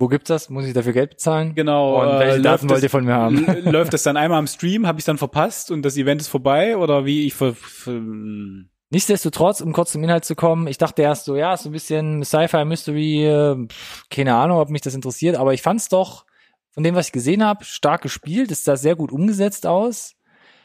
Wo 0.00 0.08
gibt's 0.08 0.28
das? 0.28 0.48
Muss 0.48 0.64
ich 0.64 0.72
dafür 0.72 0.94
Geld 0.94 1.10
bezahlen? 1.10 1.54
Genau. 1.54 2.00
Und 2.02 2.08
äh, 2.08 2.18
welche 2.20 2.40
Daten 2.40 2.66
läuft 2.66 2.70
wollt 2.70 2.82
ihr 2.82 2.90
von 2.90 3.04
mir 3.04 3.14
haben? 3.14 3.46
Läuft 3.70 3.92
das 3.92 4.02
dann 4.02 4.16
einmal 4.16 4.38
am 4.38 4.46
Stream, 4.46 4.86
habe 4.86 4.98
ich 4.98 5.04
dann 5.04 5.18
verpasst 5.18 5.70
und 5.70 5.82
das 5.82 5.98
Event 5.98 6.22
ist 6.22 6.28
vorbei 6.28 6.78
oder 6.78 7.04
wie 7.04 7.26
ich 7.26 7.34
ver, 7.34 7.54
ver, 7.54 8.00
Nichtsdestotrotz, 8.92 9.60
um 9.60 9.72
kurz 9.72 9.92
zum 9.92 10.02
Inhalt 10.02 10.24
zu 10.24 10.34
kommen, 10.34 10.66
ich 10.66 10.78
dachte 10.78 11.02
erst 11.02 11.26
so, 11.26 11.36
ja, 11.36 11.56
so 11.56 11.68
ein 11.68 11.72
bisschen 11.72 12.24
Sci-Fi, 12.24 12.64
Mystery, 12.64 13.24
äh, 13.26 13.68
keine 14.10 14.34
Ahnung, 14.34 14.58
ob 14.58 14.70
mich 14.70 14.80
das 14.82 14.94
interessiert, 14.94 15.36
aber 15.36 15.54
ich 15.54 15.62
fand's 15.62 15.88
doch, 15.88 16.24
von 16.70 16.82
dem, 16.82 16.94
was 16.94 17.06
ich 17.08 17.12
gesehen 17.12 17.44
habe, 17.44 17.64
stark 17.64 18.00
gespielt, 18.02 18.50
es 18.50 18.64
sah 18.64 18.76
sehr 18.76 18.96
gut 18.96 19.12
umgesetzt 19.12 19.66
aus. 19.66 20.14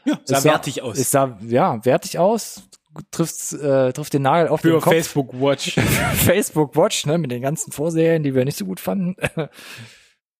ja, 0.05 0.17
sah 0.23 0.37
Es 0.37 0.43
sah- 0.43 0.49
wertig 0.49 0.81
aus. 0.81 0.97
Es 0.97 1.11
sah, 1.11 1.37
ja, 1.45 1.83
wertig 1.85 2.17
aus, 2.17 2.63
trifft, 3.11 3.53
äh, 3.53 3.93
trifft 3.93 4.13
den 4.13 4.23
Nagel 4.23 4.47
auf 4.49 4.61
für 4.61 4.71
den 4.71 4.81
Kopf. 4.81 4.93
Facebook 4.93 5.33
Watch. 5.33 5.73
Facebook 6.15 6.75
Watch, 6.75 7.05
ne, 7.05 7.17
mit 7.17 7.31
den 7.31 7.41
ganzen 7.41 7.71
Vorserien, 7.71 8.23
die 8.23 8.35
wir 8.35 8.45
nicht 8.45 8.57
so 8.57 8.65
gut 8.65 8.79
fanden. 8.79 9.15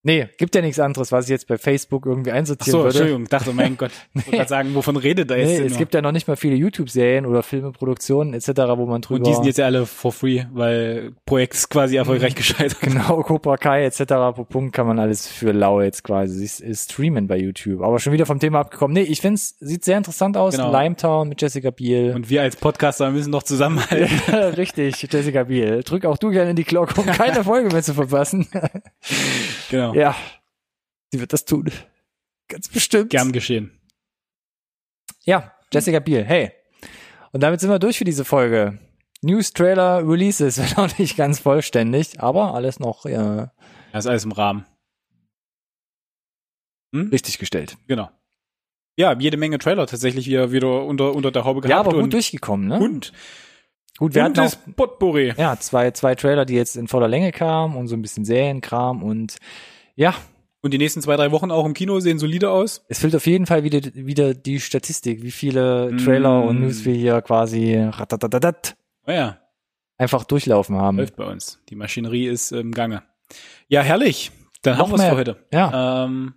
Nee, 0.02 0.28
gibt 0.38 0.54
ja 0.54 0.62
nichts 0.62 0.78
anderes, 0.78 1.10
was 1.12 1.24
ich 1.26 1.30
jetzt 1.30 1.46
bei 1.48 1.58
Facebook 1.58 2.06
irgendwie 2.06 2.30
Ach 2.30 2.36
einsortieren 2.36 2.72
so, 2.72 2.78
würde. 2.78 2.88
Entschuldigung, 2.90 3.24
dachte, 3.26 3.52
mein 3.52 3.76
Gott, 3.78 3.90
ich 4.14 4.32
wollte 4.32 4.48
sagen, 4.48 4.74
wovon 4.74 4.96
redet 4.96 5.30
er 5.30 5.38
jetzt 5.38 5.48
Nee, 5.48 5.56
denn 5.58 5.66
es 5.66 5.72
nur? 5.72 5.78
gibt 5.80 5.94
ja 5.94 6.02
noch 6.02 6.12
nicht 6.12 6.28
mal 6.28 6.36
viele 6.36 6.54
YouTube-Serien 6.56 7.26
oder 7.26 7.42
Filme, 7.42 7.72
Produktionen 7.72 8.34
etc., 8.34 8.48
wo 8.76 8.86
man 8.86 9.00
drüber 9.02 9.18
Und 9.18 9.26
die 9.26 9.34
sind 9.34 9.46
jetzt 9.46 9.58
ja 9.58 9.66
alle 9.66 9.86
for 9.86 10.12
free, 10.12 10.44
weil 10.52 11.12
Projekt 11.26 11.68
quasi 11.70 11.96
erfolgreich 11.96 12.32
Mhm. 12.34 12.36
gescheitert. 12.38 12.80
genau 12.80 13.22
Cobra 13.22 13.56
Kai 13.56 13.84
etc. 13.84 14.04
Pro 14.34 14.44
Punkt 14.44 14.74
kann 14.74 14.86
man 14.86 14.98
alles 14.98 15.26
für 15.26 15.52
lau 15.52 15.80
jetzt 15.80 16.04
quasi 16.04 16.46
streamen 16.74 17.26
bei 17.26 17.36
YouTube. 17.38 17.82
Aber 17.82 17.98
schon 17.98 18.12
wieder 18.12 18.26
vom 18.26 18.38
Thema 18.38 18.60
abgekommen. 18.60 18.94
Nee, 18.94 19.02
ich 19.02 19.20
find's 19.20 19.56
sieht 19.60 19.84
sehr 19.84 19.96
interessant 19.98 20.36
aus. 20.36 20.56
Genau. 20.56 20.70
Limetown 20.72 21.28
mit 21.28 21.42
Jessica 21.42 21.70
Biel. 21.70 22.12
Und 22.14 22.30
wir 22.30 22.42
als 22.42 22.56
Podcaster 22.56 23.10
müssen 23.10 23.32
doch 23.32 23.42
zusammenhalten. 23.42 24.08
Richtig, 24.56 25.02
Jessica 25.10 25.44
Biel. 25.44 25.82
Drück 25.84 26.04
auch 26.04 26.18
du 26.18 26.30
gerne 26.30 26.50
in 26.50 26.56
die 26.56 26.64
Glocke, 26.64 27.00
um 27.00 27.06
keine 27.06 27.42
Folge 27.44 27.68
mehr 27.72 27.82
zu 27.82 27.94
verpassen. 27.94 28.46
genau. 29.70 29.94
Ja, 29.96 30.14
sie 31.10 31.20
wird 31.20 31.32
das 31.32 31.44
tun. 31.44 31.70
Ganz 32.48 32.68
bestimmt. 32.68 33.10
Gern 33.10 33.32
geschehen. 33.32 33.80
Ja, 35.24 35.52
Jessica 35.72 35.98
Biel, 36.00 36.24
hey. 36.24 36.52
Und 37.32 37.42
damit 37.42 37.60
sind 37.60 37.70
wir 37.70 37.78
durch 37.78 37.98
für 37.98 38.04
diese 38.04 38.24
Folge. 38.24 38.78
News, 39.22 39.52
Trailer, 39.52 40.06
Releases, 40.06 40.58
wenn 40.76 40.76
auch 40.76 40.98
nicht 40.98 41.16
ganz 41.16 41.40
vollständig, 41.40 42.20
aber 42.20 42.54
alles 42.54 42.78
noch 42.78 43.06
äh, 43.06 43.48
Das 43.92 44.04
ist 44.04 44.06
alles 44.06 44.24
im 44.24 44.32
Rahmen. 44.32 44.66
Hm? 46.94 47.08
richtig 47.08 47.38
gestellt. 47.38 47.76
Genau. 47.88 48.10
Ja, 48.96 49.18
jede 49.18 49.36
Menge 49.36 49.58
Trailer 49.58 49.86
tatsächlich 49.86 50.26
wieder, 50.26 50.52
wieder 50.52 50.84
unter, 50.84 51.14
unter 51.14 51.30
der 51.30 51.44
Haube 51.44 51.60
gehabt. 51.60 51.70
Ja, 51.70 51.80
aber 51.80 51.92
gut 51.92 52.04
und, 52.04 52.12
durchgekommen, 52.12 52.68
ne? 52.68 52.78
und, 52.78 53.12
gut, 53.98 54.14
wir 54.14 54.22
hatten 54.24 54.38
auch 54.38 54.54
Potpourri. 54.76 55.34
ja, 55.36 55.58
zwei, 55.58 55.90
zwei 55.90 56.14
Trailer, 56.14 56.44
die 56.44 56.54
jetzt 56.54 56.76
in 56.76 56.86
voller 56.86 57.08
Länge 57.08 57.32
kamen 57.32 57.76
und 57.76 57.88
so 57.88 57.96
ein 57.96 58.02
bisschen 58.02 58.24
Serienkram 58.24 59.02
und 59.02 59.38
ja, 59.96 60.14
Und 60.62 60.72
die 60.72 60.78
nächsten 60.78 61.00
zwei, 61.02 61.16
drei 61.16 61.30
Wochen 61.32 61.50
auch 61.50 61.64
im 61.66 61.74
Kino 61.74 61.98
sehen 62.00 62.18
solide 62.18 62.50
aus. 62.50 62.84
es 62.88 62.98
füllt 63.00 63.14
auf 63.16 63.26
jeden 63.26 63.46
Fall 63.46 63.62
wieder, 63.64 63.80
wieder 63.94 64.34
die 64.34 64.60
Statistik, 64.60 65.22
wie 65.22 65.30
viele 65.30 65.96
Trailer 65.96 66.42
Mm. 66.42 66.48
und 66.48 66.60
News 66.60 66.84
wir 66.84 66.94
hier 66.94 67.20
quasi 67.22 67.76
ratatatatat 67.76 68.76
Oh 69.06 69.12
ja, 69.12 69.38
einfach 69.98 70.24
durchlaufen 70.24 70.76
haben. 70.76 70.96
läuft 70.98 71.16
bei 71.16 71.24
uns. 71.24 71.60
Die 71.68 71.76
Maschinerie 71.76 72.26
ist 72.26 72.52
im 72.52 72.72
Gange. 72.72 73.02
Ja, 73.68 73.82
herrlich. 73.82 74.32
Dann 74.62 74.78
Noch 74.78 74.86
haben 74.90 74.98
wir 74.98 75.04
es 75.04 75.10
für 75.10 75.16
heute. 75.16 75.46
Ja, 75.52 76.04
Ähm, 76.04 76.34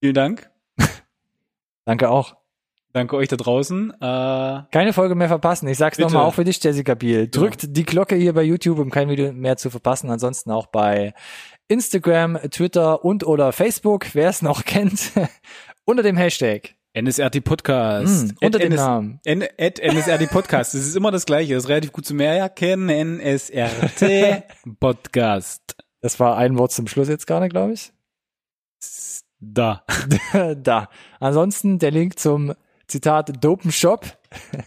vielen 0.00 0.14
Dank. 0.14 0.50
danke 1.84 2.08
auch. 2.10 2.36
Danke 2.94 3.16
euch 3.16 3.28
da 3.28 3.36
draußen. 3.36 3.90
Äh, 3.90 4.62
Keine 4.70 4.92
Folge 4.92 5.14
mehr 5.14 5.28
verpassen. 5.28 5.66
Ich 5.68 5.78
sag's 5.78 5.96
nochmal 5.98 6.24
auch 6.26 6.34
für 6.34 6.44
dich, 6.44 6.62
Jessica 6.62 6.94
Biel. 6.94 7.26
Drückt 7.28 7.74
die 7.74 7.84
Glocke 7.84 8.16
hier 8.16 8.34
bei 8.34 8.42
YouTube, 8.42 8.78
um 8.78 8.90
kein 8.90 9.08
Video 9.08 9.32
mehr 9.32 9.56
zu 9.56 9.70
verpassen. 9.70 10.10
Ansonsten 10.10 10.50
auch 10.50 10.66
bei 10.66 11.14
Instagram, 11.72 12.38
Twitter 12.50 13.02
und 13.02 13.24
oder 13.26 13.50
Facebook, 13.52 14.14
wer 14.14 14.28
es 14.28 14.42
noch 14.42 14.64
kennt, 14.66 15.12
unter 15.86 16.02
dem 16.02 16.18
Hashtag 16.18 16.74
NSRT 16.94 17.42
Podcast. 17.42 18.34
Mm, 18.34 18.44
unter 18.44 18.58
dem 18.58 18.74
Namen. 18.74 19.20
N 19.24 19.42
at 19.58 19.78
NSRT 19.78 20.30
Podcast. 20.30 20.74
Das 20.74 20.82
ist 20.82 20.94
immer 20.94 21.10
das 21.10 21.24
Gleiche. 21.24 21.54
Das 21.54 21.64
ist 21.64 21.70
relativ 21.70 21.92
gut 21.92 22.04
zu 22.04 22.12
merken. 22.12 22.90
NSRT 22.90 24.44
Podcast. 24.78 25.74
Das 26.02 26.20
war 26.20 26.36
ein 26.36 26.58
Wort 26.58 26.72
zum 26.72 26.86
Schluss 26.86 27.08
jetzt 27.08 27.26
gerade, 27.26 27.48
glaube 27.48 27.72
ich. 27.72 27.92
Da. 29.40 29.82
da. 30.56 30.90
Ansonsten 31.18 31.78
der 31.78 31.92
Link 31.92 32.18
zum 32.18 32.52
Zitat 32.86 33.42
Dopen 33.42 33.72
Shop. 33.72 34.04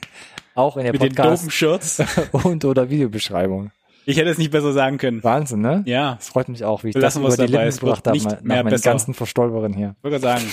Auch 0.56 0.78
in 0.78 0.86
der 0.86 0.94
Mit 0.94 1.04
den 1.04 1.14
Podcast 1.14 1.44
dopen 1.44 1.52
Shirts. 1.52 2.02
und 2.32 2.66
oder 2.66 2.90
Videobeschreibung. 2.90 3.70
Ich 4.06 4.18
hätte 4.18 4.30
es 4.30 4.38
nicht 4.38 4.52
besser 4.52 4.72
sagen 4.74 4.98
können. 4.98 5.24
Wahnsinn, 5.24 5.62
ne? 5.62 5.84
Ja. 5.86 6.16
Das 6.16 6.30
freut 6.30 6.48
mich 6.50 6.64
auch, 6.64 6.84
wie 6.84 6.90
ich 6.90 6.96
Lassen 6.96 7.24
das 7.24 7.36
über 7.36 7.46
die 7.46 7.52
dabei. 7.52 7.66
Lippen 7.66 7.80
gebracht 7.80 8.08
habe, 8.08 8.18
mal- 8.20 8.34
nach 8.36 8.42
mehr 8.42 8.64
meinen 8.64 8.70
besser. 8.70 8.90
ganzen 8.92 9.14
Verstolperen 9.14 9.74
hier. 9.74 9.96
Ich 9.98 10.04
würde 10.04 10.20
sagen, 10.20 10.44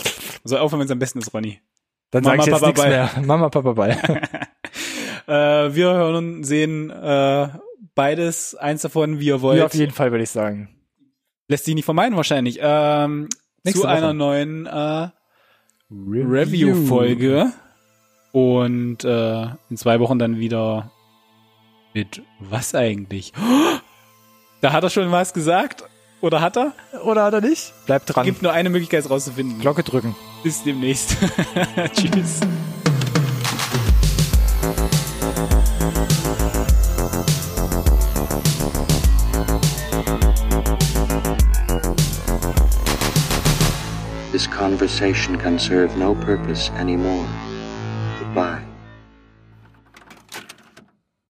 soll 0.45 0.59
aufhören, 0.59 0.81
wenn 0.81 0.87
es 0.87 0.91
am 0.93 0.99
besten 0.99 1.19
ist, 1.19 1.33
Ronny. 1.35 1.61
Dann 2.11 2.25
Mama, 2.25 2.43
sag 2.43 2.47
ich 2.47 2.53
jetzt 2.53 2.67
nichts 2.67 2.85
mehr. 2.85 3.11
Mama, 3.27 3.49
Papa, 3.49 3.73
Ball. 3.73 3.91
Äh, 5.27 5.75
wir 5.75 5.87
hören 5.93 6.15
und 6.17 6.45
sehen 6.45 6.91
äh, 6.91 7.49
beides, 7.95 8.55
eins 8.55 8.83
davon, 8.83 9.21
wie 9.21 9.27
ihr 9.27 9.41
wollt. 9.41 9.59
Ja, 9.59 9.67
auf 9.67 9.75
jeden 9.75 9.93
Fall 9.93 10.11
würde 10.11 10.25
ich 10.25 10.31
sagen. 10.31 10.69
Lässt 11.49 11.65
sich 11.65 11.75
nicht 11.75 11.85
vermeiden 11.85 12.17
wahrscheinlich. 12.17 12.59
Ähm, 12.61 13.29
Nächste 13.65 13.83
zu 13.83 13.87
Woche. 13.87 13.97
einer 13.97 14.13
neuen 14.15 14.67
äh, 14.67 15.09
Review-Folge. 15.91 17.53
Und 18.33 19.05
äh, 19.05 19.43
in 19.69 19.77
zwei 19.77 20.01
Wochen 20.01 20.19
dann 20.19 20.39
wieder 20.39 20.91
mit 21.95 22.23
was 22.41 22.75
eigentlich? 22.75 23.33
Da 24.61 24.73
hat 24.73 24.85
er 24.85 24.91
schon 24.91 25.11
was 25.11 25.33
gesagt? 25.33 25.85
Oder 26.21 26.41
hat 26.41 26.57
er? 26.57 26.73
Oder 27.05 27.25
hat 27.25 27.35
er 27.35 27.41
nicht? 27.41 27.73
Bleibt 27.87 28.15
dran. 28.15 28.25
Gibt 28.25 28.43
nur 28.43 28.53
eine 28.53 28.71
Möglichkeit, 28.71 29.01
es 29.05 29.11
rauszufinden. 29.11 29.61
Glocke 29.61 29.83
drücken. 29.83 30.15
Bis 30.43 30.63
demnächst. 30.63 31.17
Tschüss. 31.95 32.41
This 44.31 44.47
conversation 44.47 45.37
can 45.37 45.59
serve 45.59 45.97
no 45.99 46.15
purpose 46.15 46.71
anymore. 46.73 47.27